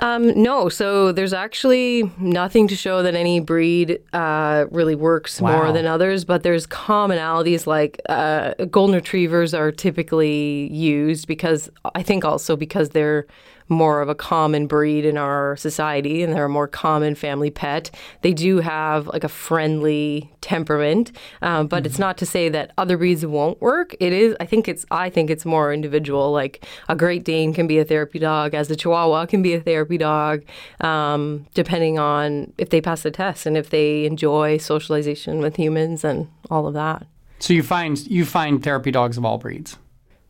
Um, 0.00 0.42
no, 0.42 0.68
so 0.68 1.12
there's 1.12 1.32
actually 1.32 2.10
nothing 2.18 2.66
to 2.68 2.76
show 2.76 3.02
that 3.02 3.14
any 3.14 3.40
breed 3.40 3.98
uh, 4.12 4.66
really 4.70 4.94
works 4.94 5.40
wow. 5.40 5.56
more 5.56 5.72
than 5.72 5.86
others, 5.86 6.24
but 6.24 6.42
there's 6.42 6.66
commonalities 6.66 7.66
like 7.66 8.00
uh, 8.08 8.54
golden 8.70 8.94
retrievers 8.94 9.52
are 9.54 9.70
typically 9.70 10.72
used 10.72 11.26
because 11.26 11.70
I 11.94 12.02
think 12.02 12.24
also 12.24 12.56
because 12.56 12.90
they're 12.90 13.26
more 13.72 14.00
of 14.00 14.08
a 14.08 14.14
common 14.14 14.66
breed 14.66 15.04
in 15.04 15.16
our 15.16 15.56
society 15.56 16.22
and 16.22 16.32
they're 16.32 16.44
a 16.44 16.48
more 16.48 16.68
common 16.68 17.14
family 17.14 17.50
pet. 17.50 17.90
They 18.20 18.32
do 18.32 18.58
have 18.58 19.06
like 19.08 19.24
a 19.24 19.28
friendly 19.28 20.32
temperament, 20.40 21.12
um, 21.40 21.66
but 21.66 21.78
mm-hmm. 21.78 21.86
it's 21.86 21.98
not 21.98 22.18
to 22.18 22.26
say 22.26 22.48
that 22.48 22.72
other 22.78 22.96
breeds 22.96 23.24
won't 23.24 23.60
work. 23.60 23.94
It 24.00 24.12
is, 24.12 24.36
I 24.40 24.46
think 24.46 24.68
it's, 24.68 24.84
I 24.90 25.10
think 25.10 25.30
it's 25.30 25.44
more 25.44 25.72
individual. 25.72 26.32
Like 26.32 26.64
a 26.88 26.94
Great 26.94 27.24
Dane 27.24 27.52
can 27.54 27.66
be 27.66 27.78
a 27.78 27.84
therapy 27.84 28.18
dog, 28.18 28.54
as 28.54 28.70
a 28.70 28.76
Chihuahua 28.76 29.26
can 29.26 29.42
be 29.42 29.54
a 29.54 29.60
therapy 29.60 29.98
dog, 29.98 30.44
um, 30.80 31.46
depending 31.54 31.98
on 31.98 32.52
if 32.58 32.70
they 32.70 32.80
pass 32.80 33.02
the 33.02 33.10
test 33.10 33.46
and 33.46 33.56
if 33.56 33.70
they 33.70 34.04
enjoy 34.04 34.58
socialization 34.58 35.40
with 35.40 35.56
humans 35.56 36.04
and 36.04 36.28
all 36.50 36.66
of 36.66 36.74
that. 36.74 37.06
So 37.38 37.52
you 37.52 37.62
find 37.64 37.98
you 38.06 38.24
find 38.24 38.62
therapy 38.62 38.92
dogs 38.92 39.18
of 39.18 39.24
all 39.24 39.38
breeds. 39.38 39.76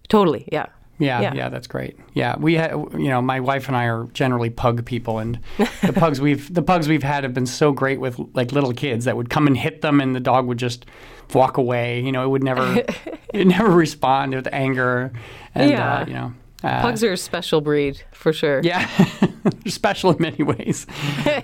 Totally, 0.09 0.49
yeah. 0.51 0.67
Yeah, 1.03 1.21
yeah, 1.21 1.35
yeah, 1.35 1.49
that's 1.49 1.67
great. 1.67 1.99
Yeah, 2.15 2.37
we 2.39 2.55
had, 2.55 2.71
you 2.71 3.09
know, 3.09 3.21
my 3.21 3.41
wife 3.41 3.67
and 3.67 3.77
I 3.77 3.87
are 3.87 4.05
generally 4.13 4.51
pug 4.51 4.85
people, 4.85 5.19
and 5.19 5.41
the 5.83 5.93
pugs 5.97 6.21
we've 6.21 6.53
the 6.53 6.63
pugs 6.63 6.87
we've 6.89 7.03
had 7.03 7.25
have 7.25 7.35
been 7.35 7.47
so 7.47 7.73
great 7.73 8.01
with 8.01 8.21
like 8.35 8.53
little 8.53 8.73
kids 8.73 9.05
that 9.07 9.17
would 9.17 9.29
come 9.29 9.47
and 9.47 9.57
hit 9.57 9.83
them, 9.83 10.01
and 10.01 10.15
the 10.15 10.21
dog 10.21 10.47
would 10.47 10.59
just 10.59 10.87
walk 11.35 11.57
away. 11.57 12.01
You 12.01 12.13
know, 12.13 12.25
it 12.25 12.29
would 12.29 12.45
never, 12.45 12.85
it 13.35 13.47
never 13.47 13.71
respond 13.71 14.35
with 14.35 14.47
anger, 14.53 15.13
and 15.55 15.71
yeah. 15.71 15.95
uh, 15.95 16.07
you 16.07 16.15
know. 16.15 16.33
Uh, 16.63 16.81
Pugs 16.81 17.03
are 17.03 17.13
a 17.13 17.17
special 17.17 17.61
breed 17.61 18.01
for 18.13 18.33
sure. 18.33 18.61
Yeah, 18.63 18.89
they're 19.43 19.73
special 19.73 20.13
in 20.13 20.23
many 20.23 20.45
ways. 20.45 20.87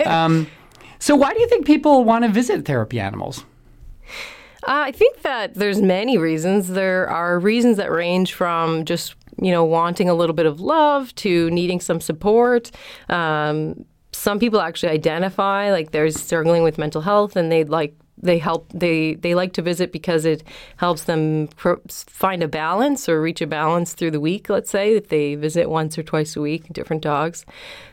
Um, 0.06 0.46
so, 1.00 1.16
why 1.16 1.34
do 1.34 1.40
you 1.40 1.48
think 1.48 1.66
people 1.66 2.04
want 2.04 2.24
to 2.24 2.30
visit 2.30 2.64
therapy 2.64 3.00
animals? 3.00 3.44
Uh, 4.68 4.86
I 4.86 4.92
think 4.92 5.22
that 5.22 5.54
there's 5.54 5.80
many 5.80 6.18
reasons. 6.18 6.68
There 6.68 7.08
are 7.08 7.38
reasons 7.38 7.76
that 7.76 7.90
range 7.90 8.34
from 8.34 8.84
just 8.84 9.14
you 9.40 9.50
know 9.50 9.64
wanting 9.64 10.08
a 10.08 10.14
little 10.14 10.34
bit 10.34 10.46
of 10.46 10.60
love 10.60 11.14
to 11.16 11.50
needing 11.50 11.80
some 11.80 12.00
support. 12.00 12.70
Um, 13.08 13.84
some 14.12 14.38
people 14.38 14.60
actually 14.60 14.90
identify 14.90 15.70
like 15.70 15.92
they're 15.92 16.10
struggling 16.10 16.62
with 16.62 16.78
mental 16.78 17.02
health 17.02 17.36
and 17.36 17.52
they'd 17.52 17.68
like 17.68 17.94
they 18.20 18.38
help 18.38 18.68
they 18.72 19.14
they 19.14 19.34
like 19.34 19.52
to 19.52 19.62
visit 19.62 19.92
because 19.92 20.24
it 20.24 20.42
helps 20.76 21.04
them 21.04 21.46
find 21.86 22.42
a 22.42 22.48
balance 22.48 23.08
or 23.08 23.20
reach 23.20 23.40
a 23.40 23.46
balance 23.46 23.94
through 23.94 24.10
the 24.10 24.20
week 24.20 24.48
let's 24.48 24.70
say 24.70 24.96
if 24.96 25.08
they 25.08 25.36
visit 25.36 25.70
once 25.70 25.96
or 25.96 26.02
twice 26.02 26.36
a 26.36 26.40
week 26.40 26.66
different 26.72 27.02
dogs. 27.02 27.46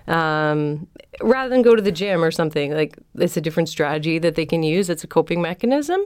Um, 0.08 0.88
rather 1.22 1.50
than 1.50 1.62
go 1.62 1.76
to 1.76 1.82
the 1.82 1.92
gym 1.92 2.24
or 2.24 2.32
something 2.32 2.74
like 2.74 2.98
it's 3.16 3.38
a 3.38 3.42
different 3.42 3.70
strategy 3.70 4.20
that 4.20 4.36
they 4.36 4.46
can 4.46 4.64
use. 4.64 4.90
It's 4.90 5.04
a 5.04 5.08
coping 5.08 5.42
mechanism. 5.42 6.02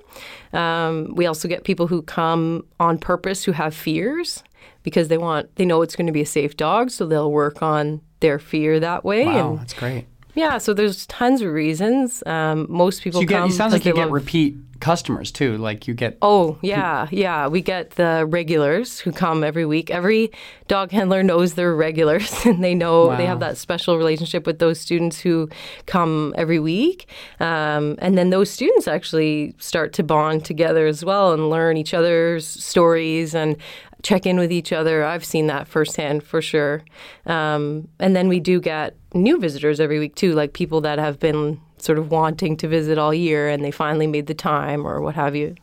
Um, 0.53 1.15
we 1.15 1.25
also 1.25 1.47
get 1.47 1.63
people 1.63 1.87
who 1.87 2.01
come 2.01 2.65
on 2.79 2.97
purpose 2.97 3.43
who 3.43 3.51
have 3.53 3.73
fears 3.73 4.43
because 4.83 5.07
they 5.07 5.17
want 5.17 5.53
they 5.55 5.65
know 5.65 5.81
it's 5.81 5.95
going 5.95 6.07
to 6.07 6.13
be 6.13 6.21
a 6.21 6.25
safe 6.25 6.55
dog 6.57 6.89
so 6.89 7.05
they'll 7.05 7.31
work 7.31 7.61
on 7.61 8.01
their 8.19 8.39
fear 8.39 8.79
that 8.79 9.03
way 9.03 9.25
wow, 9.25 9.51
and 9.51 9.59
that's 9.59 9.73
great 9.73 10.05
yeah, 10.35 10.57
so 10.57 10.73
there's 10.73 11.05
tons 11.07 11.41
of 11.41 11.51
reasons. 11.51 12.23
Um, 12.25 12.65
most 12.69 13.01
people 13.01 13.19
so 13.19 13.21
you 13.21 13.27
get, 13.27 13.39
come. 13.39 13.49
It 13.49 13.53
sounds 13.53 13.73
like 13.73 13.83
you 13.83 13.93
get 13.93 14.11
repeat 14.11 14.55
customers 14.79 15.31
too. 15.31 15.57
Like 15.57 15.87
you 15.87 15.93
get. 15.93 16.17
Oh 16.21 16.57
yeah, 16.61 17.07
yeah. 17.11 17.47
We 17.47 17.61
get 17.61 17.91
the 17.91 18.25
regulars 18.29 18.99
who 18.99 19.11
come 19.11 19.43
every 19.43 19.65
week. 19.65 19.89
Every 19.89 20.31
dog 20.67 20.91
handler 20.91 21.23
knows 21.31 21.55
their 21.55 21.75
regulars, 21.75 22.33
and 22.45 22.63
they 22.63 22.75
know 22.75 23.07
wow. 23.07 23.17
they 23.17 23.25
have 23.25 23.39
that 23.39 23.57
special 23.57 23.97
relationship 23.97 24.45
with 24.45 24.59
those 24.59 24.79
students 24.79 25.19
who 25.19 25.49
come 25.87 26.33
every 26.37 26.59
week. 26.59 27.07
Um, 27.39 27.95
and 27.99 28.17
then 28.17 28.29
those 28.29 28.49
students 28.49 28.87
actually 28.87 29.55
start 29.57 29.93
to 29.93 30.03
bond 30.03 30.45
together 30.45 30.85
as 30.85 31.03
well 31.03 31.33
and 31.33 31.49
learn 31.49 31.75
each 31.75 31.93
other's 31.93 32.45
stories 32.45 33.35
and 33.35 33.57
check 34.03 34.25
in 34.25 34.37
with 34.37 34.51
each 34.51 34.71
other. 34.71 35.03
I've 35.03 35.25
seen 35.25 35.47
that 35.47 35.67
firsthand 35.67 36.23
for 36.23 36.41
sure. 36.41 36.83
Um, 37.25 37.87
and 37.99 38.15
then 38.15 38.27
we 38.27 38.39
do 38.39 38.59
get 38.59 38.95
new 39.13 39.39
visitors 39.39 39.79
every 39.79 39.99
week 39.99 40.15
too, 40.15 40.33
like 40.33 40.53
people 40.53 40.81
that 40.81 40.99
have 40.99 41.19
been 41.19 41.59
sort 41.77 41.97
of 41.97 42.11
wanting 42.11 42.57
to 42.57 42.67
visit 42.67 42.97
all 42.97 43.13
year 43.13 43.49
and 43.49 43.63
they 43.63 43.71
finally 43.71 44.07
made 44.07 44.27
the 44.27 44.33
time 44.33 44.85
or 44.85 45.01
what 45.01 45.15
have 45.15 45.35
you. 45.35 45.55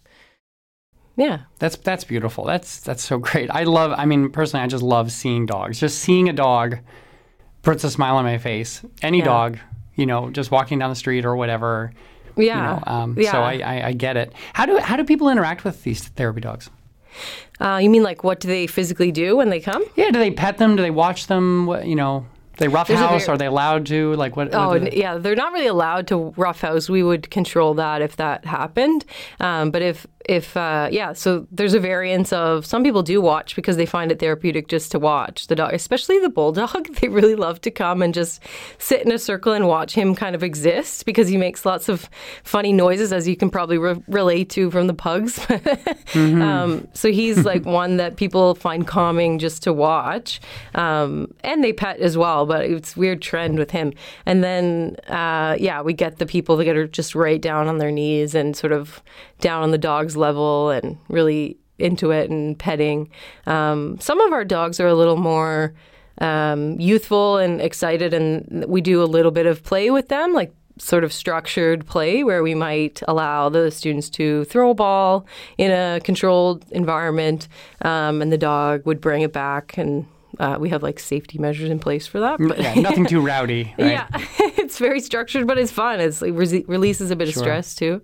Yeah. 1.17 1.41
That's 1.59 1.77
that's 1.77 2.05
beautiful. 2.05 2.45
That's 2.45 2.81
that's 2.81 3.03
so 3.03 3.19
great. 3.19 3.51
I 3.51 3.65
love 3.65 3.93
I 3.97 4.05
mean 4.05 4.31
personally 4.31 4.65
I 4.65 4.67
just 4.67 4.83
love 4.83 5.11
seeing 5.11 5.47
dogs. 5.47 5.81
Just 5.81 5.99
seeing 6.01 6.29
a 6.29 6.33
dog 6.33 6.79
puts 7.63 7.85
a 7.85 7.91
smile 7.91 8.17
on 8.17 8.25
my 8.25 8.39
face. 8.39 8.83
Any 9.03 9.19
yeah. 9.19 9.25
dog, 9.25 9.59
you 9.95 10.07
know, 10.07 10.31
just 10.31 10.51
walking 10.51 10.79
down 10.79 10.91
the 10.91 10.97
street 10.97 11.25
or 11.25 11.37
whatever. 11.37 11.93
Yeah. 12.37 12.57
You 12.57 12.63
know, 12.63 12.83
um, 12.87 13.17
yeah. 13.19 13.33
So 13.33 13.41
I, 13.41 13.55
I, 13.55 13.87
I 13.89 13.93
get 13.93 14.19
it. 14.19 14.35
How 14.53 14.67
do 14.67 14.77
how 14.77 14.97
do 14.97 15.05
people 15.05 15.31
interact 15.31 15.65
with 15.65 15.83
these 15.85 16.07
therapy 16.09 16.43
dogs? 16.43 16.71
Uh, 17.61 17.79
you 17.83 17.91
mean 17.91 18.03
like 18.03 18.25
what 18.25 18.41
do 18.41 18.49
they 18.49 18.67
physically 18.67 19.13
do 19.13 19.37
when 19.37 19.51
they 19.51 19.61
come? 19.61 19.85
Yeah, 19.97 20.11
do 20.11 20.19
they 20.19 20.31
pet 20.31 20.59
them? 20.59 20.77
Do 20.77 20.83
they 20.83 20.91
watch 20.91 21.27
them? 21.27 21.67
What, 21.67 21.87
you 21.87 21.97
know, 21.97 22.27
they 22.59 22.69
roughhouse? 22.69 23.29
Are 23.29 23.37
they 23.37 23.47
allowed 23.47 23.87
to? 23.87 24.15
Like 24.15 24.37
what? 24.37 24.55
Oh, 24.55 24.69
what 24.69 24.83
they... 24.83 24.97
yeah, 24.97 25.19
they're 25.19 25.37
not 25.37 25.53
really 25.53 25.67
allowed 25.67 26.07
to 26.09 26.33
roughhouse. 26.37 26.89
We 26.89 27.03
would 27.03 27.31
control 27.31 27.75
that 27.75 28.03
if 28.03 28.17
that 28.17 28.45
happened. 28.45 29.05
Um, 29.41 29.71
but 29.71 29.83
if 29.83 30.07
if 30.29 30.57
uh, 30.57 30.89
yeah, 30.91 31.13
so 31.13 31.47
there's 31.53 31.75
a 31.75 31.81
variance 31.81 32.33
of 32.33 32.67
some 32.67 32.83
people 32.83 33.03
do 33.03 33.21
watch 33.21 33.55
because 33.55 33.77
they 33.77 33.87
find 33.87 34.11
it 34.11 34.19
therapeutic 34.19 34.69
just 34.69 34.91
to 34.93 34.99
watch 34.99 35.47
the 35.47 35.55
dog, 35.55 35.73
especially 35.73 36.19
the 36.19 36.29
bulldog. 36.29 36.89
They 36.97 37.09
really 37.09 37.35
love 37.35 37.61
to 37.63 37.71
come 37.71 38.01
and 38.01 38.15
just 38.15 38.43
sit 38.79 39.03
in 39.03 39.13
a 39.13 39.19
circle 39.19 39.53
and 39.53 39.69
watch 39.69 39.95
him 39.95 40.15
kind 40.15 40.35
of 40.35 40.43
exist 40.43 41.05
because 41.05 41.29
he 41.29 41.37
makes 41.37 41.67
lots 41.67 41.91
of 41.91 42.09
funny 42.43 42.73
noises, 42.73 43.13
as 43.13 43.29
you 43.29 43.37
can 43.37 43.51
probably 43.51 43.77
re- 43.77 44.03
relate 44.09 44.49
to 44.51 44.71
from 44.71 44.87
the 44.87 44.95
pugs. 44.95 45.39
mm-hmm. 45.39 46.41
um, 46.41 46.89
so 46.95 47.13
he's 47.13 47.45
like 47.45 47.65
one 47.67 47.99
that 47.99 48.17
people 48.17 48.55
find 48.55 48.87
calming 48.87 49.39
just 49.39 49.63
to 49.65 49.73
watch, 49.75 50.41
um, 50.75 51.33
and 51.45 51.63
they 51.63 51.73
pet 51.73 52.01
as 52.01 52.17
well. 52.17 52.47
But 52.47 52.65
it's 52.65 52.97
weird 52.97 53.21
trend 53.21 53.59
with 53.59 53.71
him. 53.71 53.93
And 54.25 54.43
then 54.43 54.97
uh, 55.09 55.57
yeah, 55.61 55.83
we 55.83 55.93
get 55.93 56.19
the 56.19 56.27
people 56.27 56.57
that 56.57 56.69
are 56.69 56.89
just 56.89 57.15
right 57.15 57.41
down 57.41 57.69
on 57.69 57.79
their 57.79 57.93
knees 57.93 58.35
and 58.35 58.57
sort 58.57 58.73
of 58.73 59.03
down 59.41 59.63
on 59.63 59.71
the 59.71 59.79
dog's 59.79 60.17
level 60.17 60.71
and 60.71 60.99
really 61.09 61.59
into 61.79 62.11
it 62.11 62.31
and 62.31 62.59
petting. 62.59 63.11
Um, 63.47 63.99
some 64.01 64.21
of 64.21 64.33
our 64.33 64.45
dogs 64.45 64.81
are 64.81 64.87
a 64.87 64.95
little 64.95 65.17
more 65.17 65.75
um, 66.19 66.81
youthful 66.81 67.37
and 67.39 67.61
excited, 67.61 68.15
and 68.15 68.65
we 68.67 68.81
do 68.81 69.03
a 69.03 69.05
little 69.05 69.31
bit 69.31 69.47
of 69.47 69.63
play 69.63 69.91
with 69.91 70.09
them, 70.09 70.33
like 70.33 70.55
sort 70.79 71.05
of 71.05 71.13
structured 71.13 71.87
play 71.87 72.23
where 72.23 72.43
we 72.43 72.55
might 72.55 73.03
allow 73.09 73.49
the 73.49 73.71
students 73.71 74.11
to 74.11 74.45
throw 74.45 74.71
a 74.71 74.75
ball 74.75 75.27
in 75.57 75.71
a 75.71 76.01
controlled 76.01 76.65
environment, 76.71 77.49
um, 77.83 78.23
and 78.23 78.33
the 78.33 78.39
dog 78.39 78.85
would 78.87 79.01
bring 79.01 79.23
it 79.23 79.33
back 79.33 79.77
and 79.77 80.07
uh, 80.39 80.57
we 80.59 80.69
have 80.69 80.83
like 80.83 80.99
safety 80.99 81.39
measures 81.39 81.71
in 81.71 81.79
place 81.79 82.07
for 82.07 82.21
that. 82.21 82.39
But 82.39 82.59
yeah, 82.59 82.75
nothing 82.75 83.07
too 83.07 83.21
rowdy. 83.21 83.75
Right? 83.79 83.93
Yeah, 83.93 84.09
it's 84.59 84.79
very 84.79 85.01
structured, 85.01 85.47
but 85.47 85.59
it's 85.59 85.71
fun. 85.71 86.01
It's, 86.01 86.23
it 86.23 86.33
re- 86.33 86.65
releases 86.67 87.11
a 87.11 87.17
bit 87.17 87.29
sure. 87.29 87.43
of 87.43 87.45
stress 87.45 87.75
too, 87.75 88.01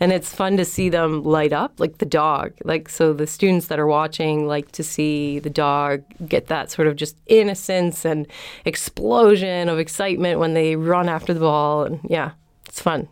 and 0.00 0.12
it's 0.12 0.34
fun 0.34 0.56
to 0.58 0.64
see 0.64 0.88
them 0.88 1.22
light 1.22 1.52
up, 1.52 1.80
like 1.80 1.98
the 1.98 2.06
dog. 2.06 2.52
Like 2.64 2.88
so, 2.88 3.12
the 3.12 3.26
students 3.26 3.66
that 3.66 3.78
are 3.78 3.86
watching 3.86 4.46
like 4.46 4.72
to 4.72 4.82
see 4.82 5.38
the 5.38 5.50
dog 5.50 6.02
get 6.28 6.48
that 6.48 6.70
sort 6.70 6.88
of 6.88 6.96
just 6.96 7.16
innocence 7.26 8.04
and 8.04 8.26
explosion 8.64 9.68
of 9.68 9.78
excitement 9.78 10.40
when 10.40 10.54
they 10.54 10.76
run 10.76 11.08
after 11.08 11.32
the 11.32 11.40
ball, 11.40 11.84
and 11.84 12.00
yeah, 12.08 12.32
it's 12.66 12.80
fun. 12.80 13.08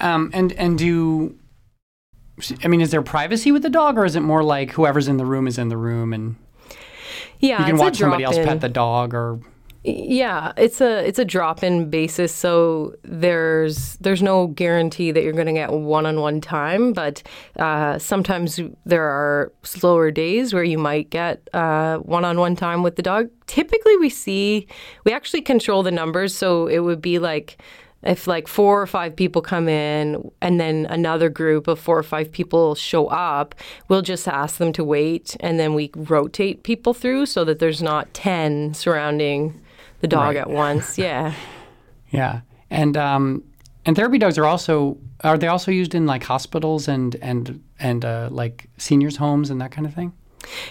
Um, 0.00 0.30
and 0.32 0.52
and 0.54 0.78
do 0.78 1.38
I 2.64 2.68
mean, 2.68 2.80
is 2.80 2.90
there 2.90 3.02
privacy 3.02 3.52
with 3.52 3.62
the 3.62 3.70
dog, 3.70 3.98
or 3.98 4.04
is 4.04 4.16
it 4.16 4.20
more 4.20 4.42
like 4.42 4.72
whoever's 4.72 5.08
in 5.08 5.16
the 5.16 5.26
room 5.26 5.46
is 5.46 5.58
in 5.58 5.68
the 5.68 5.76
room 5.76 6.12
and 6.12 6.36
yeah, 7.42 7.60
you 7.60 7.66
can 7.66 7.76
watch 7.76 7.98
somebody 7.98 8.24
else 8.24 8.36
pet 8.36 8.62
the 8.62 8.68
dog 8.68 9.12
or 9.12 9.38
yeah, 9.84 10.52
it's 10.56 10.80
a 10.80 11.04
it's 11.04 11.18
a 11.18 11.24
drop-in 11.24 11.90
basis, 11.90 12.32
so 12.32 12.94
there's 13.02 13.96
there's 13.96 14.22
no 14.22 14.46
guarantee 14.46 15.10
that 15.10 15.24
you're 15.24 15.32
going 15.32 15.48
to 15.48 15.52
get 15.52 15.72
one-on-one 15.72 16.40
time, 16.40 16.92
but 16.92 17.20
uh, 17.58 17.98
sometimes 17.98 18.60
there 18.86 19.02
are 19.02 19.52
slower 19.64 20.12
days 20.12 20.54
where 20.54 20.62
you 20.62 20.78
might 20.78 21.10
get 21.10 21.48
uh, 21.52 21.98
one-on-one 21.98 22.54
time 22.54 22.84
with 22.84 22.94
the 22.94 23.02
dog. 23.02 23.28
Typically, 23.48 23.96
we 23.96 24.08
see 24.08 24.68
we 25.04 25.12
actually 25.12 25.42
control 25.42 25.82
the 25.82 25.90
numbers, 25.90 26.32
so 26.32 26.68
it 26.68 26.78
would 26.78 27.02
be 27.02 27.18
like 27.18 27.60
if 28.02 28.26
like 28.26 28.48
four 28.48 28.82
or 28.82 28.86
five 28.86 29.14
people 29.14 29.42
come 29.42 29.68
in 29.68 30.30
and 30.40 30.60
then 30.60 30.86
another 30.86 31.28
group 31.28 31.68
of 31.68 31.78
four 31.78 31.98
or 31.98 32.02
five 32.02 32.32
people 32.32 32.74
show 32.74 33.06
up, 33.08 33.54
we'll 33.88 34.02
just 34.02 34.26
ask 34.26 34.56
them 34.58 34.72
to 34.72 34.84
wait 34.84 35.36
and 35.40 35.58
then 35.58 35.74
we 35.74 35.90
rotate 35.94 36.62
people 36.62 36.94
through 36.94 37.26
so 37.26 37.44
that 37.44 37.58
there's 37.58 37.82
not 37.82 38.12
10 38.14 38.74
surrounding 38.74 39.60
the 40.00 40.08
dog 40.08 40.34
right. 40.34 40.36
at 40.36 40.50
once. 40.50 40.98
Yeah. 41.02 41.34
yeah. 42.10 42.40
And 42.70 42.96
um 42.96 43.42
and 43.84 43.96
therapy 43.96 44.18
dogs 44.18 44.38
are 44.38 44.46
also 44.46 44.98
are 45.24 45.38
they 45.38 45.48
also 45.48 45.70
used 45.70 45.94
in 45.94 46.06
like 46.06 46.24
hospitals 46.24 46.88
and 46.88 47.16
and 47.16 47.62
and 47.78 48.04
uh, 48.04 48.28
like 48.30 48.68
seniors 48.78 49.16
homes 49.16 49.50
and 49.50 49.60
that 49.60 49.72
kind 49.72 49.86
of 49.86 49.94
thing? 49.94 50.12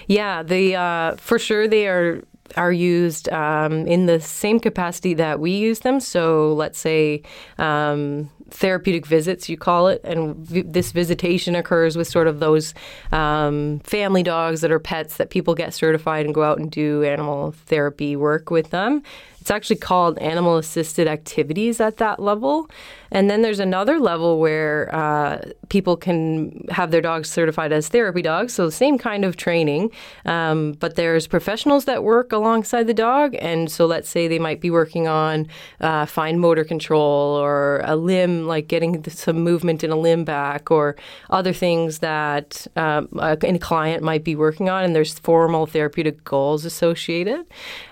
Yeah, 0.07 0.43
they 0.43 0.75
uh, 0.75 1.15
for 1.15 1.39
sure 1.39 1.67
they 1.67 1.87
are 1.87 2.23
are 2.57 2.71
used 2.71 3.29
um, 3.29 3.87
in 3.87 4.05
the 4.05 4.19
same 4.19 4.59
capacity 4.59 5.13
that 5.15 5.39
we 5.39 5.51
use 5.51 5.79
them. 5.79 5.99
So 5.99 6.53
let's 6.53 6.79
say 6.79 7.23
um, 7.57 8.29
therapeutic 8.49 9.05
visits, 9.05 9.49
you 9.49 9.57
call 9.57 9.87
it, 9.87 10.01
and 10.03 10.35
v- 10.35 10.61
this 10.61 10.91
visitation 10.91 11.55
occurs 11.55 11.95
with 11.95 12.07
sort 12.07 12.27
of 12.27 12.39
those 12.39 12.73
um, 13.11 13.79
family 13.79 14.23
dogs 14.23 14.61
that 14.61 14.71
are 14.71 14.79
pets 14.79 15.17
that 15.17 15.29
people 15.29 15.55
get 15.55 15.73
certified 15.73 16.25
and 16.25 16.35
go 16.35 16.43
out 16.43 16.59
and 16.59 16.69
do 16.71 17.03
animal 17.03 17.51
therapy 17.65 18.15
work 18.15 18.51
with 18.51 18.69
them. 18.71 19.01
It's 19.41 19.51
actually 19.51 19.77
called 19.77 20.19
animal 20.19 20.57
assisted 20.57 21.07
activities 21.07 21.81
at 21.81 21.97
that 21.97 22.19
level. 22.19 22.69
And 23.13 23.29
then 23.29 23.41
there's 23.41 23.59
another 23.59 23.99
level 23.99 24.39
where 24.39 24.93
uh, 24.95 25.41
people 25.67 25.97
can 25.97 26.65
have 26.69 26.91
their 26.91 27.01
dogs 27.01 27.29
certified 27.29 27.73
as 27.73 27.89
therapy 27.89 28.21
dogs, 28.21 28.53
so 28.53 28.65
the 28.65 28.71
same 28.71 28.97
kind 28.97 29.25
of 29.25 29.35
training. 29.35 29.91
Um, 30.25 30.73
but 30.73 30.95
there's 30.95 31.27
professionals 31.27 31.85
that 31.85 32.03
work 32.03 32.31
alongside 32.31 32.87
the 32.87 32.93
dog. 32.93 33.35
And 33.39 33.69
so 33.69 33.85
let's 33.85 34.07
say 34.07 34.27
they 34.27 34.39
might 34.39 34.61
be 34.61 34.69
working 34.69 35.07
on 35.09 35.47
uh, 35.81 36.05
fine 36.05 36.39
motor 36.39 36.63
control 36.63 37.35
or 37.35 37.81
a 37.83 37.97
limb, 37.97 38.47
like 38.47 38.67
getting 38.67 39.03
some 39.09 39.43
movement 39.43 39.83
in 39.83 39.91
a 39.91 39.97
limb 39.97 40.23
back, 40.23 40.71
or 40.71 40.95
other 41.29 41.51
things 41.51 41.99
that 41.99 42.65
um, 42.77 43.09
a, 43.19 43.37
a 43.41 43.59
client 43.59 44.03
might 44.03 44.23
be 44.23 44.35
working 44.35 44.69
on. 44.69 44.85
And 44.85 44.95
there's 44.95 45.19
formal 45.19 45.65
therapeutic 45.65 46.23
goals 46.23 46.63
associated. 46.63 47.45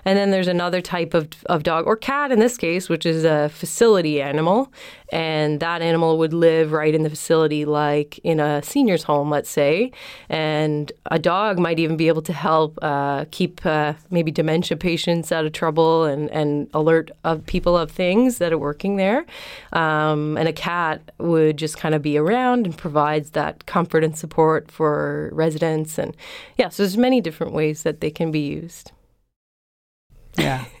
And 0.06 0.16
then 0.16 0.30
there's 0.30 0.48
another 0.48 0.80
type 0.80 1.12
of 1.12 1.28
of 1.46 1.62
dog 1.62 1.86
or 1.86 1.96
cat 1.96 2.32
in 2.32 2.38
this 2.38 2.56
case, 2.56 2.88
which 2.88 3.06
is 3.06 3.24
a 3.24 3.48
facility 3.48 4.20
animal. 4.20 4.72
And 5.12 5.58
that 5.60 5.82
animal 5.82 6.18
would 6.18 6.32
live 6.32 6.72
right 6.72 6.94
in 6.94 7.02
the 7.02 7.10
facility, 7.10 7.64
like 7.64 8.18
in 8.18 8.38
a 8.38 8.62
senior's 8.62 9.02
home, 9.02 9.28
let's 9.30 9.50
say. 9.50 9.90
And 10.28 10.92
a 11.06 11.18
dog 11.18 11.58
might 11.58 11.78
even 11.78 11.96
be 11.96 12.08
able 12.08 12.22
to 12.22 12.32
help 12.32 12.78
uh, 12.82 13.24
keep 13.30 13.64
uh, 13.66 13.94
maybe 14.10 14.30
dementia 14.30 14.76
patients 14.76 15.32
out 15.32 15.44
of 15.44 15.52
trouble 15.52 16.04
and, 16.04 16.30
and 16.30 16.70
alert 16.74 17.10
of 17.24 17.44
people 17.46 17.76
of 17.76 17.90
things 17.90 18.38
that 18.38 18.52
are 18.52 18.58
working 18.58 18.96
there. 18.96 19.26
Um, 19.72 20.36
and 20.36 20.48
a 20.48 20.52
cat 20.52 21.10
would 21.18 21.56
just 21.56 21.76
kind 21.76 21.94
of 21.94 22.02
be 22.02 22.16
around 22.16 22.66
and 22.66 22.76
provides 22.76 23.30
that 23.30 23.66
comfort 23.66 24.04
and 24.04 24.16
support 24.16 24.70
for 24.70 25.30
residents. 25.32 25.98
And 25.98 26.16
yeah, 26.56 26.68
so 26.68 26.84
there's 26.84 26.96
many 26.96 27.20
different 27.20 27.52
ways 27.52 27.82
that 27.82 28.00
they 28.00 28.10
can 28.10 28.30
be 28.30 28.40
used. 28.40 28.92
Yeah. 30.38 30.64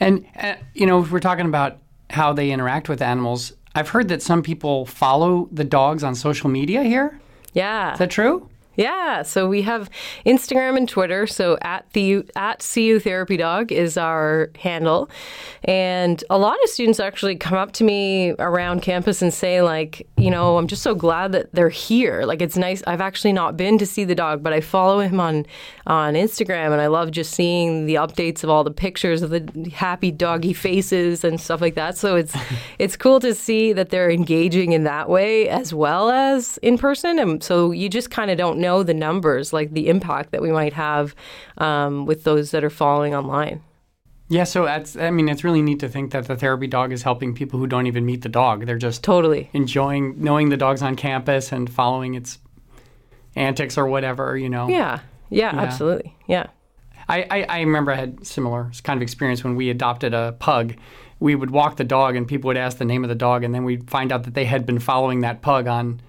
And, 0.00 0.26
uh, 0.38 0.54
you 0.74 0.86
know, 0.86 1.02
if 1.02 1.10
we're 1.10 1.20
talking 1.20 1.46
about 1.46 1.78
how 2.10 2.32
they 2.32 2.50
interact 2.50 2.88
with 2.88 3.02
animals, 3.02 3.52
I've 3.74 3.90
heard 3.90 4.08
that 4.08 4.22
some 4.22 4.42
people 4.42 4.86
follow 4.86 5.48
the 5.52 5.64
dogs 5.64 6.02
on 6.02 6.14
social 6.14 6.48
media 6.48 6.82
here. 6.82 7.20
Yeah. 7.52 7.92
Is 7.92 7.98
that 7.98 8.10
true? 8.10 8.48
Yeah, 8.76 9.22
so 9.22 9.48
we 9.48 9.62
have 9.62 9.88
Instagram 10.26 10.76
and 10.76 10.88
Twitter. 10.88 11.26
So 11.26 11.56
at 11.62 11.90
the 11.92 12.24
at 12.36 12.66
CU 12.74 13.00
Therapy 13.00 13.38
Dog 13.38 13.72
is 13.72 13.96
our 13.96 14.50
handle, 14.58 15.08
and 15.64 16.22
a 16.28 16.36
lot 16.36 16.62
of 16.62 16.68
students 16.68 17.00
actually 17.00 17.36
come 17.36 17.56
up 17.56 17.72
to 17.72 17.84
me 17.84 18.32
around 18.38 18.82
campus 18.82 19.22
and 19.22 19.32
say 19.32 19.62
like, 19.62 20.06
you 20.18 20.30
know, 20.30 20.58
I'm 20.58 20.66
just 20.66 20.82
so 20.82 20.94
glad 20.94 21.32
that 21.32 21.52
they're 21.54 21.70
here. 21.70 22.24
Like 22.24 22.42
it's 22.42 22.56
nice. 22.56 22.82
I've 22.86 23.00
actually 23.00 23.32
not 23.32 23.56
been 23.56 23.78
to 23.78 23.86
see 23.86 24.04
the 24.04 24.14
dog, 24.14 24.42
but 24.42 24.52
I 24.52 24.60
follow 24.60 25.00
him 25.00 25.20
on 25.20 25.46
on 25.86 26.12
Instagram, 26.12 26.72
and 26.72 26.80
I 26.80 26.88
love 26.88 27.10
just 27.10 27.32
seeing 27.32 27.86
the 27.86 27.94
updates 27.94 28.44
of 28.44 28.50
all 28.50 28.62
the 28.62 28.70
pictures 28.70 29.22
of 29.22 29.30
the 29.30 29.70
happy 29.72 30.10
doggy 30.10 30.52
faces 30.52 31.24
and 31.24 31.40
stuff 31.40 31.62
like 31.62 31.76
that. 31.76 31.96
So 31.96 32.16
it's 32.16 32.36
it's 32.78 32.96
cool 32.96 33.20
to 33.20 33.34
see 33.34 33.72
that 33.72 33.88
they're 33.88 34.10
engaging 34.10 34.72
in 34.72 34.84
that 34.84 35.08
way 35.08 35.48
as 35.48 35.72
well 35.72 36.10
as 36.10 36.58
in 36.58 36.76
person, 36.76 37.18
and 37.18 37.42
so 37.42 37.70
you 37.70 37.88
just 37.88 38.10
kind 38.10 38.30
of 38.30 38.36
don't 38.36 38.58
know 38.58 38.65
know 38.66 38.82
the 38.82 38.94
numbers, 38.94 39.52
like 39.52 39.72
the 39.72 39.88
impact 39.88 40.32
that 40.32 40.42
we 40.42 40.50
might 40.50 40.72
have 40.74 41.14
um, 41.58 42.06
with 42.06 42.24
those 42.24 42.50
that 42.50 42.64
are 42.64 42.70
following 42.70 43.14
online. 43.14 43.62
Yeah, 44.28 44.44
so 44.44 44.64
that's, 44.64 44.96
I 44.96 45.10
mean, 45.10 45.28
it's 45.28 45.44
really 45.44 45.62
neat 45.62 45.78
to 45.80 45.88
think 45.88 46.10
that 46.10 46.26
the 46.26 46.36
therapy 46.36 46.66
dog 46.66 46.92
is 46.92 47.02
helping 47.02 47.32
people 47.32 47.60
who 47.60 47.68
don't 47.68 47.86
even 47.86 48.04
meet 48.04 48.22
the 48.22 48.28
dog. 48.28 48.66
They're 48.66 48.76
just 48.76 49.04
totally 49.04 49.50
enjoying 49.52 50.20
knowing 50.20 50.48
the 50.48 50.56
dog's 50.56 50.82
on 50.82 50.96
campus 50.96 51.52
and 51.52 51.70
following 51.70 52.14
its 52.14 52.38
antics 53.36 53.78
or 53.78 53.86
whatever, 53.86 54.36
you 54.36 54.48
know? 54.48 54.68
Yeah, 54.68 55.00
yeah, 55.30 55.54
yeah. 55.54 55.60
absolutely. 55.60 56.16
Yeah. 56.26 56.46
I, 57.08 57.22
I, 57.30 57.42
I, 57.48 57.60
remember 57.60 57.92
I 57.92 57.96
had 57.96 58.26
similar 58.26 58.72
kind 58.82 58.98
of 58.98 59.02
experience 59.02 59.44
when 59.44 59.54
we 59.54 59.70
adopted 59.70 60.12
a 60.12 60.34
pug. 60.40 60.74
We 61.20 61.36
would 61.36 61.52
walk 61.52 61.76
the 61.76 61.84
dog 61.84 62.16
and 62.16 62.26
people 62.26 62.48
would 62.48 62.56
ask 62.56 62.78
the 62.78 62.84
name 62.84 63.04
of 63.04 63.08
the 63.08 63.14
dog, 63.14 63.44
and 63.44 63.54
then 63.54 63.64
we'd 63.64 63.88
find 63.88 64.10
out 64.10 64.24
that 64.24 64.34
they 64.34 64.44
had 64.44 64.66
been 64.66 64.80
following 64.80 65.20
that 65.20 65.40
pug 65.40 65.68
on 65.68 66.00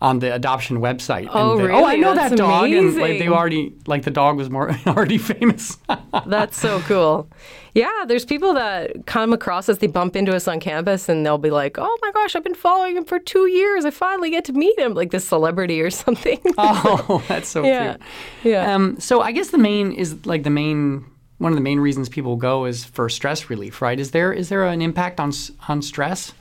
on 0.00 0.18
the 0.18 0.34
adoption 0.34 0.78
website. 0.78 1.28
Oh, 1.30 1.56
really? 1.56 1.70
Oh, 1.70 1.84
I 1.84 1.96
know 1.96 2.14
That's 2.14 2.30
that 2.30 2.36
dog. 2.36 2.66
Amazing. 2.66 2.88
And 2.88 2.96
like 2.98 3.18
they 3.18 3.28
already 3.28 3.74
like 3.86 4.02
the 4.02 4.10
dog 4.10 4.36
was 4.36 4.50
more 4.50 4.70
already 4.86 5.18
famous. 5.18 5.78
That's 6.26 6.58
so 6.58 6.80
cool. 6.80 7.28
Yeah, 7.74 8.04
there's 8.06 8.24
people 8.24 8.54
that 8.54 9.06
come 9.06 9.32
across 9.32 9.68
us, 9.68 9.78
they 9.78 9.88
bump 9.88 10.14
into 10.14 10.34
us 10.34 10.46
on 10.46 10.60
campus 10.60 11.08
and 11.08 11.26
they'll 11.26 11.38
be 11.38 11.50
like, 11.50 11.76
"Oh 11.78 11.98
my 12.02 12.12
gosh, 12.12 12.36
I've 12.36 12.44
been 12.44 12.54
following 12.54 12.96
him 12.96 13.04
for 13.04 13.18
2 13.18 13.48
years. 13.48 13.84
I 13.84 13.90
finally 13.90 14.30
get 14.30 14.44
to 14.44 14.52
meet 14.52 14.78
him 14.78 14.94
like 14.94 15.10
this 15.10 15.26
celebrity 15.26 15.80
or 15.80 15.90
something." 16.04 16.40
oh, 16.58 17.24
that's 17.26 17.48
so 17.48 17.64
yeah. 17.64 17.96
cute. 18.42 18.52
Yeah. 18.52 18.74
Um, 18.74 19.00
so 19.00 19.22
I 19.22 19.32
guess 19.32 19.50
the 19.50 19.58
main 19.58 19.92
is 19.92 20.24
like 20.26 20.42
the 20.42 20.50
main 20.50 21.04
one 21.38 21.50
of 21.50 21.56
the 21.56 21.62
main 21.62 21.80
reasons 21.80 22.08
people 22.08 22.36
go 22.36 22.64
is 22.64 22.84
for 22.84 23.08
stress 23.08 23.50
relief, 23.50 23.82
right? 23.82 23.98
Is 23.98 24.12
there 24.12 24.32
is 24.32 24.50
there 24.50 24.64
an 24.66 24.82
impact 24.82 25.18
on 25.18 25.32
on 25.68 25.82
stress? 25.82 26.32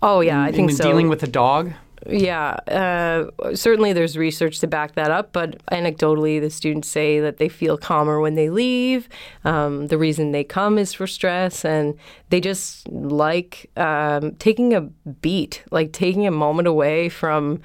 Oh 0.00 0.20
yeah, 0.20 0.38
in, 0.40 0.48
I 0.48 0.52
think 0.52 0.70
in 0.70 0.76
so. 0.76 0.84
Dealing 0.84 1.08
with 1.08 1.22
a 1.22 1.26
dog. 1.26 1.72
Yeah, 2.06 2.56
uh, 2.68 3.54
certainly 3.54 3.94
there's 3.94 4.18
research 4.18 4.58
to 4.60 4.66
back 4.66 4.94
that 4.94 5.10
up, 5.10 5.32
but 5.32 5.64
anecdotally, 5.66 6.40
the 6.40 6.50
students 6.50 6.88
say 6.88 7.18
that 7.20 7.38
they 7.38 7.48
feel 7.48 7.78
calmer 7.78 8.20
when 8.20 8.34
they 8.34 8.50
leave. 8.50 9.08
Um, 9.44 9.86
the 9.86 9.96
reason 9.96 10.32
they 10.32 10.44
come 10.44 10.76
is 10.76 10.92
for 10.92 11.06
stress, 11.06 11.64
and 11.64 11.94
they 12.28 12.40
just 12.40 12.86
like 12.88 13.70
um, 13.76 14.34
taking 14.36 14.74
a 14.74 14.82
beat, 14.82 15.64
like 15.70 15.92
taking 15.92 16.26
a 16.26 16.30
moment 16.30 16.68
away 16.68 17.08
from 17.08 17.60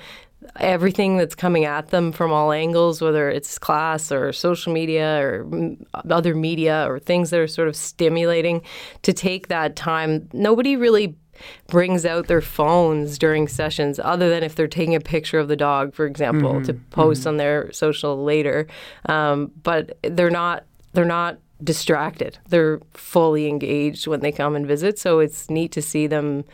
everything 0.55 1.17
that's 1.17 1.35
coming 1.35 1.65
at 1.65 1.89
them 1.89 2.11
from 2.13 2.31
all 2.31 2.51
angles, 2.53 3.01
whether 3.01 3.29
it's 3.29 3.59
class 3.59 4.09
or 4.09 4.31
social 4.31 4.71
media 4.71 5.21
or 5.21 5.45
other 6.09 6.33
media 6.33 6.89
or 6.89 6.97
things 6.97 7.29
that 7.29 7.39
are 7.39 7.47
sort 7.47 7.67
of 7.67 7.75
stimulating, 7.75 8.61
to 9.01 9.11
take 9.11 9.49
that 9.49 9.75
time. 9.75 10.29
Nobody 10.31 10.77
really 10.77 11.15
brings 11.67 12.05
out 12.05 12.27
their 12.27 12.41
phones 12.41 13.17
during 13.17 13.47
sessions, 13.47 13.99
other 13.99 14.29
than 14.29 14.43
if 14.43 14.55
they're 14.55 14.67
taking 14.67 14.95
a 14.95 14.99
picture 14.99 15.39
of 15.39 15.47
the 15.47 15.55
dog, 15.55 15.93
for 15.93 16.05
example, 16.05 16.53
mm-hmm. 16.53 16.63
to 16.63 16.73
post 16.73 17.21
mm-hmm. 17.21 17.29
on 17.29 17.37
their 17.37 17.71
social 17.71 18.23
later. 18.23 18.67
Um, 19.07 19.51
but 19.63 19.97
they're 20.03 20.29
not. 20.29 20.65
They're 20.93 21.05
not 21.05 21.37
distracted. 21.63 22.39
They're 22.47 22.79
fully 22.93 23.47
engaged 23.47 24.07
when 24.07 24.21
they 24.21 24.31
come 24.31 24.55
and 24.55 24.65
visit. 24.65 24.97
So 24.97 25.19
it's 25.19 25.49
neat 25.49 25.71
to 25.73 25.81
see 25.81 26.07
them 26.07 26.45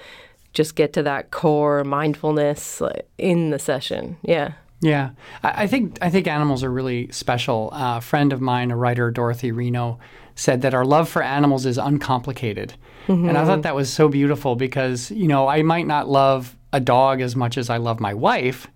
just 0.53 0.75
get 0.75 0.93
to 0.93 1.03
that 1.03 1.31
core 1.31 1.83
mindfulness 1.83 2.81
in 3.17 3.51
the 3.51 3.59
session. 3.59 4.17
Yeah. 4.23 4.53
Yeah, 4.81 5.11
I 5.41 5.67
think 5.67 5.97
I 6.01 6.09
think 6.09 6.27
animals 6.27 6.63
are 6.63 6.69
really 6.69 7.09
special. 7.11 7.69
Uh, 7.73 7.97
a 7.97 8.01
friend 8.01 8.33
of 8.33 8.41
mine, 8.41 8.71
a 8.71 8.75
writer, 8.75 9.09
Dorothy 9.09 9.51
Reno, 9.51 9.99
said 10.35 10.61
that 10.61 10.73
our 10.73 10.85
love 10.85 11.07
for 11.07 11.23
animals 11.23 11.65
is 11.65 11.77
uncomplicated, 11.77 12.75
mm-hmm. 13.07 13.29
and 13.29 13.37
I 13.37 13.45
thought 13.45 13.63
that 13.63 13.75
was 13.75 13.91
so 13.91 14.09
beautiful 14.09 14.55
because 14.55 15.11
you 15.11 15.27
know 15.27 15.47
I 15.47 15.61
might 15.61 15.87
not 15.87 16.07
love 16.09 16.55
a 16.73 16.79
dog 16.79 17.21
as 17.21 17.35
much 17.35 17.57
as 17.57 17.69
I 17.69 17.77
love 17.77 17.99
my 17.99 18.13
wife, 18.13 18.67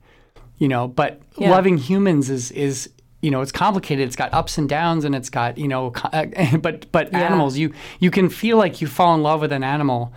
you 0.57 0.67
know, 0.67 0.87
but 0.87 1.21
yeah. 1.37 1.51
loving 1.51 1.77
humans 1.77 2.29
is 2.29 2.51
is 2.51 2.89
you 3.21 3.31
know 3.31 3.41
it's 3.41 3.51
complicated 3.51 4.07
it's 4.07 4.15
got 4.15 4.33
ups 4.33 4.57
and 4.57 4.69
downs 4.69 5.03
and 5.03 5.13
it's 5.13 5.29
got 5.29 5.57
you 5.57 5.67
know 5.67 5.89
but 6.61 6.89
but 6.91 7.11
yeah. 7.11 7.19
animals 7.19 7.57
you 7.57 7.73
you 7.99 8.09
can 8.09 8.29
feel 8.29 8.57
like 8.57 8.79
you 8.79 8.87
fall 8.87 9.13
in 9.13 9.21
love 9.21 9.41
with 9.41 9.51
an 9.51 9.63
animal 9.63 10.13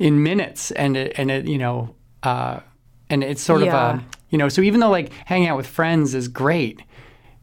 in 0.00 0.22
minutes, 0.22 0.72
and 0.72 0.96
it, 0.96 1.12
and 1.16 1.30
it 1.30 1.46
you 1.46 1.58
know, 1.58 1.94
uh, 2.24 2.58
and 3.08 3.22
it's 3.22 3.42
sort 3.42 3.62
yeah. 3.62 3.92
of 3.92 4.00
a 4.00 4.04
you 4.30 4.38
know. 4.38 4.48
So 4.48 4.62
even 4.62 4.80
though 4.80 4.90
like 4.90 5.12
hanging 5.26 5.46
out 5.46 5.56
with 5.56 5.68
friends 5.68 6.14
is 6.14 6.26
great, 6.26 6.82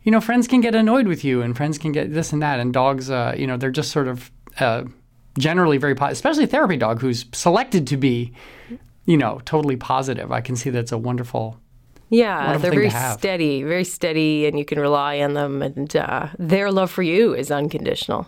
you 0.04 0.12
know, 0.12 0.20
friends 0.20 0.48
can 0.48 0.60
get 0.60 0.76
annoyed 0.76 1.08
with 1.08 1.24
you, 1.24 1.42
and 1.42 1.56
friends 1.56 1.78
can 1.78 1.94
get 1.94 2.14
this 2.14 2.34
and 2.34 2.42
that, 2.42 2.60
and 2.60 2.74
dogs, 2.74 3.10
uh, 3.10 3.34
you 3.38 3.48
know, 3.48 3.56
they're 3.56 3.72
just 3.72 3.92
sort 3.92 4.08
of 4.10 4.32
uh, 4.60 4.84
generally 5.38 5.78
very 5.78 5.96
positive, 5.96 6.18
especially 6.18 6.46
therapy 6.46 6.78
dog 6.78 7.02
who's 7.02 7.26
selected 7.34 7.88
to 7.88 7.98
be, 7.98 8.34
you 9.06 9.18
know, 9.18 9.42
totally 9.46 9.76
positive. 9.76 10.32
I 10.32 10.42
can 10.42 10.56
see 10.56 10.70
that's 10.70 10.92
a 10.92 10.98
wonderful. 10.98 11.60
Yeah, 12.10 12.38
wonderful 12.38 12.62
they're 12.62 12.90
very 12.90 13.16
steady, 13.18 13.64
very 13.64 13.84
steady, 13.84 14.46
and 14.46 14.58
you 14.58 14.64
can 14.64 14.80
rely 14.80 15.20
on 15.20 15.34
them, 15.34 15.62
and 15.62 15.94
uh, 15.96 16.30
their 16.40 16.72
love 16.72 16.90
for 16.90 17.04
you 17.04 17.34
is 17.34 17.52
unconditional. 17.52 18.28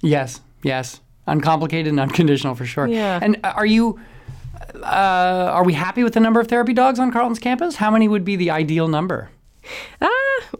Yes, 0.00 0.40
yes 0.62 1.00
uncomplicated 1.30 1.88
and 1.88 2.00
unconditional 2.00 2.54
for 2.54 2.66
sure. 2.66 2.86
Yeah. 2.86 3.18
And 3.22 3.38
are 3.44 3.66
you? 3.66 3.98
Uh, 4.74 5.50
are 5.52 5.64
we 5.64 5.72
happy 5.72 6.04
with 6.04 6.14
the 6.14 6.20
number 6.20 6.38
of 6.38 6.48
therapy 6.48 6.72
dogs 6.72 6.98
on 6.98 7.10
Carleton's 7.10 7.38
campus? 7.38 7.76
How 7.76 7.90
many 7.90 8.08
would 8.08 8.24
be 8.24 8.36
the 8.36 8.50
ideal 8.50 8.88
number? 8.88 9.30
Uh, 10.00 10.06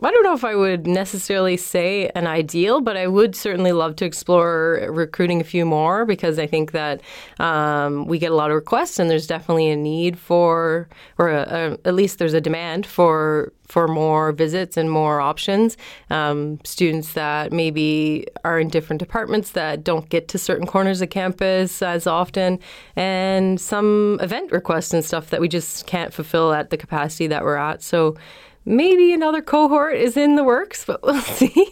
I 0.02 0.10
don't 0.10 0.22
know 0.22 0.34
if 0.34 0.44
I 0.44 0.54
would 0.54 0.86
necessarily 0.86 1.56
say 1.56 2.10
an 2.14 2.26
ideal, 2.26 2.80
but 2.80 2.96
I 2.96 3.06
would 3.06 3.34
certainly 3.34 3.72
love 3.72 3.96
to 3.96 4.04
explore 4.04 4.86
recruiting 4.90 5.40
a 5.40 5.44
few 5.44 5.64
more 5.64 6.04
because 6.04 6.38
I 6.38 6.46
think 6.46 6.72
that 6.72 7.00
um, 7.38 8.06
we 8.06 8.18
get 8.18 8.32
a 8.32 8.34
lot 8.34 8.50
of 8.50 8.56
requests 8.56 8.98
and 8.98 9.10
there's 9.10 9.26
definitely 9.26 9.70
a 9.70 9.76
need 9.76 10.18
for, 10.18 10.88
or 11.18 11.28
a, 11.30 11.42
a, 11.42 11.88
at 11.88 11.94
least 11.94 12.18
there's 12.18 12.34
a 12.34 12.40
demand 12.40 12.86
for 12.86 13.52
for 13.70 13.86
more 13.86 14.32
visits 14.32 14.76
and 14.76 14.90
more 14.90 15.20
options. 15.20 15.76
Um, 16.10 16.58
students 16.64 17.12
that 17.12 17.52
maybe 17.52 18.26
are 18.44 18.58
in 18.58 18.66
different 18.68 18.98
departments 18.98 19.52
that 19.52 19.84
don't 19.84 20.08
get 20.08 20.26
to 20.28 20.38
certain 20.38 20.66
corners 20.66 21.00
of 21.00 21.10
campus 21.10 21.80
as 21.80 22.06
often, 22.06 22.58
and 22.96 23.60
some 23.60 24.18
event 24.20 24.50
requests 24.50 24.92
and 24.92 25.04
stuff 25.04 25.30
that 25.30 25.40
we 25.40 25.48
just 25.48 25.86
can't 25.86 26.12
fulfill 26.12 26.52
at 26.52 26.70
the 26.70 26.76
capacity 26.76 27.28
that 27.28 27.44
we're 27.44 27.56
at. 27.56 27.80
So 27.80 28.16
maybe 28.64 29.12
another 29.12 29.42
cohort 29.42 29.94
is 29.94 30.16
in 30.16 30.36
the 30.36 30.44
works, 30.44 30.84
but 30.84 31.02
we'll 31.02 31.20
see. 31.20 31.68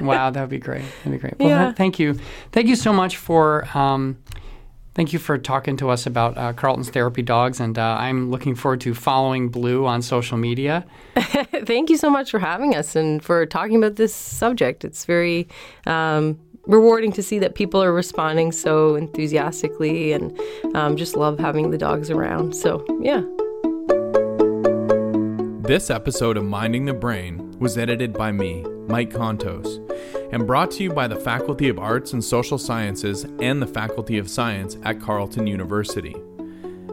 wow, 0.00 0.30
that 0.30 0.40
would 0.40 0.50
be 0.50 0.58
great. 0.58 0.84
That'd 0.98 1.12
be 1.12 1.18
great. 1.18 1.38
Well, 1.38 1.48
yeah. 1.48 1.72
thank 1.72 1.98
you. 1.98 2.18
Thank 2.52 2.68
you 2.68 2.76
so 2.76 2.92
much 2.92 3.16
for. 3.16 3.66
Um, 3.76 4.18
thank 4.94 5.12
you 5.12 5.18
for 5.20 5.38
talking 5.38 5.76
to 5.76 5.90
us 5.90 6.06
about 6.06 6.36
uh, 6.36 6.52
Carleton's 6.52 6.90
therapy 6.90 7.22
dogs, 7.22 7.60
and 7.60 7.78
uh, 7.78 7.96
I'm 8.00 8.30
looking 8.30 8.54
forward 8.54 8.80
to 8.82 8.94
following 8.94 9.48
Blue 9.48 9.86
on 9.86 10.02
social 10.02 10.36
media. 10.36 10.84
thank 11.16 11.90
you 11.90 11.96
so 11.96 12.10
much 12.10 12.30
for 12.30 12.40
having 12.40 12.74
us 12.74 12.96
and 12.96 13.22
for 13.22 13.46
talking 13.46 13.76
about 13.76 13.96
this 13.96 14.12
subject. 14.12 14.84
It's 14.84 15.04
very 15.04 15.46
um, 15.86 16.38
rewarding 16.66 17.12
to 17.12 17.22
see 17.22 17.38
that 17.38 17.54
people 17.54 17.82
are 17.82 17.92
responding 17.92 18.50
so 18.50 18.96
enthusiastically, 18.96 20.12
and 20.12 20.36
um, 20.74 20.96
just 20.96 21.16
love 21.16 21.38
having 21.38 21.70
the 21.70 21.78
dogs 21.78 22.10
around. 22.10 22.56
So, 22.56 22.84
yeah. 23.00 23.22
This 25.68 25.90
episode 25.90 26.38
of 26.38 26.46
Minding 26.46 26.86
the 26.86 26.94
Brain 26.94 27.54
was 27.58 27.76
edited 27.76 28.14
by 28.14 28.32
me, 28.32 28.64
Mike 28.86 29.10
Contos, 29.10 29.76
and 30.32 30.46
brought 30.46 30.70
to 30.70 30.82
you 30.82 30.90
by 30.90 31.06
the 31.06 31.20
Faculty 31.20 31.68
of 31.68 31.78
Arts 31.78 32.14
and 32.14 32.24
Social 32.24 32.56
Sciences 32.56 33.26
and 33.38 33.60
the 33.60 33.66
Faculty 33.66 34.16
of 34.16 34.30
Science 34.30 34.78
at 34.84 34.98
Carleton 34.98 35.46
University, 35.46 36.16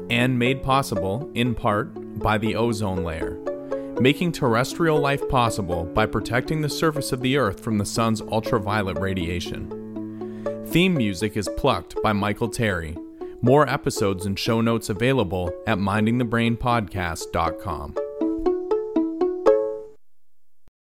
and 0.09 0.37
made 0.37 0.61
possible, 0.61 1.31
in 1.35 1.55
part, 1.55 2.19
by 2.19 2.37
the 2.37 2.57
ozone 2.57 3.05
layer, 3.05 3.39
making 4.01 4.33
terrestrial 4.33 4.99
life 4.99 5.25
possible 5.29 5.85
by 5.85 6.05
protecting 6.05 6.59
the 6.59 6.67
surface 6.67 7.13
of 7.13 7.21
the 7.21 7.37
Earth 7.37 7.61
from 7.61 7.77
the 7.77 7.85
sun's 7.85 8.19
ultraviolet 8.23 8.99
radiation. 8.99 10.65
Theme 10.67 10.95
music 10.95 11.37
is 11.37 11.47
plucked 11.55 11.95
by 12.03 12.11
Michael 12.11 12.49
Terry. 12.49 12.97
More 13.41 13.69
episodes 13.69 14.25
and 14.25 14.37
show 14.37 14.59
notes 14.59 14.89
available 14.89 15.53
at 15.65 15.77
mindingthebrainpodcast.com. 15.77 17.95